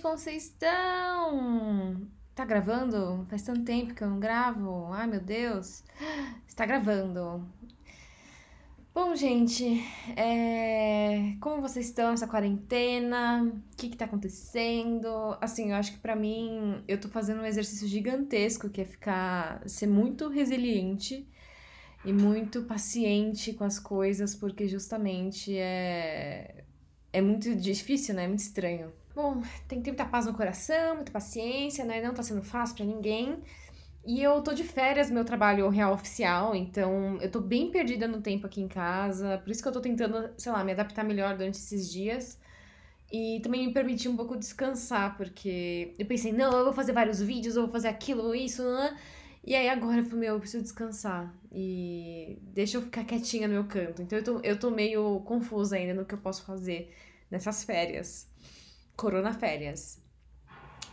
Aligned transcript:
gente, 0.00 0.02
como 0.02 0.16
vocês 0.16 0.44
estão? 0.44 2.08
Tá 2.34 2.44
gravando? 2.44 3.26
Faz 3.28 3.42
tanto 3.42 3.62
tempo 3.64 3.94
que 3.94 4.02
eu 4.02 4.08
não 4.08 4.18
gravo. 4.18 4.88
Ai, 4.92 5.06
meu 5.06 5.20
Deus. 5.20 5.84
Está 6.48 6.64
gravando. 6.64 7.46
Bom, 8.94 9.14
gente, 9.14 9.64
é... 10.16 11.36
como 11.40 11.60
vocês 11.60 11.86
estão 11.86 12.10
nessa 12.10 12.26
quarentena? 12.26 13.44
O 13.44 13.76
que 13.76 13.90
que 13.90 13.96
tá 13.96 14.06
acontecendo? 14.06 15.36
Assim, 15.40 15.70
eu 15.70 15.76
acho 15.76 15.92
que 15.92 15.98
pra 15.98 16.16
mim, 16.16 16.82
eu 16.88 16.98
tô 16.98 17.08
fazendo 17.08 17.42
um 17.42 17.46
exercício 17.46 17.86
gigantesco, 17.86 18.68
que 18.68 18.80
é 18.80 18.84
ficar, 18.84 19.62
ser 19.68 19.86
muito 19.86 20.28
resiliente 20.28 21.28
e 22.04 22.12
muito 22.12 22.62
paciente 22.62 23.52
com 23.52 23.64
as 23.64 23.78
coisas, 23.78 24.34
porque 24.34 24.66
justamente 24.66 25.56
é, 25.56 26.64
é 27.12 27.20
muito 27.20 27.54
difícil, 27.54 28.14
né? 28.14 28.24
É 28.24 28.28
muito 28.28 28.40
estranho. 28.40 28.92
Bom, 29.14 29.42
tem 29.68 29.78
que 29.78 29.84
ter 29.84 29.90
muita 29.90 30.04
paz 30.04 30.26
no 30.26 30.34
coração, 30.34 30.96
muita 30.96 31.10
paciência, 31.12 31.84
né? 31.84 32.00
Não 32.00 32.14
tá 32.14 32.22
sendo 32.22 32.42
fácil 32.42 32.76
para 32.76 32.84
ninguém. 32.84 33.42
E 34.06 34.22
eu 34.22 34.42
tô 34.42 34.54
de 34.54 34.64
férias 34.64 35.10
meu 35.10 35.24
trabalho 35.24 35.68
real 35.70 35.92
oficial, 35.94 36.54
então 36.56 37.18
eu 37.20 37.30
tô 37.30 37.40
bem 37.40 37.70
perdida 37.70 38.08
no 38.08 38.22
tempo 38.22 38.46
aqui 38.46 38.60
em 38.60 38.68
casa. 38.68 39.38
Por 39.38 39.50
isso 39.50 39.62
que 39.62 39.68
eu 39.68 39.72
tô 39.72 39.80
tentando, 39.80 40.30
sei 40.38 40.52
lá, 40.52 40.64
me 40.64 40.72
adaptar 40.72 41.04
melhor 41.04 41.36
durante 41.36 41.56
esses 41.58 41.90
dias. 41.92 42.38
E 43.12 43.40
também 43.42 43.66
me 43.68 43.74
permitir 43.74 44.08
um 44.08 44.16
pouco 44.16 44.36
descansar, 44.38 45.16
porque 45.18 45.94
eu 45.98 46.06
pensei, 46.06 46.32
não, 46.32 46.52
eu 46.52 46.64
vou 46.64 46.74
fazer 46.74 46.92
vários 46.92 47.20
vídeos, 47.22 47.56
eu 47.56 47.64
vou 47.64 47.72
fazer 47.72 47.88
aquilo, 47.88 48.34
isso, 48.34 48.64
né? 48.64 48.98
E 49.44 49.54
aí 49.56 49.68
agora 49.68 49.98
eu 50.00 50.04
falei, 50.04 50.20
meu, 50.20 50.34
eu 50.36 50.40
preciso 50.40 50.62
descansar. 50.64 51.34
E 51.52 52.38
deixa 52.42 52.78
eu 52.78 52.82
ficar 52.82 53.04
quietinha 53.04 53.48
no 53.48 53.54
meu 53.54 53.64
canto. 53.66 54.02
Então 54.02 54.18
eu 54.18 54.24
tô, 54.24 54.40
eu 54.42 54.58
tô 54.60 54.70
meio 54.70 55.20
confusa 55.22 55.76
ainda 55.76 55.94
no 55.94 56.06
que 56.06 56.14
eu 56.14 56.18
posso 56.20 56.44
fazer 56.44 56.94
nessas 57.30 57.64
férias. 57.64 58.29
Corona 59.00 59.32
férias. 59.32 59.98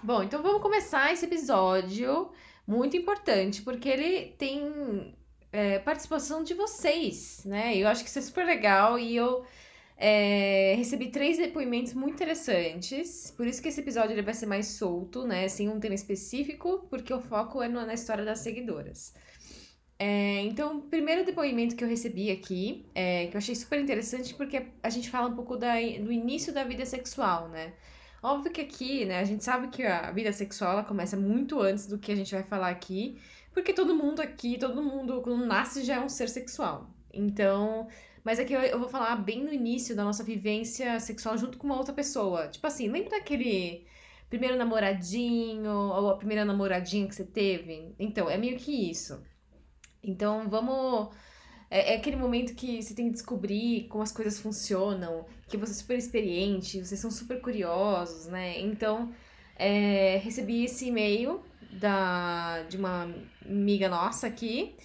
Bom, 0.01 0.23
então 0.23 0.41
vamos 0.41 0.61
começar 0.61 1.11
esse 1.11 1.25
episódio 1.25 2.31
muito 2.65 2.95
importante, 2.95 3.61
porque 3.61 3.89
ele 3.89 4.27
tem 4.37 5.13
é, 5.51 5.79
participação 5.79 6.41
de 6.41 6.53
vocês, 6.53 7.43
né? 7.43 7.75
Eu 7.75 7.85
acho 7.85 8.03
que 8.03 8.09
isso 8.09 8.19
é 8.19 8.21
super 8.21 8.45
legal 8.45 8.97
e 8.97 9.13
eu 9.13 9.43
é, 9.97 10.73
recebi 10.77 11.09
três 11.09 11.37
depoimentos 11.37 11.93
muito 11.93 12.13
interessantes, 12.13 13.29
por 13.35 13.45
isso 13.45 13.61
que 13.61 13.67
esse 13.67 13.81
episódio 13.81 14.13
ele 14.13 14.21
vai 14.21 14.33
ser 14.33 14.45
mais 14.45 14.67
solto, 14.67 15.27
né? 15.27 15.49
Sem 15.49 15.67
um 15.67 15.77
tema 15.77 15.93
específico, 15.93 16.87
porque 16.89 17.13
o 17.13 17.19
foco 17.19 17.61
é 17.61 17.67
na 17.67 17.93
história 17.93 18.23
das 18.23 18.39
seguidoras. 18.39 19.13
É, 19.99 20.43
então, 20.43 20.77
o 20.77 20.81
primeiro 20.83 21.25
depoimento 21.25 21.75
que 21.75 21.83
eu 21.83 21.89
recebi 21.89 22.31
aqui, 22.31 22.85
é, 22.95 23.27
que 23.27 23.35
eu 23.35 23.37
achei 23.37 23.53
super 23.53 23.81
interessante, 23.81 24.33
porque 24.33 24.67
a 24.81 24.89
gente 24.89 25.09
fala 25.09 25.27
um 25.27 25.35
pouco 25.35 25.57
da, 25.57 25.73
do 25.73 26.09
início 26.09 26.53
da 26.53 26.63
vida 26.63 26.85
sexual, 26.85 27.49
né? 27.49 27.73
Óbvio 28.21 28.51
que 28.51 28.61
aqui, 28.61 29.05
né, 29.05 29.19
a 29.19 29.23
gente 29.23 29.43
sabe 29.43 29.67
que 29.67 29.83
a 29.83 30.11
vida 30.11 30.31
sexual 30.33 30.73
ela 30.73 30.83
começa 30.83 31.15
muito 31.15 31.59
antes 31.59 31.85
do 31.85 31.99
que 31.99 32.11
a 32.11 32.15
gente 32.15 32.33
vai 32.33 32.43
falar 32.43 32.69
aqui, 32.69 33.19
porque 33.53 33.73
todo 33.73 33.95
mundo 33.95 34.21
aqui, 34.21 34.57
todo 34.57 34.81
mundo, 34.81 35.21
quando 35.21 35.45
nasce, 35.45 35.83
já 35.83 35.95
é 35.95 35.99
um 35.99 36.09
ser 36.09 36.27
sexual. 36.29 36.89
Então, 37.13 37.87
mas 38.23 38.39
aqui 38.39 38.53
eu, 38.53 38.61
eu 38.61 38.79
vou 38.79 38.89
falar 38.89 39.15
bem 39.15 39.43
no 39.43 39.53
início 39.53 39.95
da 39.95 40.03
nossa 40.03 40.23
vivência 40.23 40.99
sexual 40.99 41.37
junto 41.37 41.57
com 41.57 41.65
uma 41.67 41.77
outra 41.77 41.93
pessoa. 41.93 42.47
Tipo 42.49 42.67
assim, 42.67 42.89
lembra 42.89 43.11
daquele 43.11 43.85
primeiro 44.29 44.57
namoradinho 44.57 45.71
ou 45.71 46.09
a 46.09 46.17
primeira 46.17 46.43
namoradinha 46.43 47.07
que 47.07 47.15
você 47.15 47.23
teve? 47.23 47.95
Então, 47.97 48.29
é 48.29 48.37
meio 48.37 48.57
que 48.57 48.89
isso. 48.89 49.23
Então, 50.03 50.49
vamos. 50.49 51.15
É, 51.69 51.93
é, 51.93 51.97
aquele 51.97 52.15
momento 52.15 52.55
que 52.55 52.81
você 52.81 52.93
tem 52.93 53.07
que 53.07 53.13
descobrir 53.13 53.87
como 53.89 54.03
as 54.03 54.11
coisas 54.11 54.39
funcionam, 54.39 55.25
que 55.47 55.57
você 55.57 55.71
é 55.71 55.75
super 55.75 55.97
experiente, 55.97 56.83
vocês 56.83 56.99
são 56.99 57.11
super 57.11 57.41
curiosos, 57.41 58.27
né? 58.27 58.59
Então, 58.61 59.13
é, 59.55 60.17
recebi 60.23 60.63
esse 60.63 60.87
e-mail 60.87 61.41
da, 61.79 62.63
de 62.63 62.77
uma 62.77 63.13
amiga 63.45 63.89
nossa 63.89 64.27
aqui 64.27 64.75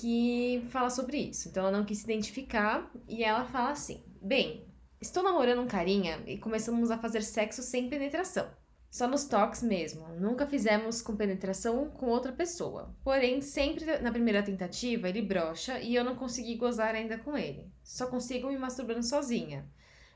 que 0.00 0.64
fala 0.70 0.90
sobre 0.90 1.18
isso. 1.18 1.48
Então 1.48 1.66
ela 1.66 1.76
não 1.76 1.84
quis 1.84 1.98
se 1.98 2.04
identificar 2.04 2.90
e 3.08 3.24
ela 3.24 3.44
fala 3.44 3.70
assim: 3.70 4.02
Bem, 4.22 4.64
estou 5.00 5.22
namorando 5.22 5.60
um 5.60 5.66
carinha 5.66 6.22
e 6.26 6.38
começamos 6.38 6.90
a 6.90 6.98
fazer 6.98 7.22
sexo 7.22 7.62
sem 7.62 7.88
penetração. 7.88 8.48
Só 8.90 9.06
nos 9.06 9.24
toques 9.24 9.62
mesmo. 9.62 10.08
Nunca 10.18 10.46
fizemos 10.46 11.02
com 11.02 11.14
penetração 11.14 11.90
com 11.90 12.06
outra 12.06 12.32
pessoa. 12.32 12.94
Porém, 13.04 13.40
sempre 13.40 13.84
na 13.98 14.10
primeira 14.10 14.42
tentativa 14.42 15.08
ele 15.08 15.20
brocha 15.20 15.78
e 15.78 15.94
eu 15.94 16.02
não 16.02 16.16
consegui 16.16 16.56
gozar 16.56 16.94
ainda 16.94 17.18
com 17.18 17.36
ele. 17.36 17.70
Só 17.82 18.06
consigo 18.06 18.48
me 18.48 18.58
masturbando 18.58 19.02
sozinha. 19.02 19.68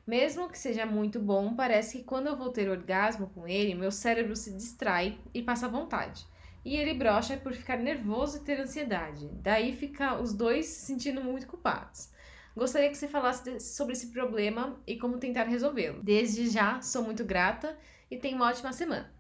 Mesmo 0.07 0.49
que 0.49 0.59
seja 0.59 0.85
muito 0.85 1.21
bom, 1.21 1.55
parece 1.55 1.99
que 1.99 2.05
quando 2.05 2.27
eu 2.27 2.37
vou 2.37 2.51
ter 2.51 2.69
orgasmo 2.69 3.29
com 3.29 3.47
ele, 3.47 3.75
meu 3.75 3.93
cérebro 3.93 4.35
se 4.35 4.53
distrai 4.53 5.19
e 5.33 5.43
passa 5.43 5.69
vontade. 5.69 6.27
E 6.65 6.77
ele 6.77 6.95
brocha 6.95 7.37
por 7.37 7.53
ficar 7.53 7.77
nervoso 7.77 8.39
e 8.39 8.41
ter 8.41 8.59
ansiedade. 8.59 9.29
Daí 9.35 9.77
fica 9.77 10.19
os 10.21 10.33
dois 10.33 10.67
se 10.67 10.87
sentindo 10.87 11.23
muito 11.23 11.47
culpados. 11.47 12.11
Gostaria 12.57 12.91
que 12.91 12.97
você 12.97 13.09
falasse 13.09 13.61
sobre 13.61 13.95
esse 13.95 14.09
problema 14.09 14.81
e 14.87 14.99
como 14.99 15.19
tentar 15.19 15.45
resolvê-lo. 15.45 16.03
Desde 16.03 16.49
já, 16.51 16.81
sou 16.83 17.03
muito 17.03 17.25
grata 17.25 17.77
e 18.13 18.19
tenha 18.19 18.37
uma 18.37 18.49
ótima 18.49 18.73
semana. 18.73 19.11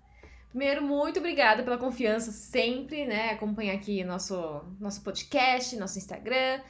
Primeiro, 0.50 0.82
muito 0.82 1.18
obrigada 1.18 1.62
pela 1.62 1.78
confiança 1.78 2.30
sempre, 2.30 3.06
né? 3.06 3.30
Acompanhar 3.30 3.74
aqui 3.74 4.04
nosso, 4.04 4.62
nosso 4.78 5.00
podcast, 5.02 5.74
nosso 5.76 5.96
Instagram. 5.98 6.60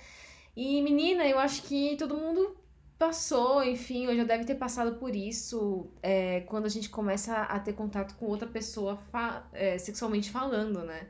E 0.56 0.80
menina, 0.82 1.26
eu 1.26 1.36
acho 1.36 1.62
que 1.64 1.96
todo 1.96 2.16
mundo 2.16 2.56
passou, 2.96 3.64
enfim, 3.64 4.06
ou 4.06 4.14
já 4.14 4.22
deve 4.22 4.44
ter 4.44 4.54
passado 4.54 5.00
por 5.00 5.16
isso 5.16 5.90
é, 6.00 6.42
quando 6.42 6.66
a 6.66 6.68
gente 6.68 6.88
começa 6.88 7.34
a 7.34 7.58
ter 7.58 7.72
contato 7.72 8.14
com 8.14 8.26
outra 8.26 8.46
pessoa 8.46 8.96
fa 9.10 9.48
é, 9.52 9.76
sexualmente 9.78 10.30
falando, 10.30 10.84
né? 10.84 11.08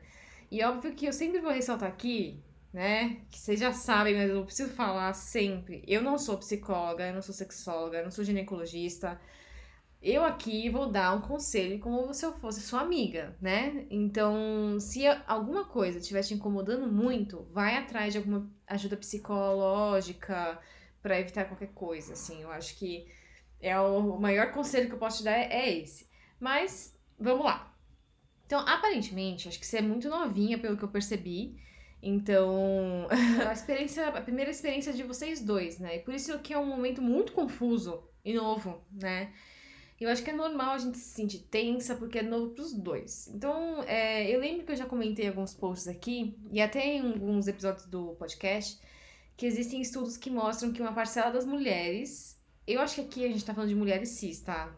E 0.49 0.63
óbvio 0.63 0.95
que 0.95 1.05
eu 1.05 1.13
sempre 1.13 1.39
vou 1.39 1.51
ressaltar 1.51 1.89
aqui, 1.89 2.43
né? 2.73 3.17
Que 3.29 3.37
vocês 3.37 3.59
já 3.59 3.71
sabem, 3.71 4.15
mas 4.15 4.31
eu 4.31 4.43
preciso 4.43 4.71
falar 4.73 5.13
sempre. 5.13 5.83
Eu 5.87 6.01
não 6.01 6.17
sou 6.17 6.39
psicóloga, 6.39 7.07
eu 7.07 7.13
não 7.13 7.21
sou 7.21 7.35
sexóloga, 7.35 7.99
eu 7.99 8.03
não 8.03 8.11
sou 8.11 8.23
ginecologista. 8.23 9.21
Eu 10.03 10.25
aqui 10.25 10.69
vou 10.69 10.91
dar 10.91 11.15
um 11.15 11.21
conselho 11.21 11.79
como 11.79 12.13
se 12.13 12.25
eu 12.25 12.33
fosse 12.33 12.59
sua 12.59 12.81
amiga, 12.81 13.37
né? 13.39 13.87
Então, 13.89 14.77
se 14.77 15.07
alguma 15.25 15.63
coisa 15.63 15.97
estiver 15.97 16.21
te 16.21 16.33
incomodando 16.33 16.91
muito, 16.91 17.47
vai 17.53 17.77
atrás 17.77 18.11
de 18.11 18.19
alguma 18.19 18.51
ajuda 18.67 18.97
psicológica, 18.97 20.59
para 21.01 21.19
evitar 21.21 21.45
qualquer 21.45 21.69
coisa, 21.73 22.13
assim. 22.13 22.41
Eu 22.41 22.51
acho 22.51 22.77
que 22.77 23.07
é 23.61 23.79
o 23.79 24.19
maior 24.19 24.51
conselho 24.51 24.87
que 24.87 24.93
eu 24.93 24.99
posso 24.99 25.19
te 25.19 25.23
dar 25.23 25.37
é, 25.37 25.77
esse. 25.77 26.09
Mas 26.37 26.99
vamos 27.17 27.45
lá. 27.45 27.73
Então, 28.45 28.59
aparentemente, 28.59 29.47
acho 29.47 29.59
que 29.59 29.65
você 29.65 29.77
é 29.77 29.81
muito 29.81 30.09
novinha, 30.09 30.59
pelo 30.59 30.75
que 30.75 30.83
eu 30.83 30.89
percebi. 30.89 31.55
Então, 32.01 33.07
a 33.47 33.53
experiência, 33.53 34.09
a 34.09 34.21
primeira 34.21 34.51
experiência 34.51 34.91
de 34.91 35.03
vocês 35.03 35.41
dois, 35.41 35.79
né? 35.79 35.95
E 35.95 35.99
por 35.99 36.13
isso 36.13 36.37
que 36.39 36.53
é 36.53 36.59
um 36.59 36.65
momento 36.65 37.01
muito 37.01 37.31
confuso 37.31 38.03
e 38.25 38.33
novo, 38.33 38.85
né? 38.91 39.31
Eu 40.03 40.09
acho 40.09 40.21
que 40.21 40.29
é 40.31 40.33
normal 40.33 40.75
a 40.75 40.77
gente 40.77 40.97
se 40.97 41.15
sentir 41.15 41.39
tensa, 41.39 41.95
porque 41.95 42.19
é 42.19 42.23
novo 42.23 42.49
pros 42.49 42.73
dois. 42.73 43.29
Então, 43.33 43.81
é, 43.83 44.29
eu 44.29 44.39
lembro 44.39 44.65
que 44.65 44.71
eu 44.73 44.75
já 44.75 44.85
comentei 44.85 45.27
alguns 45.27 45.53
posts 45.53 45.87
aqui, 45.87 46.37
e 46.51 46.61
até 46.61 46.85
em 46.85 47.13
alguns 47.13 47.47
episódios 47.47 47.85
do 47.85 48.15
podcast, 48.15 48.79
que 49.37 49.45
existem 49.45 49.81
estudos 49.81 50.17
que 50.17 50.29
mostram 50.29 50.73
que 50.73 50.81
uma 50.81 50.93
parcela 50.93 51.31
das 51.31 51.45
mulheres, 51.45 52.37
eu 52.67 52.81
acho 52.81 52.95
que 52.95 53.01
aqui 53.01 53.25
a 53.25 53.29
gente 53.29 53.45
tá 53.45 53.53
falando 53.53 53.69
de 53.69 53.75
mulheres 53.75 54.09
cis, 54.09 54.41
tá? 54.41 54.75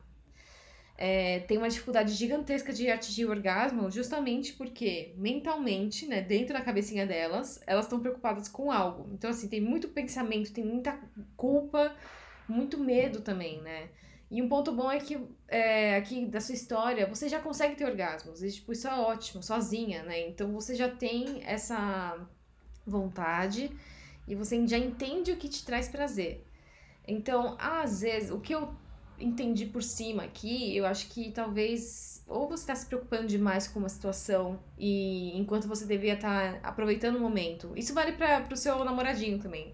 É, 0.97 1.39
tem 1.39 1.57
uma 1.57 1.67
dificuldade 1.67 2.13
gigantesca 2.13 2.71
de 2.71 2.89
atingir 2.89 3.25
o 3.25 3.29
orgasmo, 3.29 3.91
justamente 3.91 4.53
porque 4.53 5.13
mentalmente, 5.17 6.05
né, 6.07 6.21
dentro 6.21 6.53
da 6.53 6.61
cabecinha 6.61 7.05
delas, 7.05 7.59
elas 7.67 7.85
estão 7.85 7.99
preocupadas 7.99 8.47
com 8.47 8.71
algo. 8.71 9.09
Então, 9.11 9.29
assim, 9.29 9.49
tem 9.49 9.59
muito 9.59 9.89
pensamento, 9.89 10.53
tem 10.53 10.63
muita 10.63 10.97
culpa, 11.35 11.93
muito 12.47 12.77
medo 12.77 13.21
também, 13.21 13.61
né? 13.61 13.89
E 14.35 14.41
um 14.41 14.49
ponto 14.49 14.73
bom 14.73 14.91
é 14.91 14.99
que 14.99 15.17
é, 15.47 15.95
aqui 15.95 16.25
da 16.25 16.41
sua 16.41 16.53
história, 16.53 17.07
você 17.07 17.29
já 17.29 17.39
consegue 17.39 17.73
ter 17.77 17.85
orgasmos. 17.85 18.43
E, 18.43 18.51
tipo, 18.51 18.73
isso 18.73 18.85
é 18.85 18.93
ótimo, 18.93 19.41
sozinha, 19.41 20.03
né? 20.03 20.27
Então 20.27 20.51
você 20.51 20.75
já 20.75 20.89
tem 20.89 21.41
essa 21.45 22.19
vontade 22.85 23.71
e 24.27 24.35
você 24.35 24.67
já 24.67 24.77
entende 24.77 25.31
o 25.31 25.37
que 25.37 25.47
te 25.47 25.63
traz 25.65 25.87
prazer. 25.87 26.45
Então, 27.07 27.55
às 27.57 28.01
vezes, 28.01 28.29
o 28.29 28.41
que 28.41 28.53
eu 28.53 28.75
entendi 29.17 29.67
por 29.67 29.81
cima 29.81 30.23
aqui, 30.23 30.75
eu 30.75 30.85
acho 30.85 31.07
que 31.11 31.31
talvez 31.31 32.21
ou 32.27 32.45
você 32.45 32.63
está 32.63 32.75
se 32.75 32.87
preocupando 32.87 33.27
demais 33.27 33.69
com 33.69 33.79
uma 33.79 33.87
situação 33.87 34.59
e 34.77 35.31
enquanto 35.37 35.65
você 35.65 35.85
devia 35.85 36.15
estar 36.15 36.59
tá 36.59 36.67
aproveitando 36.67 37.15
o 37.15 37.21
momento. 37.21 37.71
Isso 37.73 37.93
vale 37.93 38.11
para 38.11 38.45
o 38.51 38.57
seu 38.57 38.83
namoradinho 38.83 39.39
também. 39.39 39.73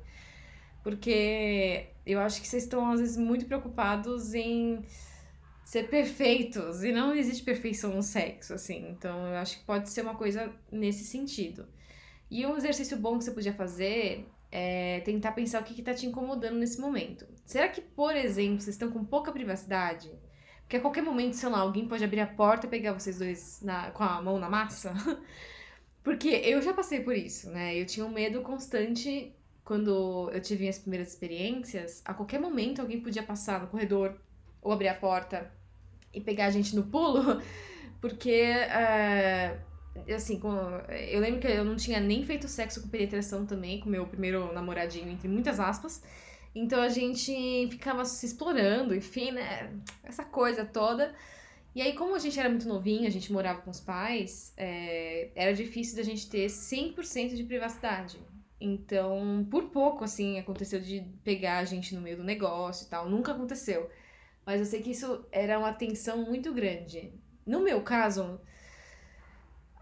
Porque 0.84 1.88
eu 2.06 2.20
acho 2.20 2.42
que 2.42 2.48
vocês 2.48 2.64
estão 2.64 2.92
às 2.92 3.00
vezes 3.00 3.18
muito 3.18 3.46
preocupados 3.46 4.34
em 4.34 4.84
ser 5.64 5.90
perfeitos 5.90 6.84
e 6.84 6.92
não 6.92 7.16
existe 7.16 7.44
perfeição 7.44 7.94
no 7.96 8.04
sexo, 8.04 8.54
assim. 8.54 8.90
Então, 8.90 9.28
eu 9.28 9.36
acho 9.36 9.60
que 9.60 9.66
pode 9.66 9.90
ser 9.90 10.02
uma 10.02 10.16
coisa 10.16 10.52
nesse 10.72 11.06
sentido. 11.06 11.68
E 12.30 12.46
um 12.46 12.58
exercício 12.58 12.98
bom 12.98 13.18
que 13.18 13.24
você 13.24 13.32
podia 13.32 13.54
fazer 13.54 14.28
é, 14.52 15.00
tentar 15.02 15.32
pensar 15.32 15.62
o 15.62 15.64
que 15.64 15.80
está 15.80 15.94
te 15.94 16.06
incomodando 16.06 16.58
nesse 16.58 16.80
momento. 16.80 17.26
Será 17.46 17.70
que, 17.70 17.82
por 17.82 18.16
exemplo, 18.16 18.60
vocês 18.60 18.76
estão 18.76 18.92
com 18.92 19.04
pouca 19.06 19.32
privacidade? 19.32 20.12
Porque 20.62 20.78
a 20.78 20.82
qualquer 20.82 21.04
momento, 21.04 21.34
sei 21.34 21.50
lá, 21.50 21.60
alguém 21.60 21.88
pode 21.88 22.04
abrir 22.04 22.22
a 22.22 22.28
porta 22.28 22.66
e 22.66 22.70
pegar 22.70 22.94
vocês 22.94 23.20
dois 23.20 23.62
na, 23.62 23.92
com 23.92 24.04
a 24.04 24.22
mão 24.22 24.40
na 24.40 24.50
massa. 24.50 24.94
Porque 26.04 26.30
eu 26.30 26.62
já 26.62 26.74
passei 26.74 27.02
por 27.02 27.16
isso, 27.16 27.50
né? 27.50 27.80
Eu 27.80 27.86
tinha 27.86 28.06
um 28.06 28.12
medo 28.12 28.42
constante 28.42 29.34
quando 29.72 30.30
eu 30.34 30.42
tive 30.42 30.64
minhas 30.64 30.80
primeiras 30.80 31.08
experiências. 31.08 32.02
A 32.04 32.14
qualquer 32.14 32.42
momento 32.42 32.82
alguém 32.82 33.00
podia 33.00 33.24
passar 33.24 33.62
no 33.62 33.68
corredor 33.68 34.18
ou 34.62 34.74
abrir 34.74 34.90
a 34.90 34.94
porta 34.94 35.50
e 36.14 36.20
pegar 36.20 36.48
a 36.48 36.50
gente 36.50 36.76
no 36.76 36.84
pulo. 36.84 37.42
Porque, 38.02 38.32
é, 38.32 39.58
assim, 40.14 40.42
eu 41.10 41.22
lembro 41.22 41.40
que 41.40 41.48
eu 41.48 41.64
não 41.64 41.78
tinha 41.78 42.02
nem 42.02 42.22
feito 42.26 42.50
sexo 42.50 42.82
com 42.82 42.90
penetração 42.90 43.46
também, 43.46 43.80
com 43.80 43.90
meu 43.90 44.06
primeiro 44.06 44.52
namoradinho, 44.52 45.08
entre 45.08 45.30
muitas 45.30 45.58
aspas. 45.58 46.04
Então 46.54 46.82
a 46.82 46.90
gente 46.90 47.70
ficava 47.72 48.04
se 48.04 48.26
explorando, 48.26 48.94
enfim, 48.94 49.32
né? 49.32 49.72
Essa 50.04 50.26
coisa 50.26 50.66
toda. 50.66 51.16
E 51.74 51.82
aí, 51.82 51.94
como 51.94 52.14
a 52.14 52.20
gente 52.20 52.38
era 52.38 52.50
muito 52.50 52.68
novinho, 52.68 53.08
a 53.08 53.10
gente 53.10 53.32
morava 53.32 53.62
com 53.62 53.72
os 53.72 53.80
pais, 53.80 54.54
é, 54.58 55.30
era 55.34 55.54
difícil 55.54 55.96
da 55.96 56.04
gente 56.04 56.30
ter 56.30 56.48
100% 56.48 57.36
de 57.36 57.46
privacidade. 57.46 58.20
Então, 58.62 59.46
por 59.50 59.70
pouco, 59.70 60.04
assim, 60.04 60.38
aconteceu 60.38 60.80
de 60.80 61.02
pegar 61.24 61.58
a 61.58 61.66
gente 61.66 61.96
no 61.96 62.02
meio 62.02 62.18
do 62.18 62.24
negócio 62.24 62.86
e 62.86 62.90
tal. 62.90 63.10
Nunca 63.10 63.32
aconteceu. 63.32 63.90
Mas 64.46 64.60
eu 64.60 64.66
sei 64.66 64.82
que 64.82 64.92
isso 64.92 65.26
era 65.32 65.58
uma 65.58 65.74
tensão 65.74 66.24
muito 66.24 66.54
grande. 66.54 67.12
No 67.46 67.62
meu 67.62 67.82
caso, 67.82 68.40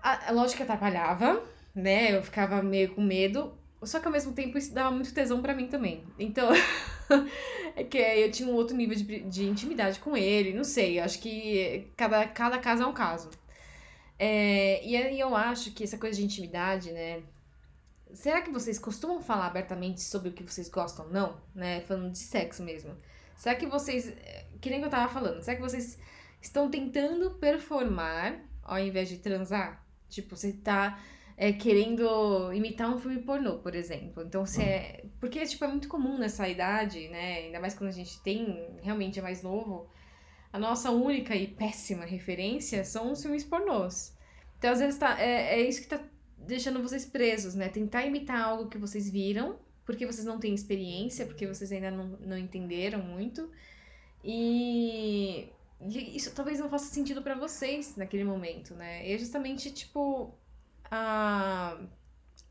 a, 0.02 0.30
a 0.30 0.32
lógica 0.32 0.64
atrapalhava, 0.64 1.44
né? 1.76 2.16
Eu 2.16 2.24
ficava 2.24 2.62
meio 2.64 2.96
com 2.96 3.02
medo. 3.02 3.54
Só 3.84 4.00
que 4.00 4.06
ao 4.06 4.12
mesmo 4.12 4.34
tempo 4.34 4.58
isso 4.58 4.74
dava 4.74 4.92
muito 4.92 5.14
tesão 5.14 5.42
para 5.42 5.54
mim 5.54 5.68
também. 5.68 6.04
Então, 6.18 6.50
é 7.76 7.84
que 7.84 7.98
eu 7.98 8.32
tinha 8.32 8.50
um 8.50 8.56
outro 8.56 8.76
nível 8.76 8.96
de, 8.96 9.22
de 9.22 9.46
intimidade 9.46 10.00
com 10.00 10.16
ele, 10.18 10.54
não 10.54 10.66
sei, 10.66 11.00
acho 11.00 11.20
que 11.20 11.88
cada, 11.96 12.28
cada 12.28 12.58
caso 12.60 12.84
é 12.84 12.86
um 12.86 12.94
caso. 12.94 13.30
É, 14.18 14.86
e 14.86 15.20
eu 15.20 15.34
acho 15.34 15.72
que 15.72 15.84
essa 15.86 15.98
coisa 15.98 16.18
de 16.18 16.26
intimidade, 16.26 16.92
né? 16.92 17.24
Será 18.14 18.42
que 18.42 18.52
vocês 18.52 18.80
costumam 18.80 19.22
falar 19.22 19.48
abertamente 19.48 20.02
sobre 20.02 20.30
o 20.30 20.34
que 20.34 20.44
vocês 20.44 20.70
gostam 20.70 21.06
ou 21.06 21.12
não? 21.12 21.42
Né? 21.54 21.82
Falando 21.82 22.12
de 22.12 22.20
sexo 22.20 22.64
mesmo. 22.64 22.96
Será 23.36 23.56
que 23.56 23.66
vocês. 23.66 24.14
Que 24.60 24.70
nem 24.70 24.82
eu 24.82 24.90
tava 24.90 25.12
falando, 25.12 25.42
será 25.42 25.56
que 25.56 25.62
vocês 25.62 25.98
estão 26.42 26.70
tentando 26.70 27.32
performar 27.32 28.42
ao 28.64 28.80
invés 28.80 29.08
de 29.08 29.18
transar? 29.18 29.86
Tipo, 30.10 30.36
você 30.36 30.54
tá 30.54 31.00
é, 31.38 31.54
querendo 31.54 32.52
imitar 32.54 32.94
um 32.94 33.00
filme 33.00 33.22
pornô, 33.22 33.60
por 33.60 33.74
exemplo. 33.74 34.24
Então, 34.24 34.46
se 34.46 34.62
é. 34.62 35.06
Porque, 35.22 35.46
tipo, 35.46 35.64
é 35.64 35.68
muito 35.70 35.88
comum 35.88 36.18
nessa 36.18 36.50
idade, 36.50 37.08
né? 37.08 37.38
Ainda 37.38 37.62
mais 37.62 37.74
quando 37.74 37.90
a 37.90 37.94
gente 37.94 38.20
tem, 38.22 38.78
realmente 38.82 39.20
é 39.20 39.22
mais 39.22 39.42
novo. 39.42 39.88
A 40.52 40.60
nossa 40.60 40.92
única 40.92 41.34
e 41.36 41.48
péssima 41.48 42.04
referência 42.04 42.84
são 42.84 43.14
os 43.14 43.22
filmes 43.22 43.46
pornôs. 43.46 44.18
Então, 44.58 44.72
às 44.72 44.80
vezes, 44.80 45.00
tá, 45.00 45.18
é, 45.18 45.60
é 45.60 45.62
isso 45.62 45.82
que 45.82 45.88
tá 45.88 46.02
deixando 46.46 46.82
vocês 46.82 47.06
presos, 47.06 47.56
né? 47.56 47.70
Tentar 47.70 48.06
imitar 48.06 48.42
algo 48.42 48.70
que 48.70 48.78
vocês 48.78 49.10
viram, 49.10 49.60
porque 49.86 50.06
vocês 50.06 50.26
não 50.26 50.40
têm 50.40 50.54
experiência, 50.54 51.26
porque 51.26 51.48
vocês 51.48 51.72
ainda 51.72 51.92
não, 51.92 52.18
não 52.20 52.38
entenderam 52.38 53.02
muito. 53.02 53.50
E, 54.24 55.50
isso 56.14 56.34
talvez 56.34 56.60
não 56.60 56.70
faça 56.70 56.86
sentido 56.94 57.22
para 57.22 57.36
vocês 57.36 57.96
naquele 57.96 58.24
momento, 58.24 58.76
né? 58.76 59.08
E 59.08 59.14
é 59.14 59.18
justamente, 59.18 59.72
tipo, 59.72 60.34
a 60.92 61.80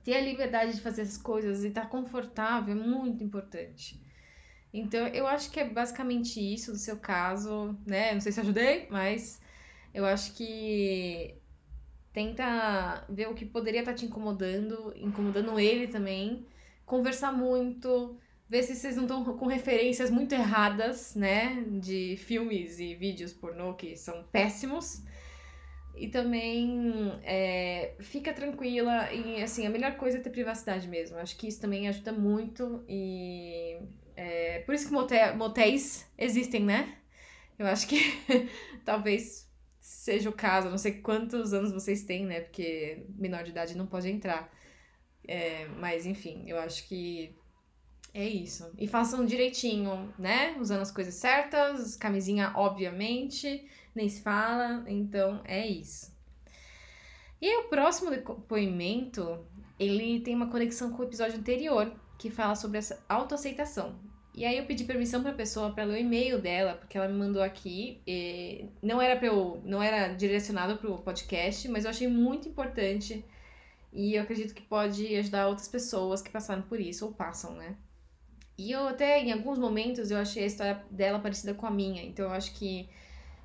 ter 0.04 0.14
a 0.14 0.20
liberdade 0.20 0.74
de 0.74 0.80
fazer 0.80 1.02
as 1.02 1.18
coisas 1.18 1.64
e 1.64 1.68
estar 1.68 1.82
tá 1.82 1.86
confortável 1.86 2.74
é 2.74 2.78
muito 2.78 3.22
importante. 3.22 4.00
Então, 4.72 5.06
eu 5.08 5.26
acho 5.26 5.50
que 5.50 5.60
é 5.60 5.68
basicamente 5.68 6.40
isso 6.40 6.72
no 6.72 6.78
seu 6.78 6.98
caso, 6.98 7.76
né? 7.86 8.12
Não 8.12 8.20
sei 8.20 8.32
se 8.32 8.40
ajudei, 8.40 8.86
mas 8.90 9.40
eu 9.94 10.04
acho 10.04 10.34
que 10.34 11.37
tenta 12.18 13.04
ver 13.08 13.28
o 13.28 13.34
que 13.34 13.46
poderia 13.46 13.78
estar 13.78 13.92
tá 13.92 13.96
te 13.96 14.04
incomodando, 14.04 14.92
incomodando 14.96 15.56
ele 15.56 15.86
também, 15.86 16.44
conversar 16.84 17.30
muito, 17.30 18.18
ver 18.48 18.64
se 18.64 18.74
vocês 18.74 18.96
não 18.96 19.04
estão 19.04 19.22
com 19.22 19.46
referências 19.46 20.10
muito 20.10 20.34
erradas, 20.34 21.14
né? 21.14 21.64
De 21.80 22.16
filmes 22.16 22.80
e 22.80 22.96
vídeos 22.96 23.32
pornô 23.32 23.74
que 23.74 23.96
são 23.96 24.24
péssimos. 24.32 25.04
E 25.94 26.08
também 26.08 27.12
é, 27.22 27.94
fica 28.00 28.32
tranquila 28.32 29.12
e 29.12 29.40
assim, 29.40 29.64
a 29.64 29.70
melhor 29.70 29.96
coisa 29.96 30.18
é 30.18 30.20
ter 30.20 30.30
privacidade 30.30 30.88
mesmo. 30.88 31.18
Acho 31.18 31.36
que 31.36 31.46
isso 31.46 31.60
também 31.60 31.86
ajuda 31.86 32.10
muito 32.10 32.84
e 32.88 33.78
é, 34.16 34.58
por 34.66 34.74
isso 34.74 34.88
que 34.88 34.92
moté, 34.92 35.32
motéis 35.36 36.04
existem, 36.18 36.64
né? 36.64 36.96
Eu 37.56 37.66
acho 37.68 37.86
que 37.86 38.00
talvez 38.84 39.47
seja 40.08 40.30
o 40.30 40.32
caso, 40.32 40.70
não 40.70 40.78
sei 40.78 40.92
quantos 41.00 41.52
anos 41.52 41.72
vocês 41.72 42.02
têm, 42.04 42.24
né? 42.24 42.40
Porque 42.40 43.04
menor 43.16 43.44
de 43.44 43.50
idade 43.50 43.76
não 43.76 43.86
pode 43.86 44.08
entrar. 44.08 44.52
É, 45.26 45.66
mas 45.78 46.06
enfim, 46.06 46.44
eu 46.46 46.58
acho 46.58 46.88
que 46.88 47.36
é 48.14 48.26
isso. 48.26 48.72
E 48.78 48.88
façam 48.88 49.26
direitinho, 49.26 50.12
né? 50.18 50.56
Usando 50.58 50.80
as 50.80 50.90
coisas 50.90 51.14
certas, 51.14 51.96
camisinha, 51.96 52.52
obviamente 52.56 53.68
nem 53.98 54.08
se 54.08 54.22
fala, 54.22 54.84
então 54.86 55.42
é 55.44 55.66
isso. 55.66 56.16
E 57.40 57.46
aí, 57.46 57.56
o 57.58 57.68
próximo 57.68 58.10
depoimento, 58.10 59.44
ele 59.78 60.20
tem 60.20 60.34
uma 60.34 60.50
conexão 60.50 60.92
com 60.92 61.02
o 61.02 61.04
episódio 61.04 61.38
anterior, 61.38 61.92
que 62.16 62.30
fala 62.30 62.54
sobre 62.54 62.78
essa 62.78 63.04
autoaceitação. 63.08 63.98
E 64.38 64.44
aí 64.44 64.56
eu 64.56 64.64
pedi 64.66 64.84
permissão 64.84 65.20
para 65.20 65.32
a 65.32 65.34
pessoa 65.34 65.70
para 65.70 65.84
ler 65.84 65.94
o 65.94 65.98
e-mail 65.98 66.40
dela, 66.40 66.74
porque 66.74 66.96
ela 66.96 67.08
me 67.08 67.18
mandou 67.18 67.42
aqui. 67.42 68.00
não 68.82 69.02
era 69.02 69.18
para 69.18 69.28
não 69.64 69.82
era 69.82 70.14
direcionado 70.14 70.76
para 70.78 70.90
o 70.90 70.98
podcast, 70.98 71.68
mas 71.68 71.84
eu 71.84 71.90
achei 71.90 72.08
muito 72.08 72.48
importante 72.48 73.24
e 73.92 74.14
eu 74.14 74.22
acredito 74.22 74.54
que 74.54 74.62
pode 74.62 75.14
ajudar 75.16 75.48
outras 75.48 75.66
pessoas 75.68 76.22
que 76.22 76.30
passaram 76.30 76.62
por 76.62 76.80
isso 76.80 77.06
ou 77.06 77.12
passam, 77.12 77.54
né? 77.54 77.76
E 78.56 78.72
eu 78.72 78.86
até 78.88 79.20
em 79.20 79.32
alguns 79.32 79.58
momentos 79.58 80.10
eu 80.10 80.18
achei 80.18 80.44
a 80.44 80.46
história 80.46 80.84
dela 80.90 81.18
parecida 81.18 81.54
com 81.54 81.66
a 81.66 81.70
minha, 81.70 82.02
então 82.02 82.26
eu 82.26 82.32
acho 82.32 82.54
que 82.54 82.88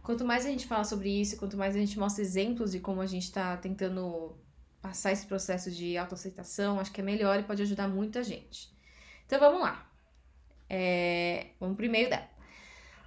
Quanto 0.03 0.25
mais 0.25 0.45
a 0.45 0.49
gente 0.49 0.67
fala 0.67 0.83
sobre 0.83 1.09
isso, 1.09 1.37
quanto 1.37 1.55
mais 1.55 1.75
a 1.75 1.79
gente 1.79 1.97
mostra 1.97 2.21
exemplos 2.21 2.73
de 2.73 2.79
como 2.81 2.99
a 2.99 3.05
gente 3.05 3.23
está 3.23 3.55
tentando 3.55 4.35
passar 4.81 5.13
esse 5.13 5.25
processo 5.25 5.71
de 5.71 5.97
autoaceitação, 5.97 6.77
acho 6.77 6.91
que 6.91 6.99
é 6.99 7.03
melhor 7.03 7.39
e 7.39 7.43
pode 7.43 7.61
ajudar 7.61 7.87
muita 7.87 8.21
gente. 8.21 8.69
Então 9.25 9.39
vamos 9.39 9.61
lá. 9.61 9.89
É... 10.75 11.45
Vamos 11.59 11.75
pro 11.75 11.85
e-mail 11.85 12.09
dela. 12.09 12.27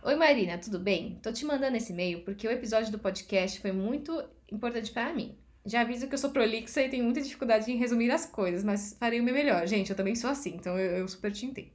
Oi 0.04 0.14
Marina, 0.14 0.56
tudo 0.56 0.78
bem? 0.78 1.18
Tô 1.20 1.32
te 1.32 1.44
mandando 1.44 1.76
esse 1.76 1.92
e-mail 1.92 2.20
porque 2.20 2.46
o 2.46 2.50
episódio 2.52 2.92
do 2.92 2.99
podcast 2.99 3.58
foi 3.58 3.73
muito 3.73 4.23
importante 4.52 4.92
para 4.92 5.12
mim. 5.12 5.37
Já 5.64 5.80
aviso 5.80 6.06
que 6.06 6.14
eu 6.14 6.18
sou 6.18 6.30
prolixa 6.30 6.80
e 6.80 6.88
tenho 6.88 7.02
muita 7.02 7.20
dificuldade 7.20 7.73
em 7.73 7.76
resumir 7.76 8.08
as 8.12 8.25
coisas, 8.25 8.62
mas 8.62 8.96
farei 9.00 9.18
o 9.18 9.25
meu 9.25 9.35
melhor. 9.35 9.66
Gente, 9.66 9.90
eu 9.90 9.96
também 9.96 10.14
sou 10.14 10.30
assim, 10.30 10.54
então 10.54 10.78
eu, 10.78 10.99
eu 10.99 11.08
super 11.08 11.32
te 11.32 11.44
entendo. 11.44 11.73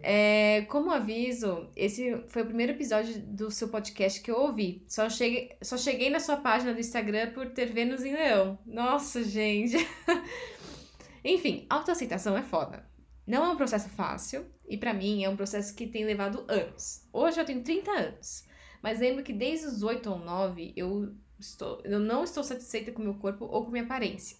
É, 0.00 0.64
como 0.68 0.92
aviso, 0.92 1.68
esse 1.74 2.22
foi 2.28 2.42
o 2.42 2.46
primeiro 2.46 2.70
episódio 2.70 3.18
do 3.18 3.50
seu 3.50 3.66
podcast 3.70 4.20
que 4.20 4.30
eu 4.30 4.36
ouvi. 4.36 4.84
Só 4.86 5.10
cheguei, 5.10 5.56
só 5.60 5.76
cheguei 5.76 6.10
na 6.10 6.20
sua 6.20 6.36
página 6.36 6.72
do 6.72 6.78
Instagram 6.78 7.32
por 7.32 7.50
ter 7.50 7.66
Vênus 7.66 8.04
em 8.04 8.12
Leão. 8.12 8.56
Nossa, 8.64 9.24
gente! 9.24 9.76
Enfim, 11.24 11.66
autoaceitação 11.68 12.38
é 12.38 12.42
foda. 12.44 12.86
Não 13.28 13.44
é 13.44 13.50
um 13.50 13.56
processo 13.56 13.88
fácil 13.90 14.46
e 14.68 14.76
para 14.76 14.92
mim 14.92 15.22
é 15.22 15.28
um 15.28 15.36
processo 15.36 15.74
que 15.76 15.86
tem 15.86 16.04
levado 16.04 16.44
anos. 16.48 17.06
Hoje 17.12 17.40
eu 17.40 17.44
tenho 17.44 17.62
30 17.62 17.90
anos, 17.90 18.44
mas 18.82 18.98
lembro 18.98 19.22
que 19.22 19.32
desde 19.32 19.66
os 19.66 19.82
8 19.82 20.10
ou 20.10 20.18
9 20.18 20.72
eu, 20.76 21.14
estou, 21.38 21.80
eu 21.84 22.00
não 22.00 22.24
estou 22.24 22.42
satisfeita 22.42 22.90
com 22.90 23.02
meu 23.02 23.14
corpo 23.14 23.44
ou 23.44 23.64
com 23.64 23.70
minha 23.70 23.84
aparência. 23.84 24.36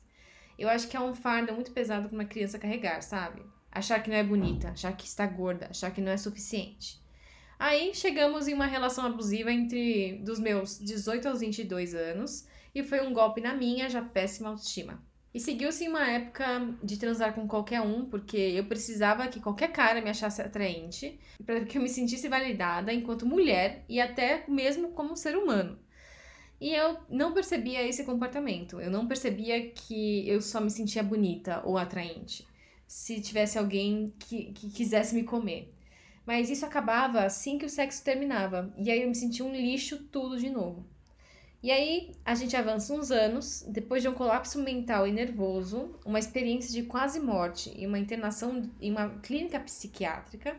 Eu 0.59 0.69
acho 0.69 0.89
que 0.89 0.97
é 0.97 1.01
um 1.01 1.15
fardo 1.15 1.53
muito 1.53 1.71
pesado 1.71 2.09
para 2.09 2.17
uma 2.17 2.25
criança 2.25 2.59
carregar, 2.59 3.01
sabe? 3.03 3.43
achar 3.71 4.03
que 4.03 4.11
não 4.11 4.17
é 4.17 4.25
bonita, 4.25 4.71
achar 4.71 4.97
que 4.97 5.07
está 5.07 5.27
gorda, 5.27 5.69
achar 5.71 5.91
que 5.91 6.01
não 6.01 6.13
é 6.13 6.17
suficiente. 6.17 7.01
Aí 7.59 7.95
chegamos 7.95 8.47
em 8.47 8.55
uma 8.55 8.67
relação 8.67 9.05
abusiva 9.05 9.53
entre 9.53 10.19
dos 10.25 10.39
meus 10.39 10.79
18 10.79 11.29
aos 11.29 11.41
22 11.41 11.95
anos 11.95 12.47
e 12.75 12.83
foi 12.83 13.01
um 13.07 13.13
golpe 13.13 13.41
na 13.41 13.55
minha 13.55 13.89
já 13.89 14.03
péssima 14.03 14.51
autoestima. 14.51 15.03
E 15.35 15.41
seguiu-se 15.41 15.87
uma 15.87 16.09
época 16.09 16.75
de 16.83 16.99
transar 16.99 17.35
com 17.35 17.47
qualquer 17.47 17.81
um, 17.81 18.07
porque 18.07 18.37
eu 18.37 18.65
precisava 18.65 19.29
que 19.29 19.41
qualquer 19.41 19.71
cara 19.73 20.01
me 20.01 20.11
achasse 20.11 20.41
atraente, 20.41 21.19
para 21.45 21.65
que 21.65 21.77
eu 21.77 21.83
me 21.83 21.89
sentisse 21.89 22.29
validada 22.29 22.93
enquanto 22.93 23.27
mulher 23.27 23.85
e 23.89 24.01
até 24.01 24.45
mesmo 24.49 24.93
como 24.93 25.17
ser 25.17 25.37
humano. 25.37 25.79
E 26.61 26.75
eu 26.75 26.99
não 27.09 27.33
percebia 27.33 27.87
esse 27.87 28.05
comportamento, 28.05 28.81
eu 28.81 28.91
não 28.91 29.07
percebia 29.07 29.71
que 29.71 30.29
eu 30.29 30.41
só 30.41 30.61
me 30.61 30.71
sentia 30.71 31.03
bonita 31.03 31.63
ou 31.65 31.79
atraente 31.79 32.47
se 32.89 33.21
tivesse 33.21 33.59
alguém 33.59 34.15
que, 34.19 34.51
que 34.53 34.71
quisesse 34.71 35.15
me 35.15 35.23
comer. 35.23 35.73
Mas 36.27 36.51
isso 36.51 36.65
acabava 36.65 37.23
assim 37.23 37.59
que 37.59 37.67
o 37.67 37.71
sexo 37.71 38.03
terminava. 38.03 38.73
E 38.77 38.91
aí 38.91 39.03
eu 39.03 39.09
me 39.09 39.15
sentia 39.15 39.45
um 39.45 39.55
lixo 39.55 40.05
tudo 40.11 40.39
de 40.39 40.49
novo. 40.51 40.87
E 41.61 41.73
aí 41.73 42.13
a 42.25 42.37
gente 42.37 42.57
avança 42.57 42.93
uns 42.95 43.11
anos, 43.11 43.65
depois 43.69 44.01
de 44.01 44.09
um 44.09 44.15
colapso 44.15 44.63
mental 44.63 45.09
e 45.09 45.13
nervoso, 45.13 45.99
uma 46.05 46.19
experiência 46.19 46.73
de 46.73 46.87
quase 46.87 47.19
morte 47.19 47.73
e 47.77 47.85
uma 47.85 47.99
internação 47.99 48.71
em 48.81 48.93
uma 48.93 49.09
clínica 49.21 49.59
psiquiátrica. 49.59 50.57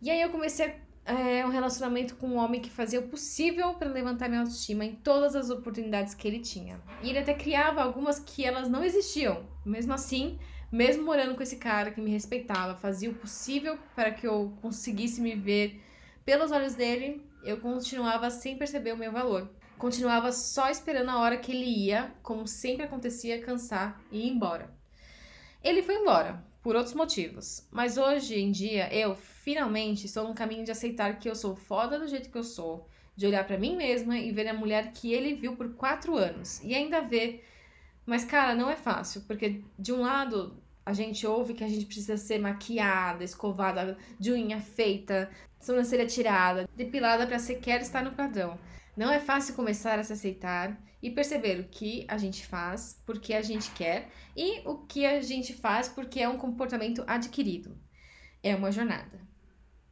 E 0.00 0.10
aí 0.10 0.22
eu 0.22 0.30
comecei 0.30 0.74
é, 1.04 1.44
um 1.44 1.50
relacionamento 1.50 2.16
com 2.16 2.28
um 2.28 2.36
homem 2.36 2.62
que 2.62 2.70
fazia 2.70 2.98
o 2.98 3.08
possível 3.08 3.74
para 3.74 3.90
levantar 3.90 4.28
minha 4.28 4.40
autoestima 4.40 4.86
em 4.86 4.94
todas 4.94 5.36
as 5.36 5.50
oportunidades 5.50 6.14
que 6.14 6.26
ele 6.26 6.38
tinha. 6.38 6.80
E 7.02 7.10
ele 7.10 7.18
até 7.18 7.34
criava 7.34 7.82
algumas 7.82 8.18
que 8.18 8.42
elas 8.42 8.70
não 8.70 8.82
existiam. 8.82 9.44
Mesmo 9.66 9.92
assim, 9.92 10.38
mesmo 10.72 11.04
morando 11.04 11.34
com 11.34 11.42
esse 11.42 11.56
cara 11.56 11.90
que 11.90 12.00
me 12.00 12.10
respeitava, 12.10 12.74
fazia 12.74 13.10
o 13.10 13.14
possível 13.14 13.78
para 13.94 14.10
que 14.10 14.26
eu 14.26 14.56
conseguisse 14.62 15.20
me 15.20 15.34
ver 15.34 15.78
pelos 16.24 16.52
olhos 16.52 16.74
dele, 16.74 17.22
eu 17.42 17.58
continuava 17.58 18.30
sem 18.30 18.56
perceber 18.56 18.92
o 18.92 18.96
meu 18.96 19.12
valor. 19.12 19.59
Continuava 19.80 20.30
só 20.30 20.68
esperando 20.68 21.08
a 21.08 21.18
hora 21.20 21.38
que 21.38 21.52
ele 21.52 21.64
ia, 21.64 22.12
como 22.22 22.46
sempre 22.46 22.84
acontecia, 22.84 23.40
cansar 23.40 23.98
e 24.12 24.26
ir 24.26 24.28
embora. 24.28 24.70
Ele 25.64 25.82
foi 25.82 25.94
embora, 25.94 26.44
por 26.62 26.76
outros 26.76 26.94
motivos. 26.94 27.66
Mas 27.70 27.96
hoje 27.96 28.38
em 28.38 28.52
dia, 28.52 28.92
eu 28.94 29.16
finalmente 29.16 30.04
estou 30.04 30.28
no 30.28 30.34
caminho 30.34 30.66
de 30.66 30.70
aceitar 30.70 31.18
que 31.18 31.30
eu 31.30 31.34
sou 31.34 31.56
foda 31.56 31.98
do 31.98 32.06
jeito 32.06 32.28
que 32.28 32.36
eu 32.36 32.44
sou, 32.44 32.86
de 33.16 33.24
olhar 33.26 33.46
para 33.46 33.56
mim 33.56 33.74
mesma 33.74 34.18
e 34.18 34.30
ver 34.30 34.48
a 34.48 34.52
mulher 34.52 34.92
que 34.92 35.14
ele 35.14 35.32
viu 35.32 35.56
por 35.56 35.72
quatro 35.72 36.14
anos 36.14 36.62
e 36.62 36.74
ainda 36.74 37.00
ver. 37.00 37.42
Mas, 38.04 38.22
cara, 38.22 38.54
não 38.54 38.68
é 38.68 38.76
fácil, 38.76 39.22
porque 39.22 39.62
de 39.78 39.94
um 39.94 40.02
lado 40.02 40.62
a 40.84 40.92
gente 40.92 41.26
ouve 41.26 41.54
que 41.54 41.64
a 41.64 41.68
gente 41.68 41.86
precisa 41.86 42.18
ser 42.18 42.38
maquiada, 42.38 43.24
escovada, 43.24 43.96
de 44.18 44.30
unha 44.30 44.60
feita, 44.60 45.30
sobrancelha 45.58 46.04
tirada, 46.04 46.68
depilada 46.76 47.26
para 47.26 47.38
sequer 47.38 47.80
estar 47.80 48.04
no 48.04 48.12
padrão. 48.12 48.58
Não 49.00 49.10
é 49.10 49.18
fácil 49.18 49.54
começar 49.54 49.98
a 49.98 50.04
se 50.04 50.12
aceitar 50.12 50.78
e 51.02 51.08
perceber 51.10 51.58
o 51.58 51.64
que 51.64 52.04
a 52.06 52.18
gente 52.18 52.46
faz 52.46 53.00
porque 53.06 53.32
a 53.32 53.40
gente 53.40 53.70
quer 53.70 54.10
e 54.36 54.60
o 54.68 54.76
que 54.76 55.06
a 55.06 55.22
gente 55.22 55.54
faz 55.54 55.88
porque 55.88 56.20
é 56.20 56.28
um 56.28 56.36
comportamento 56.36 57.02
adquirido. 57.06 57.74
É 58.42 58.54
uma 58.54 58.70
jornada. 58.70 59.18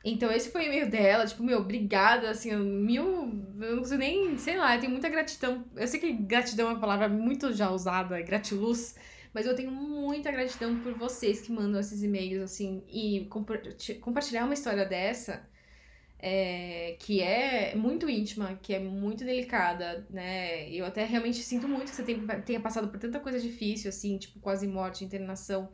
Então, 0.04 0.30
esse 0.30 0.50
foi 0.50 0.60
o 0.60 0.66
e-mail 0.66 0.90
dela, 0.90 1.26
tipo, 1.26 1.42
meu, 1.42 1.60
obrigada, 1.60 2.28
assim, 2.28 2.54
mil. 2.54 3.32
Eu 3.58 3.76
não 3.76 3.96
nem, 3.96 4.36
sei 4.36 4.58
lá, 4.58 4.74
eu 4.74 4.80
tenho 4.80 4.92
muita 4.92 5.08
gratidão. 5.08 5.64
Eu 5.74 5.88
sei 5.88 5.98
que 5.98 6.12
gratidão 6.12 6.68
é 6.68 6.72
uma 6.74 6.80
palavra 6.80 7.08
muito 7.08 7.50
já 7.54 7.70
usada, 7.70 8.20
gratiluz, 8.20 8.94
mas 9.32 9.46
eu 9.46 9.56
tenho 9.56 9.70
muita 9.70 10.30
gratidão 10.30 10.80
por 10.80 10.92
vocês 10.92 11.40
que 11.40 11.50
mandam 11.50 11.80
esses 11.80 12.02
e-mails, 12.02 12.42
assim, 12.42 12.84
e 12.86 13.26
compartilhar 14.02 14.44
uma 14.44 14.52
história 14.52 14.84
dessa 14.84 15.48
é, 16.18 16.96
que 16.98 17.20
é 17.20 17.74
muito 17.76 18.08
íntima, 18.10 18.58
que 18.60 18.74
é 18.74 18.78
muito 18.80 19.24
delicada, 19.24 20.06
né? 20.10 20.68
Eu 20.70 20.84
até 20.84 21.04
realmente 21.04 21.38
sinto 21.38 21.68
muito 21.68 21.90
que 21.90 21.96
você 21.96 22.02
tenha, 22.02 22.40
tenha 22.42 22.60
passado 22.60 22.88
por 22.88 22.98
tanta 22.98 23.20
coisa 23.20 23.38
difícil, 23.38 23.88
assim, 23.88 24.18
tipo, 24.18 24.40
quase 24.40 24.66
morte, 24.66 25.04
internação. 25.04 25.70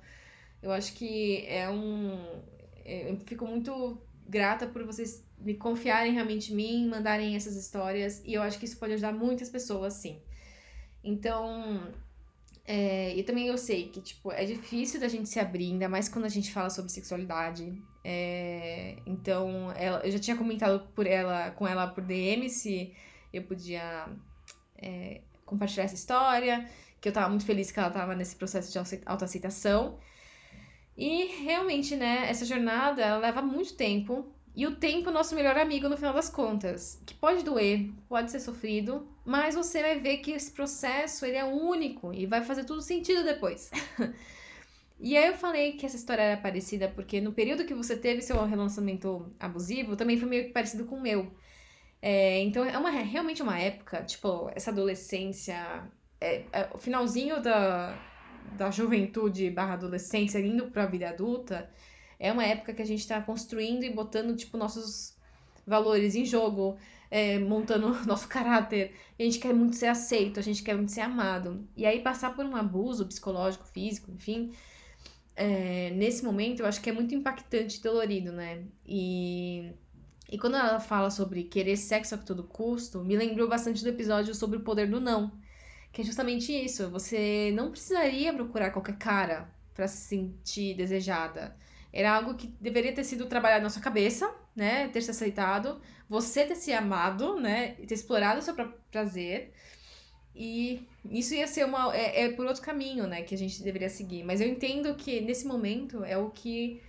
Eu 0.62 0.70
acho 0.72 0.94
que 0.94 1.44
é 1.46 1.68
um. 1.70 2.42
É, 2.84 3.10
eu 3.10 3.18
fico 3.20 3.46
muito 3.46 3.98
grata 4.26 4.66
por 4.66 4.84
vocês 4.84 5.24
me 5.38 5.54
confiarem 5.54 6.12
realmente 6.12 6.52
em 6.52 6.56
mim, 6.56 6.88
mandarem 6.88 7.36
essas 7.36 7.56
histórias, 7.56 8.22
e 8.24 8.34
eu 8.34 8.42
acho 8.42 8.58
que 8.58 8.64
isso 8.64 8.78
pode 8.78 8.94
ajudar 8.94 9.12
muitas 9.12 9.48
pessoas, 9.50 9.94
sim. 9.94 10.20
Então, 11.02 11.92
é, 12.66 13.14
e 13.14 13.22
também 13.22 13.46
eu 13.46 13.58
sei 13.58 13.88
que, 13.88 14.00
tipo, 14.00 14.32
é 14.32 14.44
difícil 14.44 15.00
da 15.00 15.08
gente 15.08 15.28
se 15.28 15.38
abrir, 15.38 15.72
ainda 15.72 15.88
mais 15.88 16.08
quando 16.08 16.24
a 16.24 16.30
gente 16.30 16.52
fala 16.52 16.70
sobre 16.70 16.90
sexualidade. 16.90 17.74
É, 18.06 18.96
então, 19.06 19.73
ela, 19.75 20.00
eu 20.04 20.11
já 20.11 20.18
tinha 20.18 20.37
comentado 20.37 20.87
por 20.94 21.06
ela, 21.06 21.50
com 21.52 21.66
ela 21.66 21.87
por 21.87 22.04
DM 22.04 22.50
se 22.50 22.94
eu 23.32 23.42
podia 23.42 24.06
é, 24.76 25.23
compartilhar 25.46 25.84
essa 25.84 25.94
história, 25.94 26.68
que 27.00 27.08
eu 27.08 27.12
tava 27.12 27.30
muito 27.30 27.46
feliz 27.46 27.70
que 27.70 27.80
ela 27.80 27.90
tava 27.90 28.14
nesse 28.14 28.37
processo 28.37 28.70
de 28.70 29.00
autoaceitação. 29.06 29.99
E 30.96 31.42
realmente, 31.44 31.96
né, 31.96 32.28
essa 32.28 32.44
jornada 32.44 33.02
ela 33.02 33.18
leva 33.18 33.42
muito 33.42 33.75
tempo, 33.75 34.30
e 34.56 34.66
o 34.66 34.76
tempo 34.76 35.08
é 35.08 35.11
o 35.11 35.14
nosso 35.14 35.34
melhor 35.34 35.56
amigo 35.56 35.88
no 35.88 35.96
final 35.96 36.14
das 36.14 36.28
contas, 36.28 37.02
que 37.04 37.14
pode 37.14 37.42
doer, 37.42 37.90
pode 38.08 38.30
ser 38.30 38.38
sofrido, 38.38 39.08
mas 39.25 39.56
você 39.56 39.82
vai 39.82 39.99
ver 39.99 40.18
que 40.18 40.30
esse 40.30 40.52
processo 40.52 41.26
ele 41.26 41.37
é 41.37 41.44
único 41.44 42.14
e 42.14 42.25
vai 42.25 42.40
fazer 42.40 42.64
tudo 42.64 42.80
sentido 42.80 43.25
depois. 43.25 43.70
e 45.04 45.18
aí 45.18 45.26
eu 45.28 45.34
falei 45.34 45.73
que 45.73 45.84
essa 45.84 45.96
história 45.96 46.23
era 46.23 46.40
parecida 46.40 46.88
porque 46.88 47.20
no 47.20 47.32
período 47.32 47.66
que 47.66 47.75
você 47.75 47.94
teve 47.94 48.23
seu 48.23 48.42
relacionamento 48.46 49.30
abusivo, 49.38 49.96
também 49.96 50.16
foi 50.16 50.26
meio 50.26 50.44
que 50.46 50.52
parecido 50.52 50.87
com 50.87 50.96
o 50.96 51.00
meu. 51.00 51.30
É, 52.00 52.40
então 52.40 52.64
é 52.64 52.78
uma, 52.78 52.88
realmente 52.88 53.42
uma 53.42 53.58
época, 53.58 54.02
tipo, 54.02 54.50
essa 54.54 54.70
adolescência, 54.70 55.56
é, 56.18 56.44
é, 56.52 56.70
o 56.73 56.78
finalzinho 56.78 57.42
da, 57.42 57.99
da 58.56 58.70
juventude 58.70 59.50
barra 59.50 59.75
adolescência 59.75 60.38
indo 60.38 60.70
pra 60.70 60.87
vida 60.87 61.11
adulta, 61.11 61.70
é 62.18 62.32
uma 62.32 62.44
época 62.44 62.73
que 62.73 62.80
a 62.80 62.87
gente 62.87 63.00
está 63.00 63.20
construindo 63.20 63.84
e 63.84 63.90
botando, 63.90 64.34
tipo, 64.34 64.56
nossos 64.56 65.14
valores 65.66 66.14
em 66.14 66.25
jogo, 66.25 66.78
é, 67.11 67.38
montando 67.38 67.88
nosso 68.06 68.26
caráter. 68.26 68.94
a 69.18 69.23
gente 69.23 69.38
quer 69.38 69.52
muito 69.52 69.76
ser 69.76 69.87
aceito, 69.88 70.40
a 70.40 70.42
gente 70.42 70.62
quer 70.62 70.75
muito 70.75 70.92
ser 70.92 71.02
amado. 71.02 71.68
E 71.76 71.84
aí 71.84 72.00
passar 72.00 72.34
por 72.34 72.44
um 72.44 72.56
abuso 72.56 73.06
psicológico, 73.06 73.66
físico, 73.66 74.11
enfim, 74.11 74.52
é, 75.36 75.90
nesse 75.90 76.24
momento 76.24 76.60
eu 76.60 76.66
acho 76.66 76.80
que 76.80 76.90
é 76.90 76.92
muito 76.92 77.14
impactante 77.14 77.78
e 77.78 77.82
dolorido, 77.82 78.32
né? 78.32 78.64
E, 78.86 79.72
e 80.30 80.38
quando 80.38 80.56
ela 80.56 80.80
fala 80.80 81.10
sobre 81.10 81.44
querer 81.44 81.76
sexo 81.76 82.14
a 82.14 82.18
todo 82.18 82.44
custo, 82.44 83.00
me 83.04 83.16
lembrou 83.16 83.48
bastante 83.48 83.82
do 83.82 83.88
episódio 83.88 84.34
sobre 84.34 84.58
o 84.58 84.60
poder 84.60 84.88
do 84.88 85.00
não. 85.00 85.32
Que 85.92 86.02
é 86.02 86.04
justamente 86.04 86.52
isso. 86.52 86.90
Você 86.90 87.52
não 87.54 87.70
precisaria 87.70 88.32
procurar 88.34 88.70
qualquer 88.70 88.96
cara 88.98 89.48
para 89.74 89.88
se 89.88 90.08
sentir 90.08 90.74
desejada. 90.76 91.56
Era 91.92 92.12
algo 92.16 92.34
que 92.34 92.48
deveria 92.60 92.92
ter 92.92 93.04
sido 93.04 93.26
trabalhado 93.26 93.62
na 93.62 93.70
sua 93.70 93.82
cabeça, 93.82 94.32
né? 94.56 94.88
Ter 94.88 95.00
se 95.02 95.10
aceitado, 95.10 95.80
você 96.08 96.44
ter 96.44 96.56
se 96.56 96.72
amado, 96.72 97.38
né? 97.40 97.72
Ter 97.74 97.94
explorado 97.94 98.40
o 98.40 98.42
seu 98.42 98.54
próprio 98.54 98.78
prazer. 98.90 99.52
E 100.34 100.86
isso 101.10 101.34
ia 101.34 101.46
ser 101.46 101.64
uma. 101.64 101.94
É, 101.96 102.24
é 102.24 102.32
por 102.32 102.46
outro 102.46 102.62
caminho, 102.62 103.06
né? 103.06 103.22
Que 103.22 103.34
a 103.34 103.38
gente 103.38 103.62
deveria 103.62 103.88
seguir. 103.88 104.24
Mas 104.24 104.40
eu 104.40 104.48
entendo 104.48 104.94
que 104.96 105.20
nesse 105.20 105.46
momento 105.46 106.04
é 106.04 106.16
o 106.18 106.30
que 106.30 106.82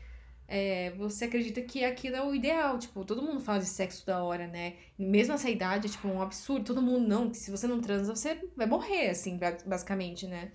é, 0.48 0.92
você 0.92 1.26
acredita 1.26 1.62
que 1.62 1.84
aquilo 1.84 2.16
é 2.16 2.24
o 2.24 2.34
ideal. 2.34 2.80
Tipo, 2.80 3.06
todo 3.06 3.22
mundo 3.22 3.40
fala 3.40 3.60
de 3.60 3.66
sexo 3.66 4.06
da 4.06 4.24
hora, 4.24 4.48
né? 4.48 4.76
Mesmo 4.98 5.34
nessa 5.34 5.50
idade, 5.50 5.88
é 5.88 5.90
tipo 5.90 6.08
um 6.08 6.22
absurdo. 6.22 6.66
Todo 6.66 6.82
mundo 6.82 7.08
não, 7.08 7.30
que 7.30 7.38
se 7.38 7.52
você 7.52 7.68
não 7.68 7.82
transa, 7.82 8.16
você 8.16 8.40
vai 8.56 8.68
morrer, 8.68 9.10
assim, 9.10 9.38
basicamente, 9.66 10.28
né? 10.28 10.52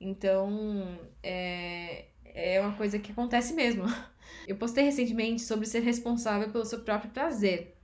Então, 0.00 0.98
é, 1.22 2.06
é 2.24 2.60
uma 2.60 2.76
coisa 2.76 2.98
que 2.98 3.12
acontece 3.12 3.54
mesmo. 3.54 3.84
Eu 4.48 4.56
postei 4.56 4.84
recentemente 4.84 5.42
sobre 5.42 5.66
ser 5.66 5.80
responsável 5.80 6.50
pelo 6.50 6.64
seu 6.64 6.80
próprio 6.80 7.10
prazer. 7.10 7.76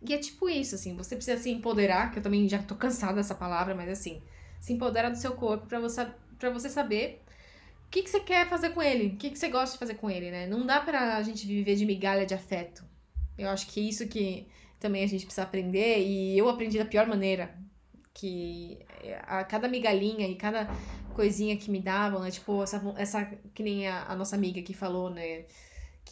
E 0.00 0.14
é 0.14 0.18
tipo 0.18 0.48
isso, 0.48 0.74
assim, 0.74 0.96
você 0.96 1.16
precisa 1.16 1.40
se 1.40 1.50
empoderar, 1.50 2.12
que 2.12 2.18
eu 2.18 2.22
também 2.22 2.48
já 2.48 2.62
tô 2.62 2.74
cansada 2.76 3.14
dessa 3.14 3.34
palavra, 3.34 3.74
mas 3.74 3.88
assim, 3.88 4.22
se 4.60 4.72
empoderar 4.72 5.10
do 5.10 5.18
seu 5.18 5.32
corpo 5.32 5.66
para 5.66 5.80
você, 5.80 6.06
pra 6.38 6.50
você 6.50 6.68
saber 6.68 7.22
o 7.86 7.90
que, 7.90 8.02
que 8.02 8.10
você 8.10 8.20
quer 8.20 8.46
fazer 8.48 8.70
com 8.70 8.82
ele, 8.82 9.08
o 9.08 9.16
que, 9.16 9.30
que 9.30 9.38
você 9.38 9.48
gosta 9.48 9.72
de 9.72 9.78
fazer 9.78 9.94
com 9.94 10.10
ele, 10.10 10.30
né? 10.30 10.46
Não 10.46 10.66
dá 10.66 10.78
pra 10.80 11.22
gente 11.22 11.46
viver 11.46 11.74
de 11.74 11.86
migalha 11.86 12.26
de 12.26 12.34
afeto. 12.34 12.84
Eu 13.36 13.48
acho 13.48 13.66
que 13.68 13.80
isso 13.80 14.06
que 14.06 14.46
também 14.78 15.02
a 15.02 15.06
gente 15.06 15.24
precisa 15.24 15.44
aprender, 15.44 16.00
e 16.06 16.36
eu 16.36 16.48
aprendi 16.48 16.78
da 16.78 16.84
pior 16.84 17.06
maneira. 17.06 17.56
Que 18.12 18.78
a 19.22 19.44
cada 19.44 19.68
migalhinha 19.68 20.26
e 20.28 20.34
cada 20.34 20.68
coisinha 21.14 21.56
que 21.56 21.70
me 21.70 21.80
davam, 21.80 22.20
né? 22.20 22.30
Tipo, 22.30 22.62
essa, 22.62 22.82
essa 22.96 23.24
que 23.54 23.62
nem 23.62 23.88
a, 23.88 24.04
a 24.04 24.14
nossa 24.14 24.36
amiga 24.36 24.60
que 24.60 24.74
falou, 24.74 25.08
né? 25.08 25.46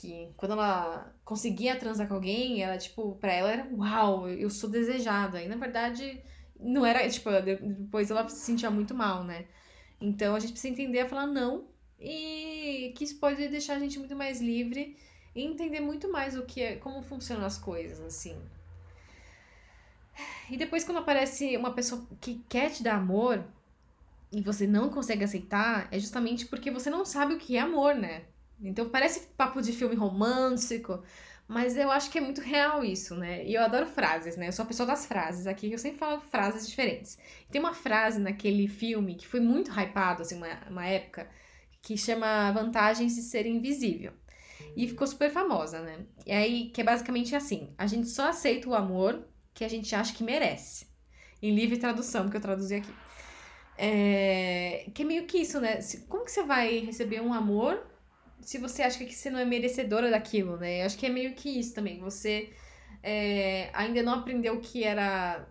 Que 0.01 0.33
quando 0.37 0.53
ela 0.53 1.15
conseguia 1.25 1.77
transar 1.77 2.07
com 2.07 2.15
alguém, 2.15 2.63
ela, 2.63 2.77
tipo, 2.77 3.17
pra 3.17 3.33
ela 3.33 3.51
era 3.51 3.69
uau, 3.73 4.29
eu 4.29 4.51
sou 4.51 4.69
desejada. 4.69 5.43
E 5.43 5.49
na 5.49 5.57
verdade, 5.57 6.23
não 6.61 6.85
era, 6.85 7.09
tipo, 7.09 7.31
depois 7.31 8.11
ela 8.11 8.29
se 8.29 8.45
sentia 8.45 8.71
muito 8.71 8.95
mal, 8.95 9.25
né? 9.25 9.47
Então 10.01 10.35
a 10.35 10.41
gente 10.41 10.53
precisa 10.53 10.73
entender 10.73 11.01
a 11.01 11.09
falar 11.09 11.27
não 11.27 11.69
e 11.99 12.93
que 12.95 13.05
isso 13.05 13.19
pode 13.19 13.49
deixar 13.49 13.77
a 13.77 13.79
gente 13.79 13.99
muito 13.99 14.15
mais 14.15 14.41
livre 14.41 14.97
e 15.35 15.43
entender 15.43 15.81
muito 15.81 16.11
mais 16.13 16.37
o 16.37 16.45
que 16.45 16.61
é, 16.61 16.77
como 16.77 17.03
funcionam 17.03 17.47
as 17.47 17.57
coisas, 17.59 18.01
assim. 18.01 18.37
E 20.51 20.57
depois 20.57 20.85
quando 20.85 20.99
aparece 20.99 21.57
uma 21.57 21.73
pessoa 21.73 22.07
que 22.21 22.43
quer 22.49 22.71
te 22.71 22.83
dar 22.83 22.97
amor, 22.97 23.45
e 24.33 24.43
você 24.43 24.67
não 24.67 24.91
consegue 24.91 25.25
aceitar, 25.25 25.89
é 25.91 25.99
justamente 25.99 26.47
porque 26.47 26.71
você 26.71 26.91
não 26.91 27.05
sabe 27.05 27.35
o 27.35 27.39
que 27.39 27.57
é 27.57 27.61
amor, 27.61 27.95
né? 27.95 28.25
Então 28.61 28.89
parece 28.89 29.29
papo 29.37 29.61
de 29.61 29.73
filme 29.73 29.95
romântico, 29.95 31.03
mas 31.49 31.77
eu 31.77 31.91
acho 31.91 32.11
que 32.11 32.19
é 32.19 32.21
muito 32.21 32.41
real 32.41 32.85
isso, 32.85 33.15
né? 33.15 33.45
E 33.45 33.55
eu 33.55 33.63
adoro 33.63 33.87
frases, 33.87 34.37
né? 34.37 34.49
Eu 34.49 34.53
sou 34.53 34.65
a 34.65 34.69
pessoa 34.69 34.87
das 34.87 35.07
frases 35.07 35.47
aqui, 35.47 35.71
eu 35.71 35.79
sempre 35.79 35.99
falo 35.99 36.21
frases 36.21 36.67
diferentes. 36.67 37.19
Tem 37.51 37.61
uma 37.61 37.75
frase 37.75 38.19
naquele 38.19 38.67
filme 38.67 39.15
que 39.15 39.27
foi 39.27 39.41
muito 39.41 39.71
hypado, 39.71 40.23
assim, 40.23 40.37
uma, 40.37 40.49
uma 40.69 40.87
época, 40.87 41.29
que 41.83 41.97
chama 41.97 42.51
Vantagens 42.53 43.15
de 43.15 43.23
Ser 43.23 43.47
Invisível. 43.47 44.13
E 44.77 44.89
ficou 44.89 45.07
super 45.07 45.31
famosa, 45.31 45.81
né? 45.81 46.05
E 46.27 46.33
aí, 46.33 46.71
que 46.71 46.81
é 46.81 46.85
basicamente 46.85 47.35
assim: 47.37 47.73
a 47.79 47.87
gente 47.87 48.09
só 48.09 48.29
aceita 48.29 48.69
o 48.69 48.75
amor 48.75 49.25
que 49.55 49.65
a 49.65 49.69
gente 49.69 49.95
acha 49.95 50.15
que 50.15 50.25
merece. 50.25 50.87
Em 51.41 51.55
livre 51.55 51.79
tradução, 51.79 52.29
que 52.29 52.37
eu 52.37 52.41
traduzi 52.41 52.77
aqui. 52.77 52.93
É, 53.79 54.91
que 54.95 55.03
é 55.03 55.05
meio 55.05 55.27
que 55.27 55.39
isso, 55.39 55.61
né? 55.61 55.79
Como 56.09 56.25
que 56.25 56.31
você 56.31 56.43
vai 56.43 56.79
receber 56.79 57.21
um 57.21 57.33
amor 57.33 57.87
se 58.41 58.59
você 58.59 58.83
acha 58.83 59.05
que 59.05 59.15
você 59.15 59.31
não 59.31 59.39
é 59.39 59.45
merecedora 59.45 60.11
daquilo, 60.11 60.57
né? 60.57 60.83
Eu 60.83 60.87
acho 60.87 60.99
que 60.99 61.07
é 61.07 61.11
meio 61.11 61.35
que 61.35 61.59
isso 61.59 61.75
também. 61.75 61.99
Você 62.01 62.51
é, 63.03 63.71
ainda 63.73 64.03
não 64.03 64.15
aprendeu 64.15 64.55
o 64.55 64.61
que 64.61 64.85
era 64.85 65.49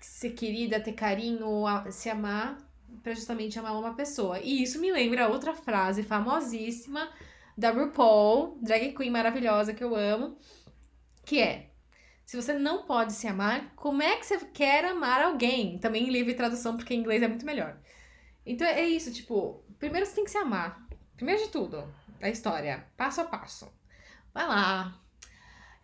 ser 0.00 0.30
querida, 0.30 0.80
ter 0.80 0.92
carinho, 0.92 1.64
se 1.90 2.10
amar, 2.10 2.58
para 3.02 3.14
justamente 3.14 3.58
amar 3.58 3.78
uma 3.78 3.94
pessoa. 3.94 4.40
E 4.40 4.62
isso 4.62 4.80
me 4.80 4.92
lembra 4.92 5.28
outra 5.28 5.54
frase 5.54 6.02
famosíssima 6.02 7.10
da 7.56 7.70
RuPaul, 7.70 8.58
drag 8.60 8.92
queen 8.92 9.10
maravilhosa 9.10 9.74
que 9.74 9.84
eu 9.84 9.94
amo, 9.94 10.36
que 11.24 11.40
é: 11.40 11.70
se 12.24 12.36
você 12.36 12.52
não 12.52 12.84
pode 12.84 13.12
se 13.12 13.26
amar, 13.26 13.72
como 13.76 14.02
é 14.02 14.16
que 14.16 14.26
você 14.26 14.38
quer 14.46 14.84
amar 14.84 15.22
alguém? 15.22 15.78
Também 15.78 16.04
em 16.04 16.10
livre 16.10 16.34
tradução, 16.34 16.76
porque 16.76 16.94
em 16.94 17.00
inglês 17.00 17.22
é 17.22 17.28
muito 17.28 17.46
melhor. 17.46 17.78
Então 18.46 18.66
é 18.66 18.82
isso, 18.82 19.12
tipo, 19.12 19.64
primeiro 19.78 20.06
você 20.06 20.14
tem 20.14 20.24
que 20.24 20.30
se 20.30 20.38
amar. 20.38 20.86
Primeiro 21.16 21.42
de 21.42 21.48
tudo, 21.48 21.84
a 22.26 22.30
história, 22.30 22.86
passo 22.96 23.20
a 23.20 23.24
passo. 23.24 23.72
Vai 24.32 24.46
lá, 24.46 25.00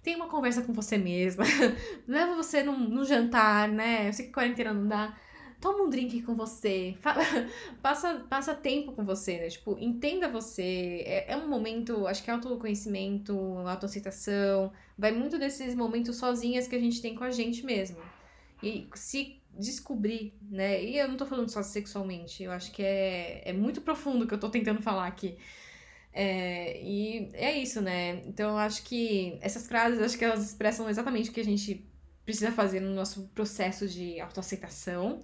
tem 0.02 0.16
uma 0.16 0.28
conversa 0.28 0.62
com 0.62 0.72
você 0.72 0.96
mesma, 0.96 1.44
leva 2.08 2.34
você 2.34 2.62
num, 2.62 2.78
num, 2.78 3.04
jantar, 3.04 3.68
né? 3.68 4.08
Eu 4.08 4.12
sei 4.12 4.26
que 4.26 4.32
quarentena 4.32 4.72
não 4.72 4.88
dá. 4.88 5.16
Toma 5.60 5.84
um 5.84 5.90
drink 5.90 6.22
com 6.22 6.34
você, 6.34 6.96
passa, 7.82 8.24
passa 8.30 8.54
tempo 8.54 8.92
com 8.92 9.04
você, 9.04 9.36
né? 9.36 9.48
Tipo, 9.50 9.76
entenda 9.78 10.26
você. 10.26 11.02
É, 11.04 11.32
é 11.32 11.36
um 11.36 11.46
momento, 11.46 12.06
acho 12.06 12.24
que 12.24 12.30
é 12.30 12.32
autoconhecimento, 12.32 13.36
autoaceitação. 13.66 14.72
Vai 14.96 15.12
muito 15.12 15.38
desses 15.38 15.74
momentos 15.74 16.16
sozinhas 16.16 16.66
que 16.66 16.74
a 16.74 16.80
gente 16.80 17.02
tem 17.02 17.14
com 17.14 17.24
a 17.24 17.30
gente 17.30 17.64
mesmo. 17.64 17.98
E 18.62 18.88
se 18.94 19.38
descobrir, 19.58 20.34
né? 20.50 20.82
E 20.82 20.98
eu 20.98 21.08
não 21.08 21.16
tô 21.16 21.26
falando 21.26 21.50
só 21.50 21.62
sexualmente, 21.62 22.42
eu 22.42 22.52
acho 22.52 22.72
que 22.72 22.82
é, 22.82 23.42
é 23.44 23.52
muito 23.52 23.82
profundo 23.82 24.24
o 24.24 24.28
que 24.28 24.32
eu 24.32 24.40
tô 24.40 24.48
tentando 24.48 24.80
falar 24.80 25.06
aqui. 25.06 25.36
É, 26.12 26.82
e 26.82 27.30
é 27.34 27.56
isso, 27.58 27.80
né? 27.80 28.22
Então 28.26 28.50
eu 28.50 28.58
acho 28.58 28.82
que 28.82 29.38
essas 29.40 29.66
frases, 29.66 30.00
acho 30.00 30.18
que 30.18 30.24
elas 30.24 30.44
expressam 30.44 30.88
exatamente 30.88 31.30
o 31.30 31.32
que 31.32 31.40
a 31.40 31.44
gente 31.44 31.86
precisa 32.24 32.52
fazer 32.52 32.80
no 32.80 32.94
nosso 32.94 33.28
processo 33.34 33.88
de 33.88 34.20
autoaceitação. 34.20 35.22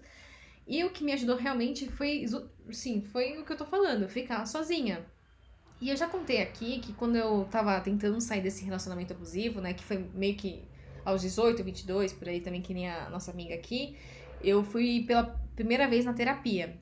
E 0.67 0.85
o 0.85 0.91
que 0.91 1.05
me 1.05 1.13
ajudou 1.13 1.37
realmente 1.37 1.89
foi, 1.89 2.25
sim, 2.73 3.01
foi 3.01 3.39
o 3.39 3.45
que 3.45 3.53
eu 3.53 3.57
tô 3.57 3.65
falando, 3.65 4.09
ficar 4.09 4.45
sozinha. 4.47 5.07
E 5.81 5.91
eu 5.91 5.97
já 5.97 6.09
contei 6.09 6.43
aqui 6.43 6.81
que 6.81 6.93
quando 6.95 7.17
eu 7.17 7.47
tava 7.51 7.81
tentando 7.81 8.21
sair 8.21 8.41
desse 8.41 8.65
relacionamento 8.65 9.13
abusivo, 9.13 9.61
né, 9.61 9.75
que 9.75 9.85
foi 9.85 9.99
meio 10.15 10.37
que 10.37 10.65
aos 11.05 11.23
18, 11.23 11.63
22, 11.63 12.13
por 12.13 12.29
aí 12.29 12.41
também, 12.41 12.63
que 12.63 12.75
nem 12.75 12.89
a 12.91 13.09
nossa 13.11 13.31
amiga 13.31 13.55
aqui, 13.55 13.97
eu 14.43 14.65
fui 14.65 15.05
pela 15.07 15.25
primeira 15.55 15.87
vez 15.87 16.05
na 16.05 16.13
terapia. 16.15 16.77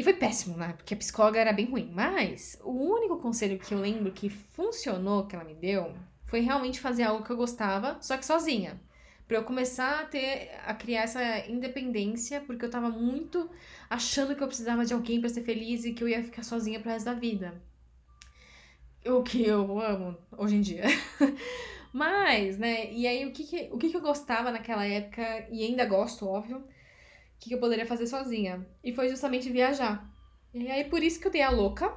E 0.00 0.02
foi 0.02 0.14
péssimo, 0.14 0.56
né? 0.56 0.72
Porque 0.72 0.94
a 0.94 0.96
psicóloga 0.96 1.38
era 1.38 1.52
bem 1.52 1.66
ruim. 1.66 1.90
Mas 1.92 2.58
o 2.64 2.70
único 2.70 3.18
conselho 3.18 3.58
que 3.58 3.74
eu 3.74 3.78
lembro 3.78 4.10
que 4.10 4.30
funcionou, 4.30 5.26
que 5.26 5.36
ela 5.36 5.44
me 5.44 5.52
deu, 5.52 5.92
foi 6.24 6.40
realmente 6.40 6.80
fazer 6.80 7.02
algo 7.02 7.22
que 7.22 7.30
eu 7.30 7.36
gostava, 7.36 7.98
só 8.00 8.16
que 8.16 8.24
sozinha. 8.24 8.80
Pra 9.28 9.36
eu 9.36 9.44
começar 9.44 10.00
a 10.00 10.06
ter, 10.06 10.52
a 10.64 10.72
criar 10.72 11.02
essa 11.02 11.46
independência, 11.46 12.40
porque 12.40 12.64
eu 12.64 12.70
tava 12.70 12.88
muito 12.88 13.50
achando 13.90 14.34
que 14.34 14.42
eu 14.42 14.46
precisava 14.46 14.86
de 14.86 14.94
alguém 14.94 15.20
para 15.20 15.28
ser 15.28 15.42
feliz 15.42 15.84
e 15.84 15.92
que 15.92 16.02
eu 16.02 16.08
ia 16.08 16.24
ficar 16.24 16.44
sozinha 16.44 16.80
pro 16.80 16.88
resto 16.88 17.04
da 17.04 17.12
vida. 17.12 17.60
O 19.04 19.22
que 19.22 19.44
eu 19.44 19.78
amo 19.80 20.16
hoje 20.34 20.56
em 20.56 20.62
dia. 20.62 20.84
Mas, 21.92 22.56
né, 22.56 22.90
e 22.90 23.06
aí 23.06 23.26
o 23.26 23.32
que, 23.32 23.44
que, 23.44 23.68
o 23.70 23.76
que, 23.76 23.90
que 23.90 23.96
eu 23.98 24.00
gostava 24.00 24.50
naquela 24.50 24.86
época, 24.86 25.46
e 25.50 25.62
ainda 25.62 25.84
gosto, 25.84 26.26
óbvio, 26.26 26.64
que, 27.40 27.52
eu 27.52 27.58
poderia 27.58 27.86
fazer 27.86 28.06
sozinha. 28.06 28.66
E 28.84 28.92
foi 28.92 29.08
justamente 29.08 29.50
viajar. 29.50 30.08
E 30.52 30.70
aí 30.70 30.84
por 30.84 31.02
isso 31.02 31.18
que 31.18 31.26
eu 31.26 31.30
dei 31.32 31.42
a 31.42 31.50
louca 31.50 31.92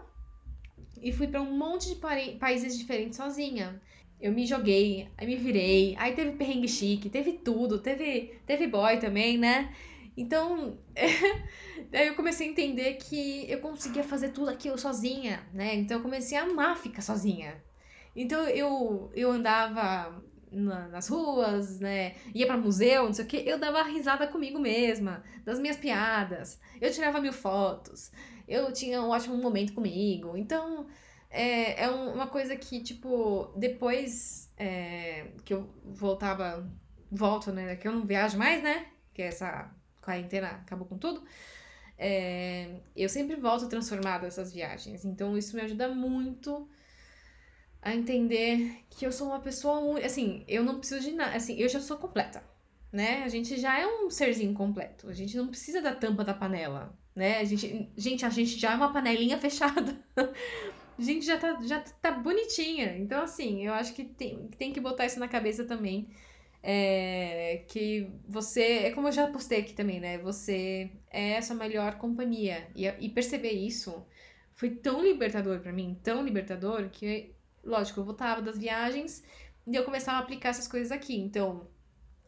e 1.01 1.11
fui 1.11 1.27
para 1.27 1.41
um 1.41 1.57
monte 1.57 1.89
de 1.89 1.95
países 2.39 2.77
diferentes 2.77 3.17
sozinha. 3.17 3.81
Eu 4.21 4.31
me 4.31 4.45
joguei, 4.45 5.09
aí 5.17 5.27
me 5.27 5.35
virei, 5.35 5.95
aí 5.97 6.13
teve 6.13 6.31
perrengue 6.31 6.67
chique, 6.67 7.09
teve 7.09 7.33
tudo, 7.33 7.79
teve, 7.79 8.39
teve 8.45 8.67
boy 8.67 8.97
também, 8.97 9.37
né? 9.37 9.75
Então, 10.15 10.77
aí 11.91 12.07
eu 12.07 12.15
comecei 12.15 12.47
a 12.47 12.51
entender 12.51 12.93
que 12.93 13.45
eu 13.51 13.59
conseguia 13.59 14.03
fazer 14.03 14.29
tudo 14.29 14.49
aquilo 14.49 14.77
sozinha, 14.77 15.45
né? 15.53 15.75
Então 15.75 15.97
eu 15.97 16.03
comecei 16.03 16.37
a 16.37 16.43
amar 16.43 16.77
ficar 16.77 17.01
sozinha. 17.01 17.61
Então 18.15 18.47
eu, 18.47 19.11
eu 19.13 19.31
andava 19.31 20.23
na, 20.53 20.87
nas 20.87 21.07
ruas, 21.07 21.79
né? 21.79 22.15
Ia 22.33 22.45
para 22.45 22.57
museu, 22.57 23.05
não 23.05 23.13
sei 23.13 23.25
o 23.25 23.27
que, 23.27 23.37
eu 23.37 23.59
dava 23.59 23.83
risada 23.83 24.27
comigo 24.27 24.59
mesma, 24.59 25.23
das 25.43 25.59
minhas 25.59 25.77
piadas. 25.77 26.59
Eu 26.79 26.91
tirava 26.91 27.19
mil 27.19 27.33
fotos. 27.33 28.11
Eu 28.47 28.71
tinha 28.71 29.01
um 29.01 29.09
ótimo 29.09 29.37
momento 29.37 29.73
comigo. 29.73 30.37
Então, 30.37 30.87
é, 31.29 31.83
é 31.83 31.89
uma 31.89 32.27
coisa 32.27 32.55
que, 32.55 32.81
tipo, 32.81 33.51
depois 33.57 34.51
é, 34.57 35.31
que 35.43 35.53
eu 35.53 35.69
voltava, 35.83 36.69
volto, 37.11 37.51
né? 37.51 37.75
Que 37.75 37.87
eu 37.87 37.91
não 37.91 38.05
viajo 38.05 38.37
mais, 38.37 38.61
né? 38.61 38.87
Que 39.13 39.21
essa 39.23 39.71
quarentena 40.01 40.47
acabou 40.49 40.87
com 40.87 40.97
tudo. 40.97 41.23
É, 41.97 42.79
eu 42.95 43.07
sempre 43.09 43.35
volto 43.35 43.69
transformada 43.69 44.27
essas 44.27 44.53
viagens. 44.53 45.05
Então, 45.05 45.37
isso 45.37 45.55
me 45.55 45.61
ajuda 45.61 45.87
muito 45.89 46.69
a 47.83 47.93
entender 47.93 48.77
que 48.89 49.05
eu 49.05 49.11
sou 49.11 49.27
uma 49.27 49.39
pessoa. 49.39 49.99
Assim, 49.99 50.43
eu 50.47 50.63
não 50.63 50.79
preciso 50.79 51.01
de 51.01 51.11
nada. 51.11 51.35
Assim, 51.35 51.55
eu 51.57 51.67
já 51.67 51.79
sou 51.79 51.97
completa, 51.97 52.43
né? 52.91 53.23
A 53.23 53.27
gente 53.27 53.59
já 53.59 53.79
é 53.79 53.85
um 53.85 54.09
serzinho 54.09 54.53
completo. 54.53 55.09
A 55.09 55.13
gente 55.13 55.35
não 55.37 55.47
precisa 55.47 55.81
da 55.81 55.93
tampa 55.93 56.23
da 56.23 56.33
panela, 56.33 56.97
né? 57.15 57.39
A 57.39 57.43
gente, 57.43 57.91
gente, 57.97 58.25
a 58.25 58.29
gente 58.29 58.57
já 58.57 58.71
é 58.71 58.75
uma 58.75 58.93
panelinha 58.93 59.37
fechada. 59.39 59.97
a 60.17 61.01
gente 61.01 61.25
já 61.25 61.37
tá, 61.37 61.59
já 61.61 61.81
tá 61.81 62.11
bonitinha. 62.11 62.97
Então, 62.97 63.21
assim, 63.21 63.65
eu 63.65 63.73
acho 63.73 63.93
que 63.93 64.05
tem, 64.05 64.47
tem 64.57 64.71
que 64.73 64.79
botar 64.79 65.05
isso 65.05 65.19
na 65.19 65.27
cabeça 65.27 65.65
também. 65.65 66.07
É, 66.65 67.65
que 67.67 68.09
você, 68.25 68.61
é 68.85 68.91
como 68.91 69.09
eu 69.09 69.11
já 69.11 69.27
postei 69.27 69.59
aqui 69.59 69.73
também, 69.73 69.99
né? 69.99 70.17
Você 70.19 70.89
é 71.11 71.37
a 71.37 71.41
sua 71.41 71.55
melhor 71.57 71.97
companhia. 71.97 72.67
E, 72.75 72.85
e 72.87 73.09
perceber 73.09 73.51
isso 73.51 74.05
foi 74.55 74.69
tão 74.69 75.03
libertador 75.03 75.59
para 75.59 75.73
mim, 75.73 75.99
tão 76.03 76.23
libertador, 76.23 76.89
que 76.89 77.33
lógico, 77.63 77.99
eu 77.99 78.03
voltava 78.03 78.41
das 78.41 78.57
viagens 78.57 79.23
e 79.65 79.75
eu 79.75 79.83
começava 79.83 80.17
a 80.17 80.21
aplicar 80.21 80.49
essas 80.49 80.67
coisas 80.67 80.91
aqui. 80.91 81.15
Então, 81.15 81.67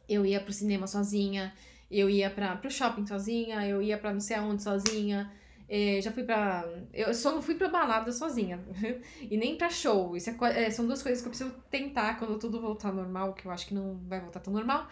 eu 0.07 0.25
ia 0.25 0.39
pro 0.39 0.53
cinema 0.53 0.87
sozinha, 0.87 1.53
eu 1.89 2.09
ia 2.09 2.29
para 2.29 2.55
pro 2.55 2.71
shopping 2.71 3.05
sozinha, 3.05 3.67
eu 3.67 3.81
ia 3.81 3.97
para 3.97 4.13
não 4.13 4.19
sei 4.19 4.37
aonde 4.37 4.63
sozinha. 4.63 5.31
É, 5.67 5.99
já 5.99 6.11
fui 6.11 6.23
pra. 6.23 6.63
Eu 6.93 7.13
só 7.13 7.31
não 7.31 7.41
fui 7.41 7.55
pra 7.55 7.67
balada 7.67 8.11
sozinha. 8.11 8.63
e 9.19 9.35
nem 9.35 9.57
pra 9.57 9.69
show. 9.69 10.15
Isso 10.15 10.29
é, 10.29 10.65
é, 10.65 10.69
são 10.69 10.85
duas 10.85 11.01
coisas 11.01 11.21
que 11.21 11.27
eu 11.27 11.31
preciso 11.31 11.55
tentar 11.71 12.19
quando 12.19 12.37
tudo 12.37 12.61
voltar 12.61 12.93
normal, 12.93 13.33
que 13.33 13.47
eu 13.47 13.51
acho 13.51 13.67
que 13.67 13.73
não 13.73 13.99
vai 14.07 14.21
voltar 14.21 14.39
tão 14.39 14.53
normal. 14.53 14.87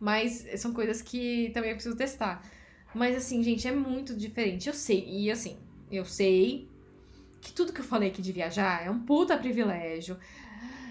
Mas 0.00 0.46
são 0.60 0.72
coisas 0.72 1.00
que 1.00 1.50
também 1.54 1.70
eu 1.70 1.76
preciso 1.76 1.96
testar. 1.96 2.42
Mas 2.94 3.16
assim, 3.16 3.42
gente, 3.42 3.66
é 3.68 3.72
muito 3.72 4.16
diferente. 4.16 4.68
Eu 4.68 4.74
sei. 4.74 5.04
E 5.08 5.30
assim, 5.30 5.58
eu 5.90 6.04
sei 6.04 6.68
que 7.40 7.52
tudo 7.52 7.72
que 7.72 7.80
eu 7.80 7.84
falei 7.84 8.10
aqui 8.10 8.22
de 8.22 8.32
viajar 8.32 8.84
é 8.84 8.90
um 8.90 9.00
puta 9.00 9.36
privilégio. 9.36 10.16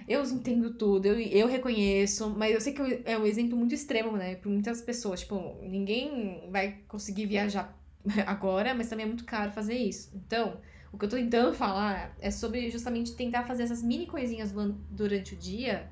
Eu 0.08 0.24
entendo 0.24 0.76
tudo, 0.76 1.08
eu, 1.08 1.20
eu 1.20 1.48
reconheço, 1.48 2.30
mas 2.30 2.54
eu 2.54 2.62
sei 2.62 2.74
que 2.74 3.02
é 3.06 3.18
um 3.18 3.26
exemplo 3.26 3.58
muito 3.58 3.74
extremo, 3.74 4.16
né? 4.16 4.36
Para 4.36 4.52
muitas 4.52 4.82
pessoas. 4.82 5.22
Tipo, 5.22 5.58
ninguém 5.64 6.48
vai 6.52 6.80
conseguir 6.88 7.26
viajar 7.26 7.76
agora, 8.26 8.74
mas 8.76 8.88
também 8.88 9.06
é 9.06 9.08
muito 9.08 9.26
caro 9.26 9.52
fazer 9.52 9.76
isso. 9.76 10.12
Então, 10.14 10.60
o 10.92 10.98
que 10.98 11.06
eu 11.06 11.10
tô 11.10 11.16
tentando 11.16 11.54
falar 11.54 12.16
é 12.22 12.30
sobre 12.30 12.70
justamente 12.70 13.16
tentar 13.16 13.44
fazer 13.44 13.64
essas 13.64 13.82
mini 13.82 14.06
coisinhas 14.06 14.54
durante 14.92 15.34
o 15.34 15.38
dia 15.38 15.90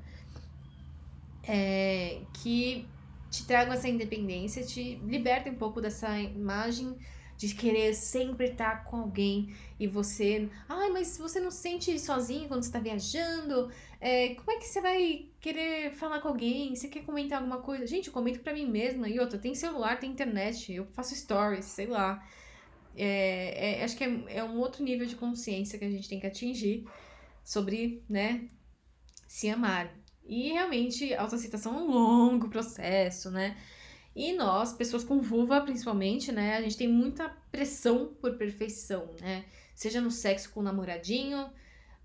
é, 1.44 2.22
que 2.34 2.88
te 3.30 3.46
tragam 3.46 3.74
essa 3.74 3.89
independência, 3.89 4.63
te 4.63 4.96
libertem 5.04 5.54
um 5.54 5.56
pouco 5.56 5.82
dessa 5.82 6.20
imagem 6.20 6.96
de 7.47 7.56
querer 7.56 7.93
sempre 7.93 8.51
estar 8.51 8.86
com 8.86 8.97
alguém 8.97 9.53
e 9.79 9.86
você. 9.86 10.49
Ai, 10.69 10.89
mas 10.89 11.17
você 11.17 11.39
não 11.39 11.51
se 11.51 11.58
sente 11.58 11.99
sozinho 11.99 12.47
quando 12.47 12.63
está 12.63 12.79
viajando? 12.79 13.69
É, 13.99 14.36
como 14.36 14.51
é 14.51 14.58
que 14.58 14.65
você 14.65 14.79
vai 14.79 15.27
querer 15.41 15.91
falar 15.91 16.21
com 16.21 16.29
alguém? 16.29 16.73
Você 16.73 16.88
quer 16.88 17.03
comentar 17.03 17.39
alguma 17.39 17.60
coisa? 17.60 17.86
Gente, 17.86 18.08
eu 18.08 18.13
comento 18.13 18.39
pra 18.39 18.53
mim 18.53 18.65
mesma. 18.65 19.10
E 19.10 19.19
outra, 19.19 19.38
tem 19.38 19.53
celular, 19.56 19.99
tem 19.99 20.12
internet, 20.12 20.71
eu 20.73 20.86
faço 20.86 21.15
stories, 21.15 21.65
sei 21.65 21.88
lá. 21.88 22.25
É, 22.95 23.79
é, 23.79 23.84
acho 23.84 23.97
que 23.97 24.03
é, 24.03 24.23
é 24.27 24.43
um 24.43 24.58
outro 24.60 24.84
nível 24.84 25.06
de 25.06 25.15
consciência 25.15 25.77
que 25.77 25.86
a 25.86 25.89
gente 25.89 26.08
tem 26.08 26.19
que 26.19 26.27
atingir 26.27 26.88
sobre, 27.43 28.03
né, 28.08 28.47
se 29.27 29.49
amar. 29.49 29.93
E 30.25 30.53
realmente, 30.53 31.13
a 31.13 31.23
autoaceitação 31.23 31.75
é 31.75 31.82
um 31.82 31.91
longo 31.91 32.49
processo, 32.49 33.29
né? 33.29 33.58
E 34.15 34.34
nós, 34.34 34.73
pessoas 34.73 35.04
com 35.04 35.19
vulva 35.21 35.62
principalmente, 35.62 36.32
né, 36.32 36.56
a 36.58 36.62
gente 36.62 36.78
tem 36.78 36.88
muita 36.88 37.30
pressão 37.52 38.13
por 38.21 38.38
perfeição, 38.38 39.10
né? 39.19 39.43
Seja 39.73 39.99
no 39.99 40.12
sexo 40.12 40.52
com 40.52 40.60
o 40.60 40.63
namoradinho, 40.63 41.49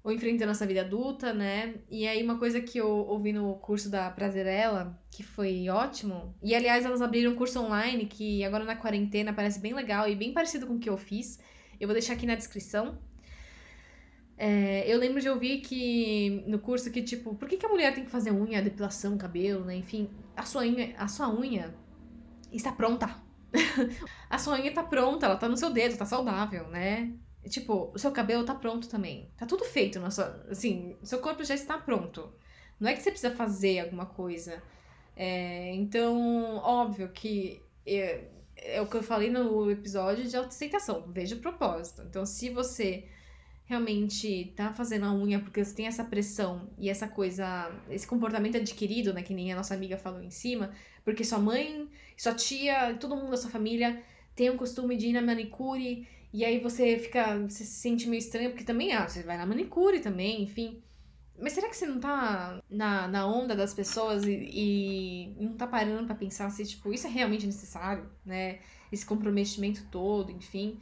ou 0.03 0.11
enfrentando 0.11 0.51
essa 0.51 0.67
vida 0.67 0.81
adulta, 0.81 1.35
né? 1.35 1.75
E 1.91 2.09
aí 2.09 2.23
uma 2.23 2.39
coisa 2.39 2.63
que 2.63 2.79
eu 2.79 2.89
ouvi 2.89 3.31
no 3.31 3.57
curso 3.57 3.91
da 3.91 4.11
Prazerela, 4.11 4.99
que 5.11 5.23
foi 5.23 5.69
ótimo, 5.69 6.35
e 6.43 6.55
aliás 6.55 6.87
elas 6.87 7.03
abriram 7.03 7.33
um 7.33 7.37
curso 7.37 7.61
online 7.61 8.07
que 8.07 8.43
agora 8.43 8.65
na 8.65 8.75
quarentena 8.75 9.35
parece 9.35 9.61
bem 9.61 9.75
legal 9.75 10.09
e 10.09 10.17
bem 10.17 10.33
parecido 10.33 10.67
com 10.67 10.77
o 10.77 10.79
que 10.79 10.89
eu 10.89 10.97
fiz. 10.97 11.39
Eu 11.79 11.87
vou 11.87 11.95
deixar 11.95 12.15
aqui 12.15 12.27
na 12.27 12.35
descrição. 12.35 12.99
É, 14.37 14.85
eu 14.87 14.99
lembro 14.99 15.21
de 15.21 15.29
ouvir 15.29 15.61
que 15.61 16.45
no 16.47 16.59
curso 16.59 16.91
que, 16.91 17.03
tipo, 17.03 17.35
por 17.35 17.49
que, 17.49 17.57
que 17.57 17.67
a 17.67 17.69
mulher 17.69 17.93
tem 17.93 18.05
que 18.05 18.11
fazer 18.11 18.31
unha, 18.31 18.63
depilação, 18.63 19.19
cabelo, 19.19 19.65
né? 19.65 19.77
Enfim, 19.77 20.09
a 20.37 20.45
sua 20.45 20.63
unha, 20.63 20.95
a 20.97 21.09
sua 21.09 21.29
unha 21.29 21.75
está 22.53 22.73
pronta. 22.73 23.15
a 24.29 24.39
sua 24.39 24.55
unha 24.55 24.73
tá 24.73 24.83
pronta, 24.83 25.27
ela 25.27 25.37
tá 25.37 25.49
no 25.49 25.57
seu 25.57 25.71
dedo, 25.71 25.97
tá 25.97 26.05
saudável, 26.05 26.69
né? 26.69 27.13
Tipo, 27.49 27.91
o 27.95 27.99
seu 27.99 28.13
cabelo 28.13 28.45
tá 28.45 28.55
pronto 28.55 28.89
também. 28.89 29.31
Tá 29.37 29.47
tudo 29.47 29.65
feito 29.65 29.99
na 29.99 30.11
sua. 30.11 30.45
Assim, 30.51 30.97
seu 31.03 31.19
corpo 31.21 31.45
já 31.45 31.55
está 31.55 31.79
pronto. 31.79 32.33
Não 32.79 32.89
é 32.89 32.95
que 32.95 33.03
você 33.03 33.11
precisa 33.11 33.35
fazer 33.35 33.81
alguma 33.81 34.07
coisa. 34.07 34.63
É, 35.17 35.75
então, 35.75 36.57
óbvio 36.59 37.09
que 37.09 37.63
é, 37.87 38.29
é, 38.57 38.81
o 38.81 38.87
que 38.87 38.97
eu 38.97 39.03
falei 39.03 39.31
no 39.31 39.71
episódio 39.71 40.27
de 40.27 40.37
autoaceitação. 40.37 41.05
Veja 41.09 41.37
o 41.37 41.41
propósito. 41.41 42.03
Então, 42.03 42.27
se 42.27 42.51
você 42.51 43.09
realmente 43.65 44.53
tá 44.57 44.73
fazendo 44.73 45.05
a 45.05 45.13
unha 45.13 45.39
porque 45.41 45.63
você 45.63 45.75
tem 45.75 45.87
essa 45.87 46.03
pressão 46.03 46.71
e 46.79 46.89
essa 46.89 47.07
coisa, 47.07 47.71
esse 47.91 48.07
comportamento 48.07 48.57
adquirido, 48.57 49.13
né, 49.13 49.23
que 49.23 49.35
nem 49.35 49.53
a 49.53 49.57
nossa 49.57 49.75
amiga 49.75 49.99
falou 49.99 50.23
em 50.23 50.31
cima, 50.31 50.73
porque 51.05 51.23
sua 51.23 51.39
mãe, 51.39 51.89
sua 52.19 52.35
tia, 52.35 52.97
todo 53.01 53.17
mundo 53.17 53.31
da 53.31 53.37
sua 53.37 53.51
família 53.51 54.03
tem 54.35 54.51
o 54.51 54.57
costume 54.57 54.97
de 54.97 55.07
ir 55.07 55.13
na 55.13 55.23
manicure 55.23 56.07
e 56.33 56.45
aí 56.45 56.59
você 56.59 56.99
fica, 56.99 57.39
você 57.39 57.65
se 57.65 57.81
sente 57.81 58.09
meio 58.09 58.19
estranho 58.19 58.51
porque 58.51 58.65
também, 58.65 58.93
ah, 58.93 59.09
você 59.09 59.23
vai 59.23 59.39
na 59.39 59.47
manicure 59.47 60.01
também, 60.01 60.43
enfim. 60.43 60.83
Mas 61.41 61.53
será 61.53 61.69
que 61.69 61.77
você 61.77 61.87
não 61.87 62.01
tá 62.01 62.61
na, 62.69 63.07
na 63.07 63.27
onda 63.27 63.55
das 63.55 63.73
pessoas 63.73 64.25
e, 64.25 64.33
e 64.33 65.37
não 65.41 65.57
tá 65.57 65.67
parando 65.67 66.07
para 66.07 66.17
pensar 66.17 66.51
se, 66.51 66.67
tipo, 66.67 66.93
isso 66.93 67.07
é 67.07 67.11
realmente 67.11 67.47
necessário, 67.47 68.11
né? 68.27 68.59
Esse 68.91 69.07
comprometimento 69.07 69.87
todo, 69.91 70.33
enfim. 70.33 70.81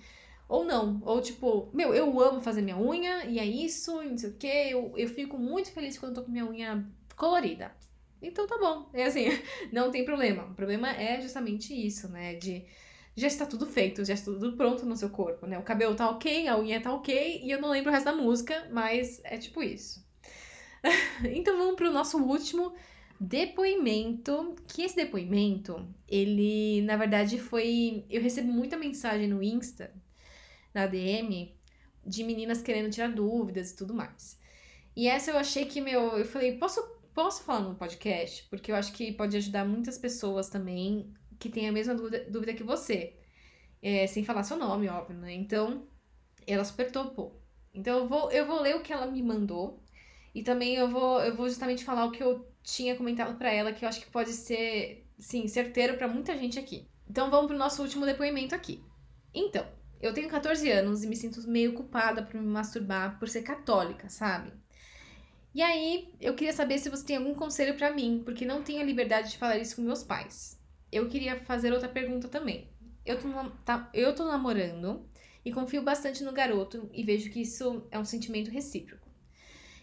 Ou 0.49 0.65
não. 0.65 1.01
Ou 1.05 1.21
tipo, 1.21 1.69
meu, 1.75 1.95
eu 1.95 2.19
amo 2.21 2.41
fazer 2.41 2.63
minha 2.63 2.79
unha 2.79 3.27
e 3.27 3.39
é 3.39 3.45
isso, 3.45 4.03
e 4.03 4.09
não 4.09 4.19
sei 4.19 4.31
o 4.31 4.35
quê. 4.35 4.69
Eu, 4.71 4.95
eu 4.97 5.09
fico 5.09 5.39
muito 5.39 5.71
feliz 5.73 5.99
quando 5.99 6.13
eu 6.13 6.23
tô 6.23 6.25
com 6.25 6.33
minha 6.33 6.47
unha 6.47 6.87
colorida. 7.17 7.71
Então 8.21 8.47
tá 8.47 8.59
bom. 8.59 8.89
É 8.93 9.05
assim, 9.05 9.27
não 9.73 9.91
tem 9.91 10.05
problema. 10.05 10.45
O 10.45 10.55
problema 10.55 10.91
é 10.91 11.21
justamente 11.21 11.75
isso, 11.75 12.09
né? 12.09 12.35
De 12.35 12.65
já 13.17 13.27
está 13.27 13.47
tudo 13.47 13.67
feito, 13.67 14.05
já 14.05 14.15
está 14.15 14.31
tudo 14.31 14.57
pronto 14.57 14.85
no 14.85 14.97
seu 14.97 15.09
corpo, 15.09 15.47
né? 15.47 15.59
O 15.59 15.63
cabelo 15.63 15.95
tá 15.95 16.11
ok, 16.11 16.49
a 16.49 16.59
unha 16.59 16.81
tá 16.81 16.93
ok, 16.93 17.41
e 17.43 17.51
eu 17.51 17.61
não 17.61 17.71
lembro 17.71 17.91
o 17.91 17.93
resto 17.93 18.05
da 18.07 18.13
música, 18.13 18.69
mas 18.71 19.21
é 19.25 19.39
tipo 19.39 19.63
isso. 19.63 20.05
então 21.25 21.57
vamos 21.57 21.77
pro 21.77 21.91
nosso 21.91 22.19
último 22.19 22.75
depoimento, 23.19 24.55
que 24.69 24.83
esse 24.83 24.95
depoimento, 24.97 25.89
ele, 26.07 26.83
na 26.83 26.97
verdade, 26.97 27.39
foi... 27.39 28.05
Eu 28.11 28.21
recebo 28.21 28.53
muita 28.53 28.77
mensagem 28.77 29.27
no 29.27 29.43
Insta 29.43 29.95
na 30.75 30.87
DM 30.87 31.57
de 32.05 32.23
meninas 32.23 32.63
querendo 32.63 32.91
tirar 32.91 33.09
dúvidas 33.09 33.71
e 33.71 33.77
tudo 33.77 33.95
mais. 33.95 34.39
E 34.95 35.09
essa 35.09 35.31
eu 35.31 35.39
achei 35.39 35.65
que, 35.67 35.81
meu, 35.81 36.19
eu 36.19 36.25
falei, 36.25 36.57
posso, 36.59 36.81
posso 37.17 37.43
falar 37.45 37.61
no 37.61 37.75
podcast? 37.75 38.47
Porque 38.51 38.71
eu 38.71 38.77
acho 38.77 38.93
que 38.93 39.11
pode 39.11 39.35
ajudar 39.39 39.65
muitas 39.65 39.97
pessoas 39.97 40.51
também 40.51 41.15
que 41.39 41.49
têm 41.49 41.67
a 41.67 41.73
mesma 41.73 41.95
dúvida, 41.95 42.27
dúvida 42.31 42.53
que 42.53 42.63
você. 42.63 43.17
É, 43.83 44.07
sem 44.07 44.23
falar 44.23 44.43
seu 44.43 44.59
nome, 44.59 44.87
óbvio, 44.89 45.17
né? 45.17 45.33
Então, 45.33 45.89
ela 46.47 46.63
super 46.63 46.93
topou. 46.93 47.43
Então, 47.73 48.01
eu 48.01 48.07
vou, 48.07 48.31
eu 48.31 48.47
vou 48.47 48.61
ler 48.61 48.77
o 48.77 48.83
que 48.83 48.93
ela 48.93 49.07
me 49.07 49.23
mandou. 49.23 49.83
E 50.35 50.43
também 50.43 50.75
eu 50.77 50.91
vou, 50.91 51.21
eu 51.23 51.35
vou 51.35 51.49
justamente 51.49 51.85
falar 51.85 52.05
o 52.05 52.11
que 52.11 52.23
eu 52.23 52.47
tinha 52.63 52.95
comentado 52.95 53.39
para 53.39 53.51
ela, 53.51 53.73
que 53.73 53.85
eu 53.85 53.89
acho 53.89 54.01
que 54.03 54.11
pode 54.11 54.33
ser, 54.35 55.09
sim, 55.19 55.49
certeiro 55.49 55.97
para 55.97 56.09
muita 56.09 56.37
gente 56.37 56.59
aqui. 56.59 56.87
Então, 57.09 57.31
vamos 57.31 57.47
pro 57.47 57.57
nosso 57.57 57.81
último 57.81 58.05
depoimento 58.05 58.55
aqui. 58.55 58.85
Então, 59.33 59.67
eu 60.01 60.13
tenho 60.13 60.29
14 60.29 60.71
anos 60.71 61.03
e 61.03 61.07
me 61.07 61.17
sinto 61.17 61.49
meio 61.49 61.73
culpada 61.73 62.23
por 62.23 62.39
me 62.39 62.47
masturbar 62.47 63.19
por 63.19 63.29
ser 63.29 63.43
católica, 63.43 64.11
sabe? 64.11 64.53
E 65.57 65.63
aí, 65.63 66.13
eu 66.21 66.35
queria 66.35 66.53
saber 66.53 66.77
se 66.77 66.91
você 66.91 67.03
tem 67.03 67.17
algum 67.17 67.35
conselho 67.35 67.79
para 67.79 67.91
mim, 67.91 68.21
porque 68.23 68.45
não 68.45 68.63
tenho 68.63 68.79
a 68.79 68.85
liberdade 68.85 69.31
de 69.31 69.39
falar 69.39 69.57
isso 69.57 69.77
com 69.77 69.81
meus 69.81 70.03
pais. 70.03 70.61
Eu 70.93 71.09
queria 71.09 71.41
fazer 71.45 71.73
outra 71.73 71.89
pergunta 71.89 72.29
também. 72.29 72.69
Eu 73.07 73.19
tô, 73.19 73.29
tá, 73.65 73.89
eu 73.95 74.15
tô 74.15 74.27
namorando 74.27 75.09
e 75.43 75.51
confio 75.51 75.81
bastante 75.81 76.23
no 76.23 76.31
garoto 76.31 76.91
e 76.93 77.03
vejo 77.03 77.31
que 77.31 77.41
isso 77.41 77.89
é 77.91 77.99
um 77.99 78.05
sentimento 78.05 78.51
recíproco. 78.51 79.09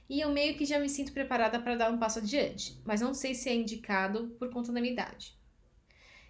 E 0.08 0.22
eu 0.22 0.30
meio 0.30 0.56
que 0.56 0.64
já 0.64 0.78
me 0.78 0.88
sinto 0.88 1.12
preparada 1.12 1.60
para 1.60 1.76
dar 1.76 1.92
um 1.92 1.98
passo 1.98 2.20
adiante, 2.20 2.80
mas 2.86 3.02
não 3.02 3.16
sei 3.16 3.34
se 3.34 3.50
é 3.50 3.56
indicado 3.56 4.28
por 4.38 4.52
conta 4.52 4.72
da 4.72 4.80
minha 4.80 4.94
idade. 4.94 5.36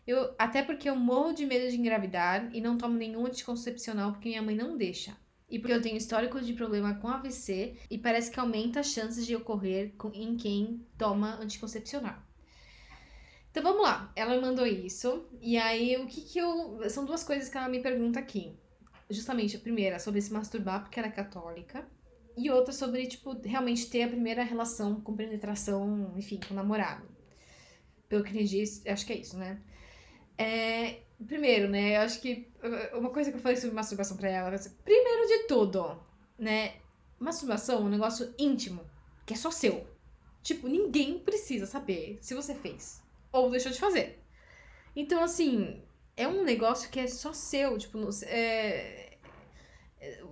Eu, 0.08 0.34
até 0.40 0.64
porque 0.64 0.90
eu 0.90 0.96
morro 0.96 1.34
de 1.34 1.46
medo 1.46 1.70
de 1.70 1.76
engravidar 1.76 2.50
e 2.56 2.62
não 2.62 2.78
tomo 2.78 2.96
nenhum 2.96 3.26
anticoncepcional 3.26 4.14
porque 4.14 4.30
minha 4.30 4.42
mãe 4.42 4.56
não 4.56 4.78
deixa. 4.78 5.18
E 5.54 5.60
porque 5.60 5.74
eu 5.74 5.82
tenho 5.84 5.96
histórico 5.96 6.42
de 6.42 6.52
problema 6.54 6.96
com 6.96 7.08
AVC 7.08 7.78
e 7.88 7.96
parece 8.00 8.32
que 8.32 8.40
aumenta 8.40 8.80
as 8.80 8.88
chances 8.88 9.24
de 9.24 9.36
ocorrer 9.36 9.94
com, 9.96 10.10
em 10.12 10.36
quem 10.36 10.84
toma 10.98 11.36
anticoncepcional. 11.36 12.16
Então 13.52 13.62
vamos 13.62 13.84
lá, 13.84 14.12
ela 14.16 14.42
mandou 14.42 14.66
isso, 14.66 15.30
e 15.40 15.56
aí 15.56 15.96
o 15.98 16.08
que 16.08 16.22
que 16.22 16.40
eu. 16.40 16.90
São 16.90 17.06
duas 17.06 17.24
coisas 17.24 17.50
que 17.50 17.56
ela 17.56 17.70
me 17.70 17.80
pergunta 17.82 18.20
aqui. 18.20 18.58
Justamente 19.08 19.56
a 19.56 19.60
primeira 19.60 20.00
sobre 20.00 20.20
se 20.22 20.34
masturbar 20.34 20.82
porque 20.82 21.00
ela 21.00 21.10
é 21.10 21.12
católica, 21.12 21.88
e 22.36 22.50
outra 22.50 22.74
sobre, 22.74 23.06
tipo, 23.06 23.40
realmente 23.46 23.88
ter 23.92 24.02
a 24.02 24.08
primeira 24.08 24.42
relação 24.42 25.00
com 25.02 25.16
penetração, 25.16 26.16
enfim, 26.18 26.40
com 26.48 26.56
o 26.56 26.58
namorado. 26.58 27.08
Pelo 28.10 28.24
que 28.24 28.44
diz, 28.44 28.84
acho 28.88 29.06
que 29.06 29.14
é 29.14 29.18
isso, 29.18 29.38
né? 29.38 29.62
É, 30.36 31.02
primeiro, 31.28 31.70
né, 31.70 31.98
eu 31.98 32.02
acho 32.02 32.22
que 32.22 32.48
uh, 32.64 32.98
uma 32.98 33.10
coisa 33.10 33.32
que 33.32 33.38
eu 33.38 33.42
falei 33.42 33.58
sobre 33.58 33.76
masturbação 33.76 34.18
pra 34.18 34.30
ela, 34.30 34.50
assim, 34.50 34.72
primeiro 34.84 35.28
de 35.28 35.48
tudo, 35.48 36.00
né, 36.38 36.76
masturbação 37.20 37.80
é 37.80 37.82
um 37.82 37.90
negócio 37.90 38.34
íntimo, 38.38 38.82
que 39.26 39.34
é 39.34 39.38
só 39.38 39.52
seu. 39.52 39.88
Tipo, 40.42 40.68
ninguém 40.68 41.20
precisa 41.20 41.66
saber 41.66 42.18
se 42.22 42.34
você 42.34 42.54
fez 42.54 43.02
ou 43.32 43.50
deixou 43.50 43.72
de 43.72 43.80
fazer. 43.80 44.20
Então, 44.96 45.24
assim, 45.24 45.82
é 46.16 46.28
um 46.28 46.44
negócio 46.44 46.90
que 46.90 47.00
é 47.00 47.08
só 47.08 47.34
seu, 47.34 47.78
tipo, 47.78 47.98
é, 48.26 49.18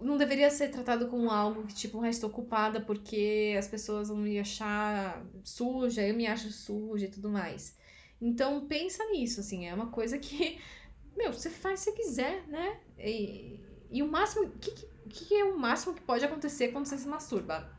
não 0.01 0.17
deveria 0.17 0.49
ser 0.49 0.69
tratado 0.69 1.07
como 1.07 1.29
algo 1.29 1.63
que, 1.63 1.73
tipo, 1.73 2.01
ah, 2.01 2.09
estou 2.09 2.29
ocupada 2.29 2.81
porque 2.81 3.55
as 3.57 3.67
pessoas 3.67 4.09
vão 4.09 4.17
me 4.17 4.39
achar 4.39 5.25
suja, 5.43 6.01
eu 6.05 6.13
me 6.13 6.27
acho 6.27 6.51
suja 6.51 7.05
e 7.05 7.11
tudo 7.11 7.29
mais. 7.29 7.77
Então 8.21 8.67
pensa 8.67 9.03
nisso, 9.05 9.39
assim, 9.39 9.67
é 9.67 9.73
uma 9.73 9.87
coisa 9.87 10.17
que, 10.19 10.59
meu, 11.17 11.33
você 11.33 11.49
faz 11.49 11.79
se 11.79 11.91
quiser, 11.93 12.47
né? 12.47 12.79
E, 12.99 13.59
e 13.89 14.03
o 14.03 14.07
máximo. 14.07 14.45
O 14.45 14.51
que, 14.51 14.71
que, 14.71 14.87
que 15.09 15.35
é 15.35 15.43
o 15.43 15.57
máximo 15.57 15.95
que 15.95 16.01
pode 16.01 16.23
acontecer 16.23 16.69
quando 16.69 16.85
você 16.85 16.97
se 16.97 17.07
masturba? 17.07 17.69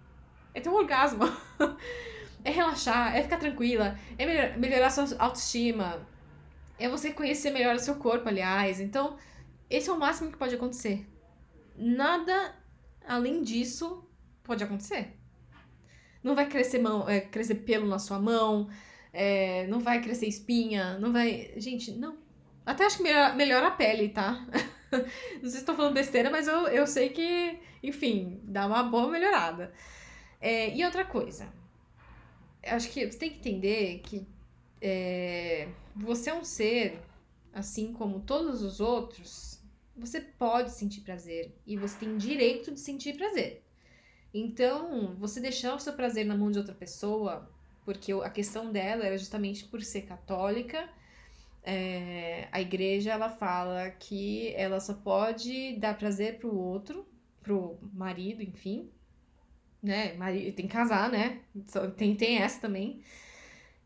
É 0.53 0.61
ter 0.61 0.69
um 0.69 0.75
orgasmo. 0.75 1.25
é 2.45 2.51
relaxar, 2.51 3.17
é 3.17 3.23
ficar 3.23 3.39
tranquila, 3.39 3.97
é 4.19 4.27
melhor, 4.27 4.59
melhorar 4.59 4.91
sua 4.91 5.07
autoestima, 5.19 6.07
é 6.79 6.89
você 6.89 7.13
conhecer 7.13 7.51
melhor 7.51 7.77
o 7.77 7.79
seu 7.79 7.95
corpo, 7.97 8.29
aliás. 8.29 8.81
Então, 8.81 9.17
esse 9.71 9.89
é 9.89 9.93
o 9.93 9.99
máximo 9.99 10.31
que 10.31 10.37
pode 10.37 10.55
acontecer. 10.55 11.07
Nada 11.77 12.55
além 13.07 13.43
disso 13.43 14.05
pode 14.43 14.63
acontecer. 14.65 15.17
Não 16.23 16.35
vai 16.35 16.49
crescer, 16.49 16.79
mão, 16.79 17.09
é, 17.09 17.21
crescer 17.21 17.57
pelo 17.57 17.87
na 17.87 17.99
sua 17.99 18.19
mão, 18.19 18.69
é, 19.13 19.67
não 19.67 19.81
vai 19.81 20.01
crescer 20.01 20.27
espinha, 20.27 20.99
não 20.99 21.13
vai. 21.13 21.53
Gente, 21.57 21.93
não. 21.93 22.17
Até 22.65 22.87
acho 22.87 22.99
que 22.99 23.03
melhora, 23.03 23.35
melhora 23.35 23.67
a 23.69 23.71
pele, 23.73 24.09
tá? 24.09 24.47
não 24.91 25.01
sei 25.43 25.51
se 25.51 25.59
estou 25.59 25.75
falando 25.75 25.95
besteira, 25.95 26.31
mas 26.31 26.47
eu, 26.47 26.69
eu 26.69 26.87
sei 26.87 27.11
que, 27.11 27.59
enfim, 27.83 28.41
dá 28.45 28.67
uma 28.67 28.85
boa 28.85 29.11
melhorada. 29.11 29.73
É, 30.41 30.75
e 30.75 30.85
outra 30.85 31.05
coisa, 31.05 31.53
acho 32.65 32.91
que 32.91 33.11
você 33.11 33.19
tem 33.19 33.31
que 33.31 33.39
entender 33.39 34.01
que 34.01 34.27
é, 34.81 35.69
você 35.95 36.31
é 36.31 36.35
um 36.35 36.45
ser, 36.45 37.01
assim 37.53 37.93
como 37.93 38.21
todos 38.21 38.63
os 38.63 38.81
outros, 38.81 39.61
você 39.97 40.21
pode 40.21 40.71
sentir 40.71 41.03
prazer 41.03 41.55
e 41.67 41.77
você 41.77 41.99
tem 41.99 42.17
direito 42.17 42.73
de 42.73 42.81
sentir 42.81 43.17
prazer. 43.17 43.63
Então, 44.33 45.15
você 45.17 45.41
deixar 45.41 45.75
o 45.75 45.79
seu 45.79 45.93
prazer 45.93 46.25
na 46.25 46.37
mão 46.37 46.51
de 46.51 46.59
outra 46.59 46.75
pessoa 46.75 47.49
porque 47.85 48.13
a 48.13 48.31
questão 48.31 48.71
dela 48.71 49.05
era 49.05 49.17
justamente 49.19 49.65
por 49.65 49.83
ser 49.83 50.03
católica. 50.03 50.89
É, 51.65 52.49
a 52.51 52.61
igreja 52.61 53.13
ela 53.13 53.29
fala 53.29 53.91
que 53.91 54.53
ela 54.57 54.81
só 54.81 54.95
pode 54.95 55.77
dar 55.77 55.97
prazer 55.97 56.39
pro 56.39 56.55
outro, 56.55 57.07
pro 57.41 57.79
marido, 57.93 58.43
enfim, 58.43 58.91
né? 59.83 60.15
Marido, 60.15 60.55
tem 60.55 60.67
que 60.67 60.73
casar, 60.73 61.11
né? 61.11 61.41
Tem, 61.97 62.15
tem 62.15 62.39
essa 62.39 62.61
também. 62.61 63.03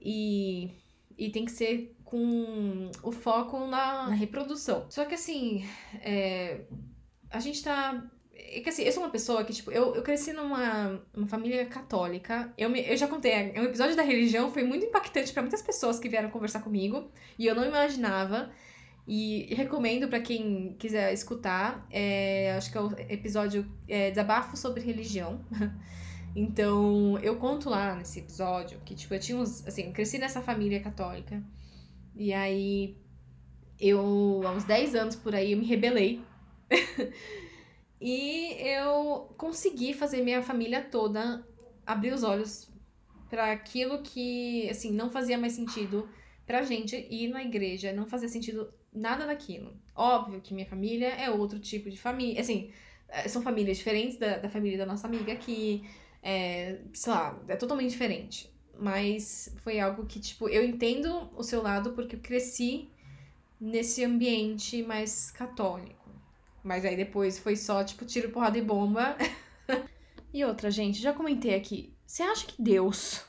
E, 0.00 0.70
e 1.16 1.30
tem 1.30 1.44
que 1.44 1.52
ser 1.52 1.96
com 2.04 2.90
o 3.02 3.12
foco 3.12 3.66
na, 3.66 4.08
na 4.08 4.14
reprodução. 4.14 4.86
Só 4.90 5.04
que 5.04 5.14
assim, 5.14 5.64
é, 6.00 6.62
a 7.30 7.40
gente 7.40 7.62
tá 7.62 8.10
é 8.38 8.60
que 8.60 8.68
assim, 8.68 8.82
eu 8.82 8.92
sou 8.92 9.02
uma 9.02 9.10
pessoa 9.10 9.44
que, 9.44 9.52
tipo, 9.52 9.70
eu, 9.70 9.94
eu 9.94 10.02
cresci 10.02 10.32
numa 10.32 11.00
uma 11.14 11.26
família 11.26 11.64
católica. 11.66 12.52
Eu, 12.56 12.68
me, 12.68 12.86
eu 12.86 12.96
já 12.96 13.08
contei, 13.08 13.32
o 13.32 13.34
é, 13.34 13.64
episódio 13.64 13.96
da 13.96 14.02
religião 14.02 14.50
foi 14.52 14.62
muito 14.62 14.84
impactante 14.84 15.32
para 15.32 15.42
muitas 15.42 15.62
pessoas 15.62 15.98
que 15.98 16.08
vieram 16.08 16.30
conversar 16.30 16.60
comigo. 16.60 17.10
E 17.38 17.46
eu 17.46 17.54
não 17.54 17.64
imaginava 17.64 18.50
E 19.06 19.54
recomendo 19.54 20.08
para 20.08 20.20
quem 20.20 20.74
quiser 20.78 21.12
escutar, 21.12 21.86
é, 21.90 22.54
acho 22.56 22.70
que 22.70 22.78
é 22.78 22.80
o 22.80 22.92
episódio 23.08 23.66
é, 23.88 24.10
Desabafo 24.10 24.56
sobre 24.56 24.82
Religião. 24.82 25.40
então, 26.36 27.18
eu 27.22 27.36
conto 27.36 27.70
lá 27.70 27.94
nesse 27.94 28.20
episódio 28.20 28.80
que, 28.84 28.94
tipo, 28.94 29.14
eu 29.14 29.20
tinha 29.20 29.38
uns. 29.38 29.66
Assim, 29.66 29.86
eu 29.86 29.92
cresci 29.92 30.18
nessa 30.18 30.42
família 30.42 30.80
católica. 30.80 31.42
E 32.14 32.32
aí, 32.32 32.96
eu, 33.78 34.42
há 34.44 34.52
uns 34.52 34.64
10 34.64 34.94
anos 34.94 35.16
por 35.16 35.34
aí, 35.34 35.52
eu 35.52 35.58
me 35.58 35.66
rebelei. 35.66 36.20
e 38.00 38.52
eu 38.60 39.34
consegui 39.36 39.94
fazer 39.94 40.22
minha 40.22 40.42
família 40.42 40.82
toda 40.82 41.46
abrir 41.86 42.12
os 42.12 42.22
olhos 42.22 42.68
para 43.30 43.52
aquilo 43.52 44.02
que, 44.02 44.68
assim, 44.68 44.92
não 44.92 45.10
fazia 45.10 45.38
mais 45.38 45.52
sentido 45.52 46.08
pra 46.46 46.62
gente 46.62 46.96
ir 47.10 47.28
na 47.28 47.42
igreja, 47.42 47.92
não 47.92 48.06
fazia 48.06 48.28
sentido 48.28 48.72
nada 48.92 49.26
daquilo. 49.26 49.76
Óbvio 49.94 50.40
que 50.40 50.54
minha 50.54 50.66
família 50.66 51.08
é 51.08 51.30
outro 51.30 51.58
tipo 51.58 51.90
de 51.90 51.98
família, 51.98 52.40
assim, 52.40 52.70
é, 53.08 53.28
são 53.28 53.42
famílias 53.42 53.78
diferentes 53.78 54.16
da, 54.16 54.38
da 54.38 54.48
família 54.48 54.78
da 54.78 54.86
nossa 54.86 55.06
amiga 55.06 55.34
que, 55.36 55.84
é, 56.22 56.80
sei 56.92 57.12
lá, 57.12 57.40
é 57.48 57.56
totalmente 57.56 57.90
diferente. 57.90 58.50
Mas 58.78 59.54
foi 59.58 59.80
algo 59.80 60.06
que, 60.06 60.20
tipo, 60.20 60.48
eu 60.48 60.64
entendo 60.64 61.30
o 61.34 61.42
seu 61.42 61.62
lado 61.62 61.92
porque 61.92 62.16
eu 62.16 62.20
cresci 62.20 62.88
nesse 63.60 64.04
ambiente 64.04 64.82
mais 64.82 65.30
católico. 65.30 65.95
Mas 66.66 66.84
aí 66.84 66.96
depois 66.96 67.38
foi 67.38 67.54
só, 67.54 67.84
tipo, 67.84 68.04
tiro, 68.04 68.30
porrada 68.30 68.58
e 68.58 68.62
bomba. 68.62 69.16
e 70.34 70.44
outra, 70.44 70.68
gente, 70.68 71.00
já 71.00 71.12
comentei 71.12 71.54
aqui. 71.54 71.96
Você 72.04 72.24
acha 72.24 72.44
que 72.44 72.60
Deus 72.60 73.24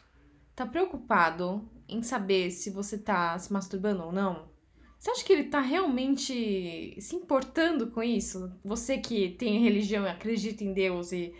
tá 0.55 0.65
preocupado 0.65 1.69
em 1.87 2.01
saber 2.01 2.49
se 2.49 2.71
você 2.71 2.97
tá 2.97 3.37
se 3.37 3.53
masturbando 3.53 4.05
ou 4.05 4.11
não? 4.11 4.49
Você 4.97 5.11
acha 5.11 5.23
que 5.23 5.31
ele 5.31 5.43
tá 5.43 5.61
realmente 5.61 6.99
se 6.99 7.15
importando 7.15 7.91
com 7.91 8.01
isso? 8.01 8.51
Você 8.65 8.97
que 8.97 9.29
tem 9.29 9.59
religião 9.59 10.03
e 10.05 10.09
acredita 10.09 10.63
em 10.63 10.73
Deus 10.73 11.11
e. 11.11 11.31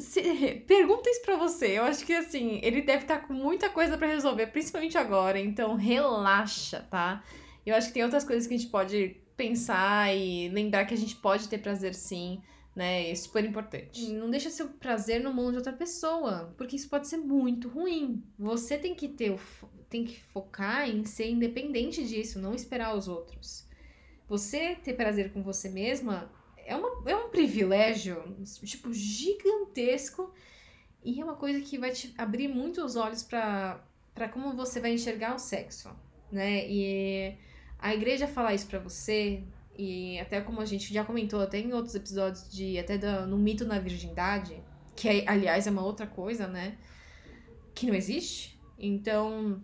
Se... 0.00 0.64
Pergunta 0.66 1.10
isso 1.10 1.20
pra 1.20 1.36
você. 1.36 1.76
Eu 1.76 1.84
acho 1.84 2.06
que 2.06 2.14
assim, 2.14 2.58
ele 2.62 2.80
deve 2.80 3.02
estar 3.02 3.18
tá 3.18 3.26
com 3.26 3.34
muita 3.34 3.68
coisa 3.68 3.98
para 3.98 4.08
resolver, 4.08 4.46
principalmente 4.46 4.96
agora. 4.96 5.38
Então, 5.38 5.74
relaxa, 5.74 6.80
tá? 6.90 7.22
Eu 7.66 7.76
acho 7.76 7.88
que 7.88 7.94
tem 7.94 8.02
outras 8.02 8.24
coisas 8.24 8.46
que 8.46 8.54
a 8.54 8.56
gente 8.56 8.70
pode 8.70 9.20
pensar 9.40 10.14
e 10.14 10.48
lembrar 10.50 10.84
que 10.84 10.94
a 10.94 10.96
gente 10.96 11.16
pode 11.16 11.48
ter 11.48 11.58
prazer 11.58 11.94
sim 11.94 12.42
né? 12.74 13.10
É 13.10 13.14
super 13.14 13.44
importante. 13.44 14.12
Não 14.12 14.30
deixa 14.30 14.50
seu 14.50 14.68
prazer 14.68 15.20
no 15.22 15.32
mundo 15.32 15.52
de 15.52 15.56
outra 15.58 15.72
pessoa, 15.72 16.54
porque 16.56 16.76
isso 16.76 16.88
pode 16.88 17.08
ser 17.08 17.16
muito 17.16 17.68
ruim. 17.68 18.22
Você 18.38 18.78
tem 18.78 18.94
que 18.94 19.08
ter, 19.08 19.38
tem 19.88 20.04
que 20.04 20.20
focar 20.20 20.88
em 20.88 21.04
ser 21.04 21.28
independente 21.28 22.06
disso, 22.06 22.38
não 22.38 22.54
esperar 22.54 22.96
os 22.96 23.08
outros. 23.08 23.66
Você 24.28 24.76
ter 24.76 24.94
prazer 24.94 25.32
com 25.32 25.42
você 25.42 25.68
mesma 25.68 26.30
é, 26.56 26.76
uma, 26.76 27.10
é 27.10 27.16
um 27.16 27.30
privilégio, 27.30 28.22
tipo, 28.64 28.92
gigantesco 28.92 30.32
e 31.04 31.20
é 31.20 31.24
uma 31.24 31.34
coisa 31.34 31.60
que 31.60 31.76
vai 31.76 31.90
te 31.90 32.14
abrir 32.16 32.46
muito 32.46 32.84
os 32.84 32.94
olhos 32.94 33.22
para 33.22 33.82
como 34.32 34.54
você 34.54 34.78
vai 34.78 34.92
enxergar 34.92 35.34
o 35.34 35.38
sexo, 35.38 35.90
né? 36.30 36.66
E 36.70 37.36
a 37.80 37.94
igreja 37.94 38.26
falar 38.26 38.54
isso 38.54 38.66
para 38.66 38.78
você 38.78 39.42
e 39.76 40.18
até 40.20 40.40
como 40.40 40.60
a 40.60 40.64
gente 40.64 40.92
já 40.92 41.04
comentou 41.04 41.40
até 41.40 41.58
em 41.58 41.72
outros 41.72 41.94
episódios 41.94 42.50
de 42.50 42.78
até 42.78 42.98
do, 42.98 43.26
no 43.26 43.38
mito 43.38 43.64
na 43.64 43.78
virgindade, 43.78 44.62
que 44.94 45.08
é, 45.08 45.24
aliás 45.26 45.66
é 45.66 45.70
uma 45.70 45.84
outra 45.84 46.06
coisa, 46.06 46.46
né? 46.46 46.76
Que 47.74 47.86
não 47.86 47.94
existe. 47.94 48.60
Então, 48.78 49.62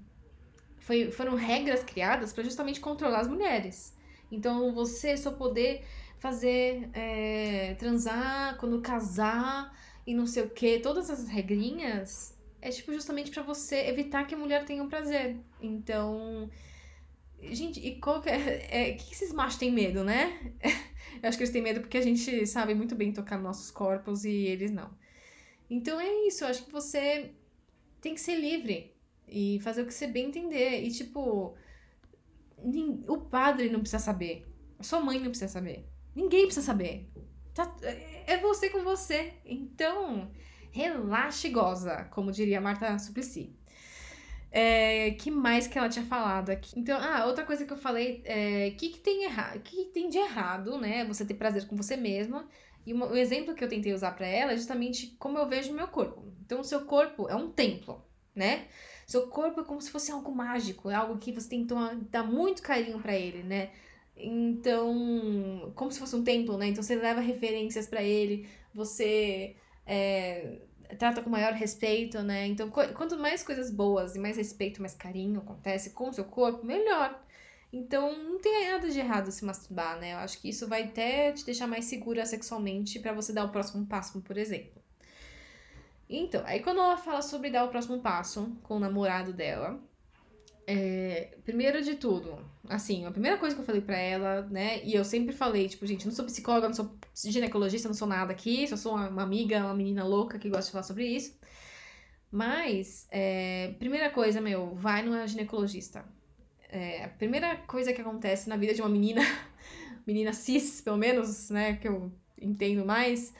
foi, 0.78 1.10
foram 1.10 1.34
regras 1.34 1.84
criadas 1.84 2.32
para 2.32 2.44
justamente 2.44 2.80
controlar 2.80 3.20
as 3.20 3.28
mulheres. 3.28 3.94
Então, 4.30 4.72
você 4.72 5.16
só 5.16 5.32
poder 5.32 5.84
fazer, 6.18 6.88
é, 6.94 7.74
transar 7.78 8.56
quando 8.56 8.80
casar 8.80 9.76
e 10.06 10.14
não 10.14 10.26
sei 10.26 10.44
o 10.44 10.50
que, 10.50 10.78
todas 10.78 11.10
as 11.10 11.28
regrinhas 11.28 12.36
é 12.62 12.70
tipo 12.70 12.92
justamente 12.92 13.30
para 13.30 13.42
você 13.42 13.86
evitar 13.88 14.26
que 14.26 14.34
a 14.34 14.38
mulher 14.38 14.64
tenha 14.64 14.82
um 14.82 14.88
prazer. 14.88 15.36
Então, 15.60 16.48
Gente, 17.42 17.80
e 17.80 18.00
qual 18.00 18.20
que 18.20 18.30
é. 18.30 18.66
é 18.70 18.92
que, 18.92 19.06
que 19.06 19.12
esses 19.12 19.32
machos 19.32 19.58
têm 19.58 19.70
medo, 19.70 20.02
né? 20.02 20.52
Eu 21.22 21.28
acho 21.28 21.38
que 21.38 21.44
eles 21.44 21.52
têm 21.52 21.62
medo 21.62 21.80
porque 21.80 21.98
a 21.98 22.02
gente 22.02 22.46
sabe 22.46 22.74
muito 22.74 22.94
bem 22.94 23.12
tocar 23.12 23.38
nossos 23.38 23.70
corpos 23.70 24.24
e 24.24 24.30
eles 24.30 24.70
não. 24.70 24.90
Então 25.68 26.00
é 26.00 26.26
isso, 26.26 26.44
eu 26.44 26.48
acho 26.48 26.64
que 26.64 26.70
você 26.70 27.32
tem 28.00 28.14
que 28.14 28.20
ser 28.20 28.36
livre 28.36 28.94
e 29.26 29.58
fazer 29.62 29.82
o 29.82 29.86
que 29.86 29.94
você 29.94 30.06
bem 30.06 30.26
entender. 30.26 30.82
E 30.82 30.90
tipo, 30.90 31.56
o 33.08 33.18
padre 33.18 33.70
não 33.70 33.80
precisa 33.80 34.02
saber, 34.02 34.46
a 34.78 34.82
sua 34.82 35.00
mãe 35.00 35.18
não 35.18 35.30
precisa 35.30 35.48
saber, 35.48 35.88
ninguém 36.14 36.44
precisa 36.44 36.66
saber. 36.66 37.10
Tá, 37.54 37.74
é 37.82 38.36
você 38.38 38.68
com 38.68 38.84
você. 38.84 39.32
Então, 39.44 40.30
relaxa 40.70 41.48
e 41.48 41.50
goza, 41.50 42.04
como 42.10 42.30
diria 42.30 42.60
Marta 42.60 42.98
Suplicy. 42.98 43.56
É, 44.58 45.10
que 45.10 45.30
mais 45.30 45.66
que 45.66 45.76
ela 45.76 45.86
tinha 45.86 46.06
falado 46.06 46.48
aqui? 46.48 46.80
Então, 46.80 46.98
ah, 46.98 47.26
outra 47.26 47.44
coisa 47.44 47.66
que 47.66 47.72
eu 47.74 47.76
falei, 47.76 48.22
é, 48.24 48.70
que 48.70 48.88
que 48.88 48.98
tem 49.00 49.24
errado, 49.24 49.60
que 49.60 49.84
tem 49.92 50.08
de 50.08 50.16
errado, 50.16 50.78
né? 50.78 51.04
Você 51.04 51.26
ter 51.26 51.34
prazer 51.34 51.66
com 51.66 51.76
você 51.76 51.94
mesma. 51.94 52.48
E 52.86 52.94
uma, 52.94 53.04
o 53.04 53.16
exemplo 53.18 53.54
que 53.54 53.62
eu 53.62 53.68
tentei 53.68 53.92
usar 53.92 54.12
para 54.12 54.26
ela 54.26 54.52
é 54.52 54.56
justamente 54.56 55.08
como 55.18 55.36
eu 55.36 55.46
vejo 55.46 55.72
o 55.72 55.76
meu 55.76 55.88
corpo. 55.88 56.32
Então, 56.42 56.60
o 56.60 56.64
seu 56.64 56.86
corpo 56.86 57.28
é 57.28 57.34
um 57.36 57.50
templo, 57.50 58.02
né? 58.34 58.66
Seu 59.06 59.28
corpo 59.28 59.60
é 59.60 59.64
como 59.64 59.78
se 59.82 59.90
fosse 59.90 60.10
algo 60.10 60.34
mágico, 60.34 60.88
é 60.88 60.94
algo 60.94 61.18
que 61.18 61.32
você 61.32 61.50
tem 61.50 61.66
que 61.66 61.74
dar 62.10 62.24
muito 62.24 62.62
carinho 62.62 62.98
para 62.98 63.14
ele, 63.14 63.42
né? 63.42 63.70
Então, 64.16 65.70
como 65.74 65.92
se 65.92 65.98
fosse 65.98 66.16
um 66.16 66.24
templo, 66.24 66.56
né? 66.56 66.68
Então 66.68 66.82
você 66.82 66.96
leva 66.96 67.20
referências 67.20 67.86
para 67.86 68.02
ele, 68.02 68.48
você 68.72 69.54
é, 69.86 70.60
trata 70.98 71.22
com 71.22 71.30
maior 71.30 71.52
respeito, 71.52 72.22
né? 72.22 72.46
Então, 72.46 72.70
quanto 72.70 73.18
mais 73.18 73.42
coisas 73.42 73.70
boas 73.70 74.14
e 74.14 74.18
mais 74.18 74.36
respeito, 74.36 74.80
mais 74.80 74.94
carinho 74.94 75.40
acontece 75.40 75.90
com 75.90 76.08
o 76.08 76.12
seu 76.12 76.24
corpo, 76.24 76.64
melhor. 76.64 77.20
Então, 77.72 78.16
não 78.16 78.38
tem 78.38 78.70
nada 78.70 78.88
de 78.88 78.98
errado 78.98 79.30
se 79.30 79.44
masturbar, 79.44 79.98
né? 79.98 80.14
Eu 80.14 80.18
acho 80.18 80.40
que 80.40 80.48
isso 80.48 80.68
vai 80.68 80.84
até 80.84 81.32
te 81.32 81.44
deixar 81.44 81.66
mais 81.66 81.84
segura 81.86 82.24
sexualmente 82.24 82.98
para 82.98 83.12
você 83.12 83.32
dar 83.32 83.44
o 83.44 83.50
próximo 83.50 83.86
passo, 83.86 84.20
por 84.22 84.38
exemplo. 84.38 84.80
Então, 86.08 86.42
aí 86.46 86.60
quando 86.60 86.80
ela 86.80 86.96
fala 86.96 87.20
sobre 87.20 87.50
dar 87.50 87.64
o 87.64 87.68
próximo 87.68 88.00
passo 88.00 88.56
com 88.62 88.76
o 88.76 88.80
namorado 88.80 89.32
dela, 89.32 89.78
é, 90.66 91.36
primeiro 91.44 91.80
de 91.80 91.94
tudo, 91.94 92.38
assim, 92.68 93.06
a 93.06 93.10
primeira 93.12 93.38
coisa 93.38 93.54
que 93.54 93.62
eu 93.62 93.66
falei 93.66 93.80
pra 93.80 93.96
ela, 93.96 94.42
né, 94.42 94.82
e 94.84 94.94
eu 94.94 95.04
sempre 95.04 95.32
falei, 95.32 95.68
tipo, 95.68 95.86
gente, 95.86 96.04
não 96.04 96.12
sou 96.12 96.24
psicóloga, 96.24 96.66
não 96.66 96.74
sou 96.74 96.98
ginecologista, 97.14 97.88
não 97.88 97.94
sou 97.94 98.08
nada 98.08 98.32
aqui, 98.32 98.66
só 98.66 98.76
sou 98.76 98.94
uma 98.96 99.22
amiga, 99.22 99.64
uma 99.64 99.74
menina 99.74 100.04
louca 100.04 100.38
que 100.38 100.48
gosta 100.48 100.66
de 100.66 100.72
falar 100.72 100.82
sobre 100.82 101.06
isso. 101.06 101.38
Mas, 102.30 103.06
é, 103.10 103.74
primeira 103.78 104.10
coisa, 104.10 104.40
meu, 104.40 104.74
vai 104.74 105.02
numa 105.02 105.26
ginecologista. 105.26 106.04
É, 106.68 107.04
a 107.04 107.08
primeira 107.08 107.56
coisa 107.58 107.92
que 107.92 108.00
acontece 108.00 108.48
na 108.48 108.56
vida 108.56 108.74
de 108.74 108.82
uma 108.82 108.90
menina, 108.90 109.22
menina 110.04 110.32
cis, 110.32 110.80
pelo 110.80 110.96
menos, 110.96 111.48
né, 111.48 111.76
que 111.76 111.86
eu 111.86 112.12
entendo 112.36 112.84
mais, 112.84 113.32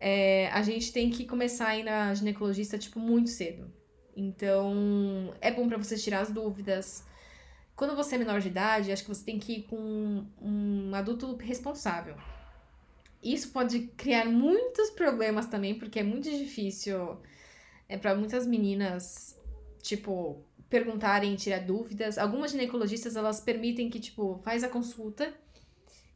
é, 0.00 0.48
a 0.48 0.60
gente 0.62 0.92
tem 0.92 1.08
que 1.08 1.24
começar 1.24 1.68
a 1.68 1.78
ir 1.78 1.84
na 1.84 2.12
ginecologista, 2.14 2.76
tipo, 2.76 2.98
muito 2.98 3.30
cedo. 3.30 3.72
Então, 4.16 5.34
é 5.40 5.50
bom 5.50 5.68
para 5.68 5.78
você 5.78 5.96
tirar 5.96 6.20
as 6.20 6.30
dúvidas. 6.30 7.04
Quando 7.74 7.96
você 7.96 8.14
é 8.14 8.18
menor 8.18 8.40
de 8.40 8.48
idade, 8.48 8.92
acho 8.92 9.02
que 9.02 9.08
você 9.08 9.24
tem 9.24 9.38
que 9.38 9.54
ir 9.54 9.62
com 9.64 10.24
um 10.40 10.94
adulto 10.94 11.36
responsável. 11.36 12.16
Isso 13.22 13.50
pode 13.50 13.88
criar 13.96 14.26
muitos 14.26 14.90
problemas 14.90 15.46
também, 15.46 15.78
porque 15.78 15.98
é 15.98 16.02
muito 16.02 16.30
difícil 16.30 17.18
é 17.88 17.96
para 17.96 18.14
muitas 18.14 18.46
meninas, 18.46 19.38
tipo, 19.82 20.42
perguntarem, 20.68 21.36
tirar 21.36 21.60
dúvidas. 21.60 22.18
Algumas 22.18 22.52
ginecologistas, 22.52 23.16
elas 23.16 23.40
permitem 23.40 23.90
que, 23.90 24.00
tipo, 24.00 24.38
faz 24.42 24.64
a 24.64 24.68
consulta 24.68 25.34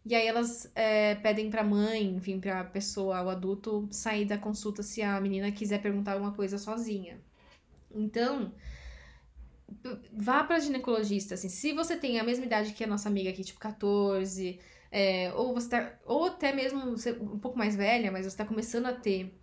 e 0.05 0.15
aí 0.15 0.27
elas 0.27 0.71
é, 0.75 1.17
pedem 1.17 1.51
pra 1.51 1.63
mãe, 1.63 2.03
enfim, 2.17 2.41
pra 2.41 2.65
pessoa, 2.65 3.23
o 3.23 3.29
adulto, 3.29 3.87
sair 3.91 4.25
da 4.25 4.39
consulta 4.39 4.83
se 4.83 5.03
a 5.03 5.21
menina 5.21 5.53
quiser 5.53 5.83
perguntar 5.83 6.13
alguma 6.13 6.33
coisa 6.33 6.57
sozinha. 6.57 7.21
Então, 7.90 8.53
vá 10.12 10.44
para 10.44 10.59
ginecologista, 10.59 11.35
assim, 11.35 11.48
se 11.48 11.72
você 11.72 11.96
tem 11.96 12.18
a 12.18 12.24
mesma 12.24 12.44
idade 12.44 12.72
que 12.72 12.85
a 12.85 12.87
nossa 12.87 13.09
amiga 13.09 13.31
aqui, 13.31 13.44
tipo 13.44 13.61
14, 13.61 14.59
é, 14.90 15.33
ou 15.35 15.55
você 15.55 15.68
tá, 15.68 15.98
ou 16.05 16.27
até 16.27 16.53
mesmo 16.53 16.81
um 17.20 17.38
pouco 17.38 17.59
mais 17.59 17.77
velha, 17.77 18.11
mas 18.11 18.22
você 18.22 18.29
está 18.29 18.44
começando 18.44 18.87
a 18.87 18.92
ter 18.92 19.38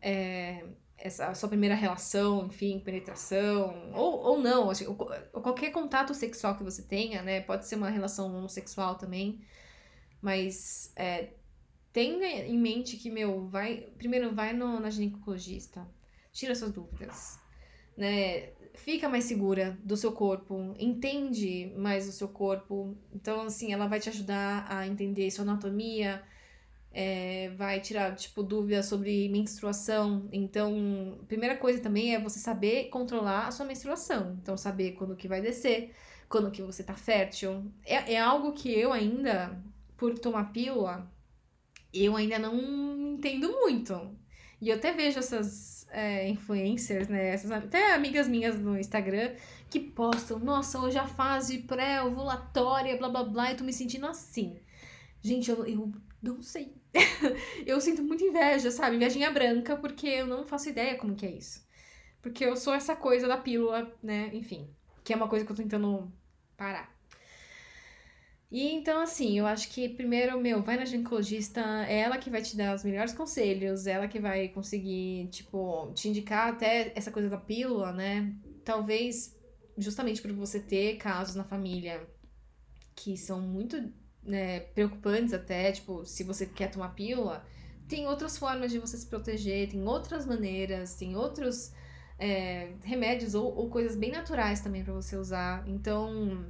é, 0.00 0.64
essa 0.96 1.34
sua 1.34 1.48
primeira 1.48 1.74
relação, 1.74 2.46
enfim, 2.46 2.80
penetração, 2.80 3.92
ou, 3.94 4.18
ou 4.20 4.40
não, 4.40 4.70
assim, 4.70 4.86
qualquer 5.32 5.70
contato 5.70 6.14
sexual 6.14 6.56
que 6.56 6.64
você 6.64 6.82
tenha, 6.82 7.22
né, 7.22 7.40
pode 7.40 7.66
ser 7.66 7.76
uma 7.76 7.90
relação 7.90 8.34
homossexual 8.34 8.96
também, 8.96 9.40
mas 10.22 10.92
é, 10.96 11.30
tenha 11.92 12.46
em 12.46 12.58
mente 12.58 12.96
que, 12.96 13.10
meu, 13.10 13.46
vai, 13.48 13.88
primeiro 13.98 14.34
vai 14.34 14.52
no, 14.52 14.80
na 14.80 14.90
ginecologista, 14.90 15.86
tira 16.32 16.54
suas 16.54 16.72
dúvidas, 16.72 17.38
né? 17.96 18.50
Fica 18.74 19.08
mais 19.08 19.24
segura 19.24 19.78
do 19.82 19.96
seu 19.96 20.12
corpo, 20.12 20.74
entende 20.78 21.72
mais 21.76 22.08
o 22.08 22.12
seu 22.12 22.28
corpo. 22.28 22.96
Então, 23.14 23.42
assim, 23.42 23.72
ela 23.72 23.86
vai 23.86 23.98
te 23.98 24.08
ajudar 24.10 24.66
a 24.68 24.86
entender 24.86 25.30
sua 25.30 25.42
anatomia, 25.44 26.22
é, 26.92 27.50
vai 27.56 27.80
tirar, 27.80 28.14
tipo, 28.14 28.42
dúvidas 28.42 28.86
sobre 28.86 29.28
menstruação. 29.28 30.28
Então, 30.32 31.18
primeira 31.28 31.56
coisa 31.56 31.80
também 31.82 32.14
é 32.14 32.20
você 32.20 32.38
saber 32.38 32.88
controlar 32.90 33.46
a 33.48 33.50
sua 33.50 33.66
menstruação. 33.66 34.38
Então, 34.42 34.56
saber 34.56 34.92
quando 34.92 35.16
que 35.16 35.28
vai 35.28 35.40
descer, 35.40 35.94
quando 36.28 36.50
que 36.50 36.62
você 36.62 36.82
tá 36.82 36.94
fértil. 36.94 37.70
É, 37.84 38.14
é 38.14 38.20
algo 38.20 38.52
que 38.52 38.72
eu 38.72 38.92
ainda, 38.92 39.58
por 39.96 40.18
tomar 40.18 40.52
pílula, 40.52 41.10
eu 41.92 42.16
ainda 42.16 42.38
não 42.38 43.14
entendo 43.14 43.50
muito. 43.52 44.16
E 44.60 44.68
eu 44.70 44.76
até 44.76 44.92
vejo 44.92 45.18
essas 45.18 45.75
é, 45.96 46.28
influencers, 46.28 47.08
né? 47.08 47.28
Essas, 47.30 47.50
até 47.50 47.94
amigas 47.94 48.28
minhas 48.28 48.58
no 48.60 48.78
Instagram 48.78 49.34
que 49.70 49.80
postam, 49.80 50.38
nossa, 50.38 50.78
hoje 50.78 50.98
a 50.98 51.06
fase 51.06 51.60
pré-ovulatória, 51.60 52.98
blá 52.98 53.08
blá 53.08 53.24
blá, 53.24 53.50
eu 53.50 53.56
tô 53.56 53.64
me 53.64 53.72
sentindo 53.72 54.06
assim. 54.06 54.60
Gente, 55.22 55.50
eu, 55.50 55.64
eu 55.66 55.90
não 56.22 56.42
sei. 56.42 56.74
eu 57.66 57.80
sinto 57.80 58.02
muita 58.02 58.24
inveja, 58.24 58.70
sabe? 58.70 58.96
Invejinha 58.96 59.30
branca, 59.30 59.74
porque 59.74 60.06
eu 60.06 60.26
não 60.26 60.46
faço 60.46 60.68
ideia 60.68 60.96
como 60.98 61.16
que 61.16 61.24
é 61.24 61.30
isso. 61.30 61.66
Porque 62.20 62.44
eu 62.44 62.56
sou 62.56 62.74
essa 62.74 62.94
coisa 62.94 63.26
da 63.26 63.38
pílula, 63.38 63.90
né? 64.02 64.30
Enfim, 64.34 64.68
que 65.02 65.14
é 65.14 65.16
uma 65.16 65.28
coisa 65.28 65.46
que 65.46 65.52
eu 65.52 65.56
tô 65.56 65.62
tentando 65.62 66.12
parar. 66.58 66.94
E 68.56 68.72
então, 68.72 69.02
assim, 69.02 69.38
eu 69.38 69.46
acho 69.46 69.68
que 69.68 69.86
primeiro, 69.86 70.40
meu, 70.40 70.62
vai 70.62 70.78
na 70.78 70.86
ginecologista, 70.86 71.60
é 71.86 72.00
ela 72.00 72.16
que 72.16 72.30
vai 72.30 72.40
te 72.40 72.56
dar 72.56 72.74
os 72.74 72.82
melhores 72.82 73.12
conselhos, 73.12 73.86
ela 73.86 74.08
que 74.08 74.18
vai 74.18 74.48
conseguir, 74.48 75.28
tipo, 75.28 75.92
te 75.94 76.08
indicar 76.08 76.54
até 76.54 76.90
essa 76.96 77.10
coisa 77.10 77.28
da 77.28 77.36
pílula, 77.36 77.92
né? 77.92 78.34
Talvez 78.64 79.36
justamente 79.76 80.22
por 80.22 80.32
você 80.32 80.58
ter 80.58 80.96
casos 80.96 81.34
na 81.34 81.44
família 81.44 82.08
que 82.94 83.14
são 83.18 83.42
muito 83.42 83.92
né, 84.22 84.60
preocupantes 84.60 85.34
até, 85.34 85.70
tipo, 85.70 86.06
se 86.06 86.24
você 86.24 86.46
quer 86.46 86.70
tomar 86.70 86.94
pílula, 86.94 87.44
tem 87.86 88.06
outras 88.06 88.38
formas 88.38 88.72
de 88.72 88.78
você 88.78 88.96
se 88.96 89.04
proteger, 89.04 89.68
tem 89.68 89.86
outras 89.86 90.24
maneiras, 90.24 90.94
tem 90.94 91.14
outros 91.14 91.74
é, 92.18 92.72
remédios 92.82 93.34
ou, 93.34 93.54
ou 93.54 93.68
coisas 93.68 93.94
bem 93.94 94.12
naturais 94.12 94.62
também 94.62 94.82
para 94.82 94.94
você 94.94 95.14
usar. 95.14 95.62
Então 95.68 96.46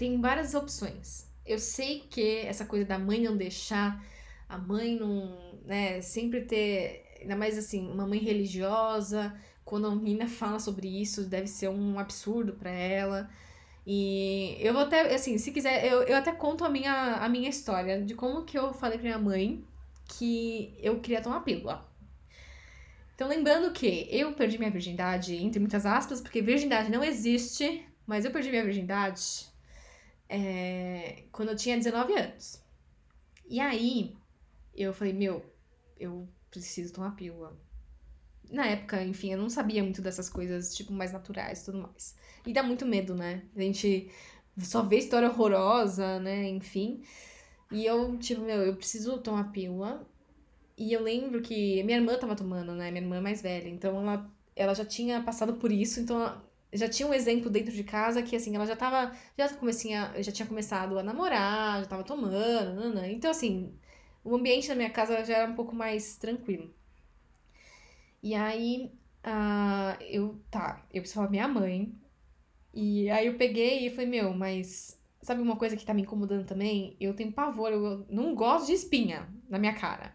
tem 0.00 0.18
várias 0.18 0.54
opções. 0.54 1.30
Eu 1.44 1.58
sei 1.58 2.00
que 2.08 2.38
essa 2.38 2.64
coisa 2.64 2.86
da 2.86 2.98
mãe 2.98 3.20
não 3.20 3.36
deixar, 3.36 4.02
a 4.48 4.56
mãe 4.56 4.96
não, 4.98 5.58
né, 5.66 6.00
sempre 6.00 6.40
ter, 6.46 7.04
ainda 7.20 7.36
mais 7.36 7.58
assim, 7.58 7.86
uma 7.86 8.06
mãe 8.06 8.18
religiosa, 8.18 9.38
quando 9.62 9.86
a 9.86 9.94
menina 9.94 10.26
fala 10.26 10.58
sobre 10.58 10.88
isso, 10.88 11.28
deve 11.28 11.48
ser 11.48 11.68
um 11.68 11.98
absurdo 11.98 12.54
para 12.54 12.70
ela. 12.70 13.28
E 13.86 14.56
eu 14.60 14.72
vou 14.72 14.84
até, 14.84 15.14
assim, 15.14 15.36
se 15.36 15.52
quiser, 15.52 15.84
eu, 15.84 16.02
eu 16.04 16.16
até 16.16 16.32
conto 16.32 16.64
a 16.64 16.70
minha, 16.70 17.16
a 17.16 17.28
minha 17.28 17.50
história 17.50 18.00
de 18.02 18.14
como 18.14 18.44
que 18.44 18.58
eu 18.58 18.72
falei 18.72 18.96
pra 18.96 19.06
minha 19.06 19.18
mãe 19.18 19.62
que 20.08 20.74
eu 20.78 20.98
queria 21.00 21.20
tomar 21.20 21.40
pílula. 21.40 21.86
Então, 23.14 23.28
lembrando 23.28 23.70
que 23.70 24.08
eu 24.10 24.32
perdi 24.32 24.56
minha 24.56 24.70
virgindade, 24.70 25.36
entre 25.36 25.60
muitas 25.60 25.84
aspas, 25.84 26.22
porque 26.22 26.40
virgindade 26.40 26.90
não 26.90 27.04
existe, 27.04 27.86
mas 28.06 28.24
eu 28.24 28.30
perdi 28.30 28.48
minha 28.48 28.64
virgindade 28.64 29.49
é, 30.30 31.24
quando 31.32 31.48
eu 31.48 31.56
tinha 31.56 31.76
19 31.76 32.14
anos. 32.14 32.62
E 33.48 33.58
aí, 33.58 34.16
eu 34.74 34.94
falei, 34.94 35.12
meu, 35.12 35.44
eu 35.98 36.28
preciso 36.48 36.94
tomar 36.94 37.16
pílula. 37.16 37.58
Na 38.48 38.64
época, 38.66 39.02
enfim, 39.02 39.32
eu 39.32 39.38
não 39.38 39.50
sabia 39.50 39.82
muito 39.82 40.00
dessas 40.00 40.28
coisas, 40.30 40.74
tipo, 40.74 40.92
mais 40.92 41.12
naturais 41.12 41.62
e 41.62 41.64
tudo 41.64 41.78
mais. 41.78 42.14
E 42.46 42.52
dá 42.52 42.62
muito 42.62 42.86
medo, 42.86 43.14
né? 43.14 43.42
A 43.56 43.60
gente 43.60 44.10
só 44.58 44.82
vê 44.82 44.98
história 44.98 45.28
horrorosa, 45.28 46.20
né? 46.20 46.48
Enfim. 46.48 47.02
E 47.72 47.84
eu, 47.84 48.16
tipo, 48.18 48.42
meu, 48.42 48.62
eu 48.62 48.76
preciso 48.76 49.18
tomar 49.18 49.50
pílula. 49.52 50.06
E 50.76 50.92
eu 50.92 51.02
lembro 51.02 51.42
que 51.42 51.82
minha 51.82 51.98
irmã 51.98 52.16
tava 52.18 52.36
tomando, 52.36 52.72
né? 52.74 52.90
Minha 52.90 53.02
irmã 53.02 53.16
é 53.16 53.20
mais 53.20 53.42
velha. 53.42 53.68
Então 53.68 54.00
ela, 54.00 54.30
ela 54.56 54.74
já 54.74 54.84
tinha 54.84 55.22
passado 55.22 55.54
por 55.54 55.70
isso. 55.72 56.00
Então 56.00 56.40
já 56.72 56.88
tinha 56.88 57.08
um 57.08 57.14
exemplo 57.14 57.50
dentro 57.50 57.72
de 57.72 57.84
casa 57.84 58.22
que, 58.22 58.36
assim, 58.36 58.54
ela 58.54 58.66
já 58.66 58.76
tava, 58.76 59.14
já, 59.36 59.48
comecinha, 59.54 60.12
já 60.22 60.32
tinha 60.32 60.46
começado 60.46 60.98
a 60.98 61.02
namorar, 61.02 61.80
já 61.82 61.86
tava 61.88 62.04
tomando, 62.04 62.74
nanã. 62.74 63.08
então, 63.08 63.30
assim, 63.30 63.74
o 64.24 64.34
ambiente 64.36 64.68
da 64.68 64.74
minha 64.74 64.90
casa 64.90 65.24
já 65.24 65.38
era 65.38 65.50
um 65.50 65.54
pouco 65.54 65.74
mais 65.74 66.16
tranquilo. 66.16 66.72
E 68.22 68.34
aí, 68.34 68.92
uh, 69.24 70.02
eu, 70.02 70.40
tá, 70.50 70.84
eu 70.92 71.00
preciso 71.02 71.14
falar 71.14 71.30
minha 71.30 71.48
mãe, 71.48 71.94
e 72.72 73.10
aí 73.10 73.26
eu 73.26 73.36
peguei 73.36 73.86
e 73.86 73.90
falei, 73.90 74.06
meu, 74.06 74.32
mas 74.34 75.00
sabe 75.22 75.42
uma 75.42 75.56
coisa 75.56 75.76
que 75.76 75.84
tá 75.84 75.92
me 75.94 76.02
incomodando 76.02 76.46
também? 76.46 76.96
Eu 77.00 77.14
tenho 77.14 77.32
pavor, 77.32 77.72
eu 77.72 78.06
não 78.08 78.34
gosto 78.34 78.66
de 78.66 78.72
espinha 78.72 79.28
na 79.48 79.58
minha 79.58 79.74
cara. 79.74 80.14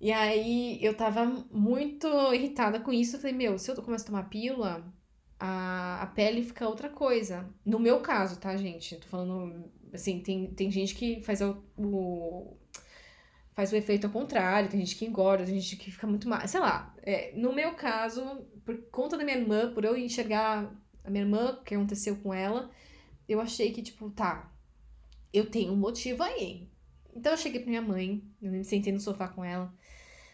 E 0.00 0.12
aí 0.12 0.78
eu 0.82 0.94
tava 0.96 1.24
muito 1.50 2.06
irritada 2.32 2.80
com 2.80 2.92
isso. 2.92 3.16
Eu 3.16 3.20
falei, 3.20 3.36
meu, 3.36 3.58
se 3.58 3.70
eu 3.70 3.82
começo 3.82 4.04
a 4.04 4.06
tomar 4.08 4.28
pílula, 4.28 4.84
a, 5.38 6.02
a 6.02 6.06
pele 6.06 6.42
fica 6.42 6.68
outra 6.68 6.88
coisa. 6.88 7.48
No 7.64 7.78
meu 7.78 8.00
caso, 8.00 8.38
tá, 8.38 8.56
gente? 8.56 8.96
Tô 8.96 9.08
falando. 9.08 9.70
Assim, 9.92 10.20
tem, 10.20 10.46
tem 10.48 10.70
gente 10.70 10.94
que 10.94 11.22
faz 11.22 11.40
o, 11.40 11.62
o 11.78 12.56
faz 13.54 13.72
o 13.72 13.76
efeito 13.76 14.06
ao 14.06 14.12
contrário, 14.12 14.68
tem 14.68 14.80
gente 14.80 14.96
que 14.96 15.06
engorda, 15.06 15.44
tem 15.46 15.58
gente 15.58 15.76
que 15.76 15.90
fica 15.90 16.06
muito 16.06 16.28
mal. 16.28 16.46
Sei 16.46 16.60
lá. 16.60 16.94
É, 17.02 17.32
no 17.34 17.54
meu 17.54 17.74
caso, 17.74 18.22
por 18.64 18.76
conta 18.90 19.16
da 19.16 19.24
minha 19.24 19.38
irmã, 19.38 19.72
por 19.72 19.84
eu 19.84 19.96
enxergar 19.96 20.70
a 21.04 21.10
minha 21.10 21.24
irmã, 21.24 21.52
o 21.52 21.64
que 21.64 21.74
aconteceu 21.74 22.16
com 22.16 22.34
ela, 22.34 22.70
eu 23.28 23.40
achei 23.40 23.72
que, 23.72 23.82
tipo, 23.82 24.10
tá, 24.10 24.52
eu 25.32 25.50
tenho 25.50 25.72
um 25.72 25.76
motivo 25.76 26.22
aí. 26.22 26.68
Então 27.14 27.32
eu 27.32 27.38
cheguei 27.38 27.60
pra 27.60 27.70
minha 27.70 27.82
mãe, 27.82 28.22
eu 28.42 28.52
me 28.52 28.64
sentei 28.64 28.92
no 28.92 29.00
sofá 29.00 29.28
com 29.28 29.44
ela. 29.44 29.72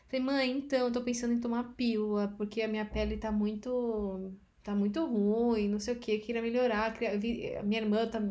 Falei, 0.09 0.25
mãe, 0.25 0.51
então, 0.51 0.87
eu 0.87 0.93
tô 0.93 1.01
pensando 1.03 1.33
em 1.33 1.41
tomar 1.41 1.75
pílula, 1.75 2.35
porque 2.37 2.61
a 2.61 2.69
minha 2.69 2.85
pele 2.85 3.17
tá 3.17 3.31
muito 3.31 4.33
tá 4.62 4.75
muito 4.75 5.05
ruim, 5.05 5.68
não 5.68 5.79
sei 5.79 5.94
o 5.94 5.98
que, 5.98 6.18
queria 6.18 6.42
melhorar, 6.42 6.92
queria, 6.94 7.62
minha 7.62 7.81
irmã 7.81 8.07
tá, 8.07 8.22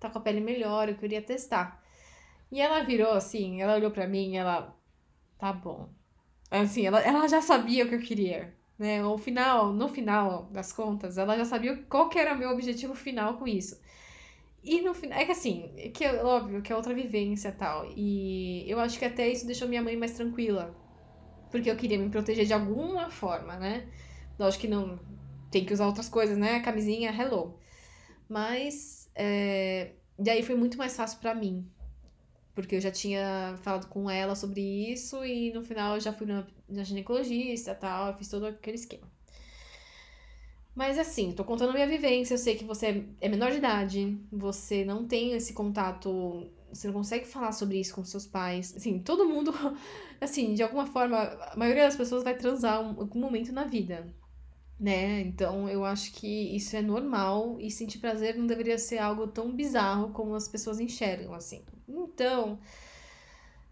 tá 0.00 0.10
com 0.10 0.18
a 0.18 0.20
pele 0.20 0.40
melhor, 0.40 0.88
eu 0.88 0.96
queria 0.96 1.22
testar. 1.22 1.82
E 2.50 2.60
ela 2.60 2.82
virou 2.84 3.12
assim, 3.12 3.60
ela 3.60 3.74
olhou 3.76 3.90
para 3.90 4.06
mim, 4.06 4.36
ela, 4.36 4.74
tá 5.38 5.52
bom. 5.52 5.88
Assim, 6.50 6.86
ela, 6.86 7.00
ela 7.00 7.28
já 7.28 7.42
sabia 7.42 7.84
o 7.84 7.88
que 7.88 7.96
eu 7.96 8.00
queria, 8.00 8.54
né? 8.78 9.02
No 9.02 9.18
final, 9.18 9.72
no 9.72 9.88
final 9.88 10.44
das 10.52 10.72
contas, 10.72 11.18
ela 11.18 11.36
já 11.36 11.44
sabia 11.44 11.76
qual 11.88 12.08
que 12.08 12.18
era 12.18 12.34
o 12.34 12.38
meu 12.38 12.50
objetivo 12.50 12.94
final 12.94 13.38
com 13.38 13.46
isso. 13.46 13.80
E 14.62 14.80
no 14.80 14.94
final, 14.94 15.18
é 15.18 15.26
que 15.26 15.32
assim, 15.32 15.70
é 15.76 15.90
que 15.90 16.06
óbvio 16.06 16.62
que 16.62 16.72
é 16.72 16.76
outra 16.76 16.94
vivência 16.94 17.52
tal. 17.52 17.86
E 17.96 18.64
eu 18.66 18.80
acho 18.80 18.98
que 18.98 19.04
até 19.04 19.28
isso 19.28 19.46
deixou 19.46 19.68
minha 19.68 19.82
mãe 19.82 19.96
mais 19.96 20.12
tranquila. 20.12 20.74
Porque 21.50 21.70
eu 21.70 21.76
queria 21.76 21.98
me 21.98 22.08
proteger 22.08 22.46
de 22.46 22.54
alguma 22.54 23.10
forma, 23.10 23.56
né? 23.56 23.86
Lógico 24.38 24.62
que 24.62 24.68
não, 24.68 24.98
tem 25.54 25.64
que 25.64 25.72
usar 25.72 25.86
outras 25.86 26.08
coisas, 26.08 26.36
né? 26.36 26.58
Camisinha, 26.60 27.12
hello. 27.12 27.56
Mas, 28.28 29.08
é... 29.14 29.92
daí 30.18 30.42
foi 30.42 30.56
muito 30.56 30.76
mais 30.76 30.96
fácil 30.96 31.20
para 31.20 31.32
mim. 31.32 31.64
Porque 32.56 32.74
eu 32.74 32.80
já 32.80 32.90
tinha 32.90 33.56
falado 33.62 33.86
com 33.88 34.10
ela 34.10 34.34
sobre 34.34 34.60
isso 34.60 35.24
e 35.24 35.52
no 35.52 35.62
final 35.62 35.94
eu 35.94 36.00
já 36.00 36.12
fui 36.12 36.26
na, 36.26 36.44
na 36.68 36.82
ginecologista 36.82 37.70
e 37.70 37.74
tal, 37.74 38.08
eu 38.08 38.14
fiz 38.14 38.28
todo 38.28 38.46
aquele 38.46 38.76
esquema. 38.76 39.08
Mas 40.74 40.98
assim, 40.98 41.30
tô 41.32 41.44
contando 41.44 41.70
a 41.70 41.72
minha 41.72 41.86
vivência, 41.86 42.34
eu 42.34 42.38
sei 42.38 42.56
que 42.56 42.64
você 42.64 43.04
é 43.20 43.28
menor 43.28 43.52
de 43.52 43.58
idade, 43.58 44.18
você 44.32 44.84
não 44.84 45.06
tem 45.06 45.34
esse 45.34 45.52
contato, 45.52 46.50
você 46.72 46.88
não 46.88 46.94
consegue 46.94 47.26
falar 47.26 47.52
sobre 47.52 47.78
isso 47.78 47.94
com 47.94 48.04
seus 48.04 48.26
pais. 48.26 48.74
Assim, 48.76 48.98
todo 48.98 49.24
mundo, 49.24 49.52
assim, 50.20 50.54
de 50.54 50.64
alguma 50.64 50.86
forma, 50.86 51.16
a 51.16 51.56
maioria 51.56 51.84
das 51.84 51.96
pessoas 51.96 52.24
vai 52.24 52.36
transar 52.36 52.82
em 52.82 53.00
algum 53.00 53.20
momento 53.20 53.52
na 53.52 53.64
vida 53.64 54.12
né? 54.84 55.22
Então 55.22 55.68
eu 55.68 55.82
acho 55.84 56.12
que 56.12 56.54
isso 56.54 56.76
é 56.76 56.82
normal 56.82 57.58
e 57.58 57.70
sentir 57.70 57.98
prazer 57.98 58.36
não 58.36 58.46
deveria 58.46 58.76
ser 58.78 58.98
algo 58.98 59.26
tão 59.26 59.50
bizarro 59.50 60.10
como 60.12 60.34
as 60.34 60.46
pessoas 60.46 60.78
enxergam, 60.78 61.32
assim. 61.34 61.64
Então, 61.88 62.58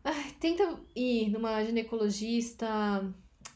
ai, 0.03 0.33
tenta 0.41 0.81
ir 0.97 1.29
numa 1.31 1.63
ginecologista 1.65 2.67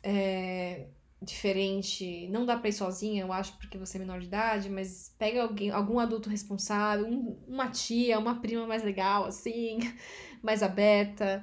é, 0.02 0.86
diferente. 1.22 2.28
Não 2.28 2.44
dá 2.44 2.59
pra 2.59 2.68
ir 2.68 2.74
sozinha, 2.74 3.22
eu 3.22 3.32
acho, 3.32 3.57
porque 3.57 3.78
você 3.78 3.96
é 3.96 4.00
menor 4.00 4.20
de 4.20 4.26
idade, 4.26 4.68
mas 4.68 5.14
pega 5.18 5.42
alguém, 5.42 5.70
algum 5.70 5.98
adulto 5.98 6.28
responsável, 6.28 7.07
um, 7.07 7.38
uma 7.48 7.70
tia, 7.70 8.18
uma 8.18 8.40
prima 8.40 8.66
mais 8.66 8.82
legal, 8.84 9.24
assim, 9.24 9.78
mais 10.42 10.62
aberta. 10.62 11.42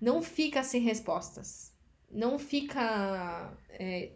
Não 0.00 0.22
fica 0.22 0.62
sem 0.62 0.82
respostas. 0.82 1.72
Não 2.10 2.38
fica. 2.38 3.56
É, 3.70 4.12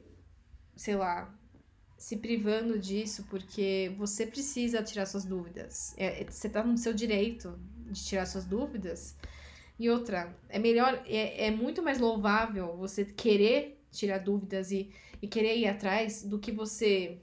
sei 0.81 0.97
lá, 0.97 1.31
se 1.99 2.17
privando 2.17 2.79
disso 2.79 3.27
porque 3.29 3.95
você 3.99 4.27
precisa 4.27 4.83
tirar 4.83 5.05
suas 5.05 5.27
dúvidas. 5.27 5.95
É, 5.99 6.23
é, 6.23 6.25
você 6.25 6.49
tá 6.49 6.65
no 6.65 6.79
seu 6.79 6.95
direito 6.95 7.61
de 7.91 8.03
tirar 8.03 8.25
suas 8.25 8.47
dúvidas. 8.47 9.15
E 9.79 9.91
outra, 9.91 10.35
é 10.49 10.59
melhor, 10.59 11.03
é, 11.07 11.49
é 11.49 11.51
muito 11.51 11.83
mais 11.83 11.99
louvável 11.99 12.79
você 12.79 13.05
querer 13.05 13.79
tirar 13.91 14.21
dúvidas 14.21 14.73
e, 14.73 14.91
e 15.21 15.29
querer 15.29 15.59
ir 15.59 15.67
atrás 15.67 16.23
do 16.23 16.39
que 16.39 16.51
você 16.51 17.21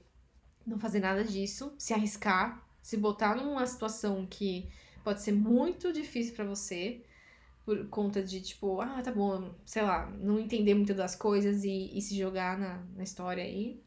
não 0.64 0.78
fazer 0.78 1.00
nada 1.00 1.24
disso, 1.24 1.74
se 1.76 1.92
arriscar, 1.92 2.64
se 2.80 2.96
botar 2.96 3.34
numa 3.34 3.66
situação 3.66 4.24
que 4.24 4.70
pode 5.02 5.20
ser 5.20 5.32
muito 5.32 5.92
difícil 5.92 6.32
para 6.36 6.44
você 6.44 7.02
por 7.68 7.86
conta 7.90 8.22
de, 8.22 8.40
tipo, 8.40 8.80
ah, 8.80 9.02
tá 9.02 9.12
bom, 9.12 9.54
sei 9.66 9.82
lá, 9.82 10.10
não 10.22 10.38
entender 10.40 10.72
muito 10.72 10.94
das 10.94 11.14
coisas 11.14 11.64
e, 11.64 11.90
e 11.92 12.00
se 12.00 12.16
jogar 12.16 12.58
na, 12.58 12.82
na 12.96 13.02
história 13.02 13.44
aí. 13.44 13.78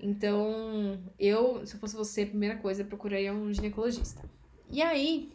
Então, 0.00 1.00
eu, 1.16 1.64
se 1.64 1.76
eu 1.76 1.78
fosse 1.78 1.94
você, 1.94 2.22
a 2.22 2.26
primeira 2.26 2.56
coisa, 2.56 2.82
procuraria 2.82 3.32
um 3.32 3.52
ginecologista. 3.52 4.28
E 4.68 4.82
aí, 4.82 5.32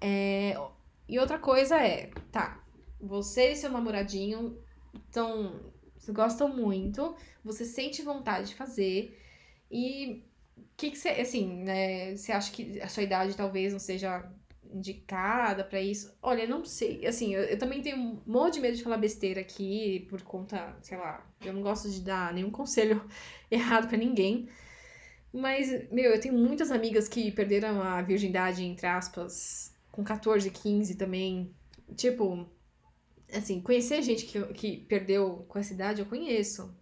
é... 0.00 0.54
e 1.06 1.18
outra 1.18 1.38
coisa 1.38 1.76
é, 1.76 2.06
tá, 2.32 2.64
você 2.98 3.52
e 3.52 3.56
seu 3.56 3.70
namoradinho 3.70 4.58
estão, 5.06 5.60
gostam 6.08 6.48
muito, 6.48 7.14
você 7.44 7.66
sente 7.66 8.00
vontade 8.00 8.48
de 8.48 8.54
fazer, 8.54 9.20
e 9.70 10.24
o 10.56 10.62
que, 10.78 10.92
que 10.92 10.96
você, 10.96 11.10
assim, 11.10 11.62
né, 11.62 12.16
você 12.16 12.32
acha 12.32 12.50
que 12.50 12.80
a 12.80 12.88
sua 12.88 13.02
idade 13.02 13.36
talvez 13.36 13.70
não 13.70 13.78
seja 13.78 14.26
indicada 14.72 15.64
para 15.64 15.80
isso? 15.80 16.14
Olha, 16.22 16.46
não 16.46 16.64
sei. 16.64 17.06
Assim, 17.06 17.34
eu, 17.34 17.42
eu, 17.42 17.58
também 17.58 17.82
tenho 17.82 17.96
um 17.96 18.20
monte 18.26 18.54
de 18.54 18.60
medo 18.60 18.76
de 18.76 18.82
falar 18.82 18.98
besteira 18.98 19.40
aqui 19.40 20.06
por 20.08 20.22
conta, 20.22 20.76
sei 20.82 20.98
lá, 20.98 21.26
eu 21.44 21.52
não 21.52 21.62
gosto 21.62 21.90
de 21.90 22.00
dar 22.00 22.32
nenhum 22.32 22.50
conselho 22.52 23.04
errado 23.50 23.88
para 23.88 23.96
ninguém. 23.98 24.48
Mas, 25.32 25.88
meu, 25.90 26.12
eu 26.12 26.20
tenho 26.20 26.34
muitas 26.34 26.70
amigas 26.70 27.08
que 27.08 27.30
perderam 27.30 27.80
a 27.82 28.02
virgindade, 28.02 28.64
entre 28.64 28.86
aspas, 28.86 29.72
com 29.92 30.02
14, 30.02 30.50
15 30.50 30.96
também. 30.96 31.54
Tipo, 31.96 32.48
assim, 33.32 33.60
conhecer 33.60 34.02
gente 34.02 34.26
que, 34.26 34.40
que 34.54 34.76
perdeu 34.88 35.44
com 35.48 35.58
essa 35.58 35.72
idade, 35.72 36.00
eu 36.00 36.06
conheço. 36.06 36.74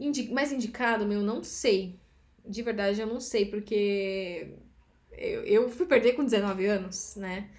Indi 0.00 0.30
mais 0.32 0.52
indicado, 0.52 1.06
meu, 1.06 1.22
não 1.22 1.42
sei. 1.42 1.98
De 2.46 2.62
verdade, 2.62 3.00
eu 3.00 3.06
não 3.06 3.20
sei, 3.20 3.46
porque 3.46 4.54
eu, 5.18 5.44
eu 5.44 5.68
fui 5.68 5.86
perder 5.86 6.14
com 6.14 6.24
19 6.24 6.66
anos, 6.66 7.16
né? 7.16 7.50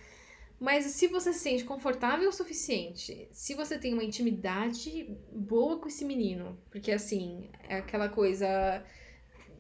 Mas 0.60 0.86
se 0.86 1.07
você 1.07 1.32
se 1.32 1.39
sente 1.39 1.64
confortável 1.64 2.28
o 2.28 2.34
suficiente, 2.34 3.30
se 3.32 3.53
você 3.53 3.78
tem 3.78 3.93
uma 3.93 4.03
intimidade 4.03 5.18
boa 5.32 5.80
com 5.80 5.88
esse 5.88 6.03
menino, 6.03 6.57
porque 6.70 6.91
assim, 6.91 7.49
é 7.68 7.78
aquela 7.78 8.10
coisa. 8.10 8.84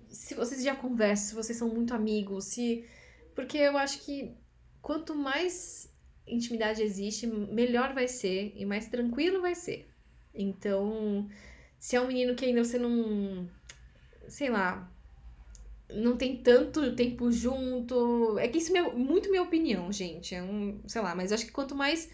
Se 0.09 0.35
vocês 0.35 0.61
já 0.61 0.75
conversam, 0.75 1.29
se 1.29 1.35
vocês 1.35 1.57
são 1.57 1.69
muito 1.69 1.93
amigos, 1.93 2.45
se. 2.45 2.85
Porque 3.33 3.57
eu 3.57 3.77
acho 3.77 4.01
que 4.03 4.35
quanto 4.81 5.15
mais 5.15 5.89
intimidade 6.27 6.81
existe, 6.81 7.25
melhor 7.27 7.93
vai 7.93 8.07
ser 8.07 8.53
e 8.55 8.65
mais 8.65 8.87
tranquilo 8.87 9.41
vai 9.41 9.55
ser. 9.55 9.89
Então, 10.33 11.29
se 11.79 11.95
é 11.95 12.01
um 12.01 12.07
menino 12.07 12.35
que 12.35 12.45
ainda 12.45 12.63
você 12.63 12.77
não. 12.77 13.49
Sei 14.27 14.49
lá, 14.49 14.91
não 15.93 16.15
tem 16.17 16.37
tanto 16.37 16.95
tempo 16.95 17.31
junto. 17.31 18.37
É 18.39 18.47
que 18.47 18.57
isso 18.57 18.75
é 18.75 18.81
muito 18.93 19.29
minha 19.29 19.43
opinião, 19.43 19.91
gente. 19.91 20.35
É 20.35 20.43
um, 20.43 20.81
sei 20.87 21.01
lá, 21.01 21.15
mas 21.15 21.31
acho 21.31 21.45
que 21.45 21.51
quanto 21.51 21.75
mais 21.75 22.09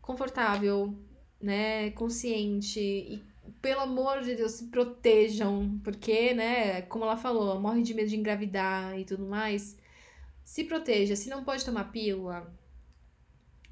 confortável, 0.00 0.94
né, 1.40 1.90
consciente 1.92 2.80
e 2.80 3.22
pelo 3.60 3.80
amor 3.80 4.22
de 4.22 4.34
Deus, 4.34 4.52
se 4.52 4.66
protejam, 4.66 5.80
porque, 5.84 6.32
né, 6.34 6.82
como 6.82 7.04
ela 7.04 7.16
falou, 7.16 7.60
morre 7.60 7.82
de 7.82 7.94
medo 7.94 8.08
de 8.08 8.16
engravidar 8.16 8.98
e 8.98 9.04
tudo 9.04 9.26
mais. 9.26 9.76
Se 10.44 10.64
proteja, 10.64 11.16
se 11.16 11.28
não 11.28 11.44
pode 11.44 11.64
tomar 11.64 11.90
pílula, 11.92 12.52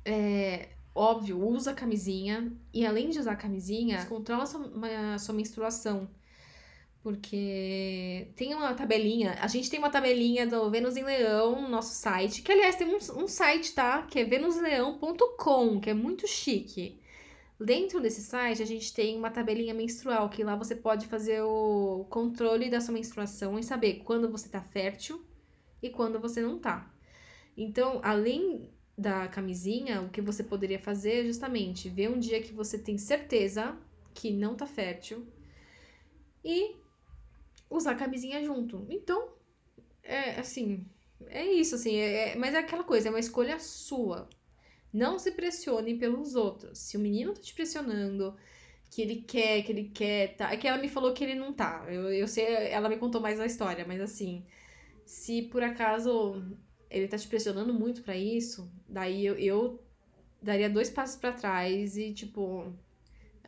é, 0.05 0.71
óbvio, 0.95 1.45
usa 1.45 1.75
camisinha 1.75 2.53
e 2.73 2.85
além 2.87 3.11
de 3.11 3.19
usar 3.19 3.37
camisinha, 3.37 4.05
controla 4.07 4.45
a 4.45 4.47
sua, 4.47 4.71
a 5.15 5.19
sua 5.19 5.35
menstruação. 5.35 6.09
Porque 7.03 8.29
tem 8.37 8.55
uma 8.55 8.75
tabelinha, 8.75 9.39
a 9.41 9.47
gente 9.47 9.71
tem 9.71 9.79
uma 9.79 9.89
tabelinha 9.89 10.47
do 10.47 10.71
Vênus 10.71 10.97
em 10.97 11.05
Leão 11.05 11.63
no 11.63 11.69
nosso 11.69 11.95
site, 11.95 12.43
que 12.43 12.53
aliás 12.53 12.77
tem 12.77 12.89
um, 12.89 13.23
um 13.23 13.27
site, 13.27 13.75
tá? 13.75 14.03
Que 14.03 14.19
é 14.19 14.25
venusleão.com, 14.25 15.81
que 15.81 15.89
é 15.89 15.95
muito 15.95 16.27
chique. 16.29 17.01
Dentro 17.59 18.01
desse 18.01 18.23
site 18.23 18.63
a 18.63 18.67
gente 18.67 18.93
tem 18.93 19.17
uma 19.17 19.31
tabelinha 19.31 19.73
menstrual, 19.73 20.29
que 20.29 20.45
lá 20.45 20.57
você 20.57 20.77
pode 20.77 21.07
fazer 21.07 21.43
o 21.43 22.07
controle 22.11 22.71
da 22.71 22.81
sua 22.81 22.95
menstruação 22.95 23.59
e 23.59 23.63
saber 23.63 24.03
quando 24.05 24.31
você 24.31 24.49
tá 24.49 24.61
fértil 24.61 25.25
e 25.83 25.89
quando 25.89 26.21
você 26.21 26.43
não 26.43 26.59
tá. 26.59 26.93
Então, 27.57 28.01
além 28.03 28.71
da 28.97 29.27
camisinha, 29.29 30.03
o 30.03 30.11
que 30.11 30.21
você 30.21 30.43
poderia 30.45 30.79
fazer 30.79 31.23
é 31.23 31.25
justamente 31.25 31.89
ver 31.89 32.11
um 32.11 32.19
dia 32.19 32.43
que 32.43 32.53
você 32.53 32.79
tem 32.79 32.99
certeza 32.99 33.75
que 34.15 34.31
não 34.31 34.55
tá 34.55 34.67
fértil 34.67 35.27
e 36.45 36.77
usar 37.71 37.95
camisinha 37.95 38.43
junto. 38.43 38.87
Então, 38.91 39.33
é 40.03 40.41
assim, 40.41 40.85
é 41.29 41.45
isso, 41.45 41.75
assim, 41.77 41.97
é, 41.97 42.31
é, 42.31 42.37
mas 42.37 42.55
é 42.55 42.59
aquela 42.59 42.85
coisa, 42.85 43.09
é 43.09 43.11
uma 43.11 43.21
escolha 43.21 43.59
sua. 43.59 44.29
Não 44.93 45.19
se 45.19 45.33
pressione 45.33 45.97
pelos 45.97 46.35
outros. 46.35 46.79
Se 46.81 46.97
o 46.97 47.01
menino 47.01 47.33
tá 47.33 47.41
te 47.41 47.55
pressionando, 47.55 48.37
que 48.91 49.03
ele 49.03 49.23
quer, 49.23 49.63
que 49.63 49.73
ele 49.73 49.91
quer, 49.95 50.37
tá. 50.37 50.53
É 50.53 50.57
que 50.57 50.67
ela 50.67 50.79
me 50.79 50.89
falou 50.89 51.15
que 51.15 51.23
ele 51.25 51.35
não 51.37 51.53
tá. 51.53 51.85
Eu, 51.89 52.13
eu 52.13 52.27
sei, 52.27 52.45
ela 52.45 52.89
me 52.89 52.97
contou 52.99 53.21
mais 53.21 53.39
a 53.39 53.47
história, 53.47 53.85
mas 53.87 54.01
assim, 54.01 54.45
se 55.05 55.43
por 55.43 55.63
acaso 55.63 56.43
ele 56.91 57.07
tá 57.09 57.17
te 57.17 57.29
pressionando 57.29 57.73
muito 57.73 58.03
para 58.03 58.17
isso, 58.17 58.71
daí 58.89 59.25
eu, 59.25 59.37
eu 59.39 59.81
daria 60.43 60.69
dois 60.69 60.91
passos 60.91 61.17
para 61.17 61.33
trás 61.33 61.97
e, 61.97 62.13
tipo, 62.13 62.73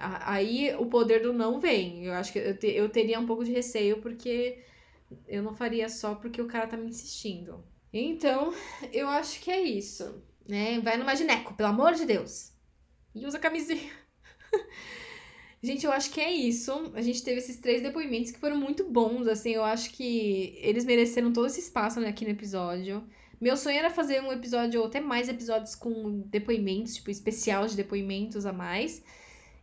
Aí 0.03 0.75
o 0.77 0.87
poder 0.87 1.23
do 1.23 1.33
não 1.33 1.61
vem. 1.61 2.07
Eu 2.07 2.15
acho 2.15 2.33
que 2.33 2.39
eu, 2.39 2.59
te, 2.59 2.67
eu 2.69 2.89
teria 2.89 3.21
um 3.21 3.27
pouco 3.27 3.45
de 3.45 3.53
receio 3.53 4.01
porque 4.01 4.59
eu 5.29 5.43
não 5.43 5.55
faria 5.55 5.89
só 5.89 6.15
porque 6.15 6.43
o 6.43 6.49
cara 6.49 6.67
tá 6.67 6.77
me 6.77 6.89
insistindo. 6.89 7.65
Então, 7.93 8.53
eu 8.93 9.09
acho 9.09 9.41
que 9.41 9.51
é 9.51 9.61
isso. 9.61 10.23
Né? 10.49 10.81
Vai 10.81 10.97
no 10.97 11.05
Magineco, 11.05 11.55
pelo 11.55 11.69
amor 11.69 11.95
de 11.95 12.05
Deus. 12.05 12.53
E 13.15 13.27
usa 13.27 13.39
camisinha. 13.39 13.91
Gente, 15.63 15.87
eu 15.87 15.93
acho 15.93 16.11
que 16.11 16.21
é 16.21 16.33
isso. 16.33 16.91
A 16.95 17.01
gente 17.01 17.23
teve 17.23 17.39
esses 17.39 17.59
três 17.59 17.81
depoimentos 17.81 18.33
que 18.33 18.41
foram 18.41 18.57
muito 18.57 18.85
bons, 18.91 19.29
assim, 19.29 19.51
eu 19.53 19.63
acho 19.63 19.93
que 19.93 20.59
eles 20.61 20.85
mereceram 20.85 21.33
todo 21.33 21.47
esse 21.47 21.61
espaço 21.61 22.01
né, 22.01 22.09
aqui 22.09 22.25
no 22.25 22.33
episódio. 22.33 23.07
Meu 23.41 23.57
sonho 23.57 23.79
era 23.79 23.91
fazer 23.91 24.21
um 24.23 24.33
episódio 24.33 24.81
ou 24.81 24.87
até 24.87 25.01
mais 25.01 25.29
episódios 25.29 25.77
com 25.77 26.21
depoimentos, 26.27 26.97
tipo, 26.97 27.11
especial 27.11 27.67
de 27.67 27.77
depoimentos 27.77 28.45
a 28.45 28.53
mais. 28.53 29.05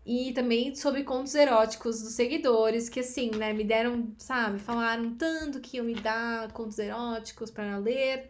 E 0.05 0.33
também 0.33 0.73
sobre 0.75 1.03
contos 1.03 1.35
eróticos 1.35 2.01
dos 2.01 2.13
seguidores, 2.13 2.89
que 2.89 3.01
assim, 3.01 3.31
né, 3.31 3.53
me 3.53 3.63
deram, 3.63 4.13
sabe, 4.17 4.59
falaram 4.59 5.15
tanto 5.15 5.59
que 5.59 5.77
iam 5.77 5.85
me 5.85 5.95
dar 5.95 6.51
contos 6.51 6.79
eróticos 6.79 7.51
para 7.51 7.77
ler. 7.77 8.29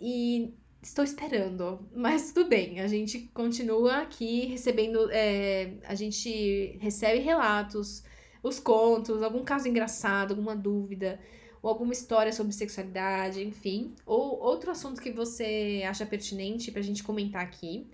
E 0.00 0.54
estou 0.82 1.04
esperando, 1.04 1.86
mas 1.94 2.32
tudo 2.32 2.48
bem, 2.48 2.80
a 2.80 2.86
gente 2.88 3.30
continua 3.34 3.98
aqui 3.98 4.46
recebendo, 4.46 5.10
é, 5.10 5.74
a 5.84 5.94
gente 5.94 6.78
recebe 6.80 7.18
relatos, 7.20 8.02
os 8.42 8.58
contos, 8.58 9.22
algum 9.22 9.44
caso 9.44 9.68
engraçado, 9.68 10.30
alguma 10.32 10.56
dúvida, 10.56 11.20
ou 11.62 11.68
alguma 11.68 11.92
história 11.92 12.32
sobre 12.32 12.52
sexualidade, 12.52 13.44
enfim, 13.44 13.94
ou 14.06 14.40
outro 14.40 14.70
assunto 14.70 15.02
que 15.02 15.10
você 15.12 15.82
acha 15.86 16.06
pertinente 16.06 16.72
pra 16.72 16.80
gente 16.80 17.02
comentar 17.02 17.42
aqui, 17.42 17.90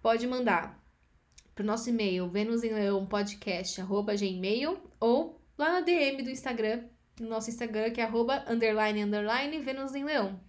pode 0.00 0.26
mandar 0.26 0.81
pro 1.54 1.64
nosso 1.64 1.88
e-mail 1.90 2.28
venusemleãopodcast.gmail 2.28 4.78
ou 4.98 5.40
lá 5.58 5.72
na 5.72 5.80
DM 5.80 6.22
do 6.22 6.30
Instagram, 6.30 6.84
no 7.20 7.28
nosso 7.28 7.50
Instagram, 7.50 7.90
que 7.90 8.00
é 8.00 8.04
arroba 8.04 8.42
underline 8.48 9.02
underline 9.02 9.58
Venus 9.60 9.94
em 9.94 10.04
Leão. 10.04 10.40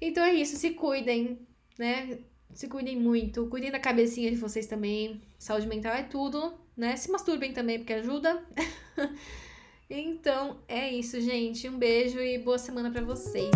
Então 0.00 0.24
é 0.24 0.34
isso, 0.34 0.56
se 0.56 0.70
cuidem, 0.70 1.38
né? 1.78 2.18
Se 2.52 2.68
cuidem 2.68 2.98
muito, 2.98 3.46
cuidem 3.48 3.70
da 3.70 3.78
cabecinha 3.78 4.30
de 4.30 4.36
vocês 4.36 4.66
também. 4.66 5.20
Saúde 5.38 5.66
mental 5.66 5.94
é 5.94 6.02
tudo, 6.02 6.54
né? 6.76 6.96
Se 6.96 7.10
masturbem 7.10 7.52
também, 7.52 7.78
porque 7.78 7.94
ajuda. 7.94 8.42
então 9.90 10.58
é 10.68 10.90
isso, 10.90 11.20
gente. 11.20 11.68
Um 11.68 11.78
beijo 11.78 12.18
e 12.18 12.38
boa 12.38 12.58
semana 12.58 12.90
para 12.90 13.02
vocês. 13.02 13.50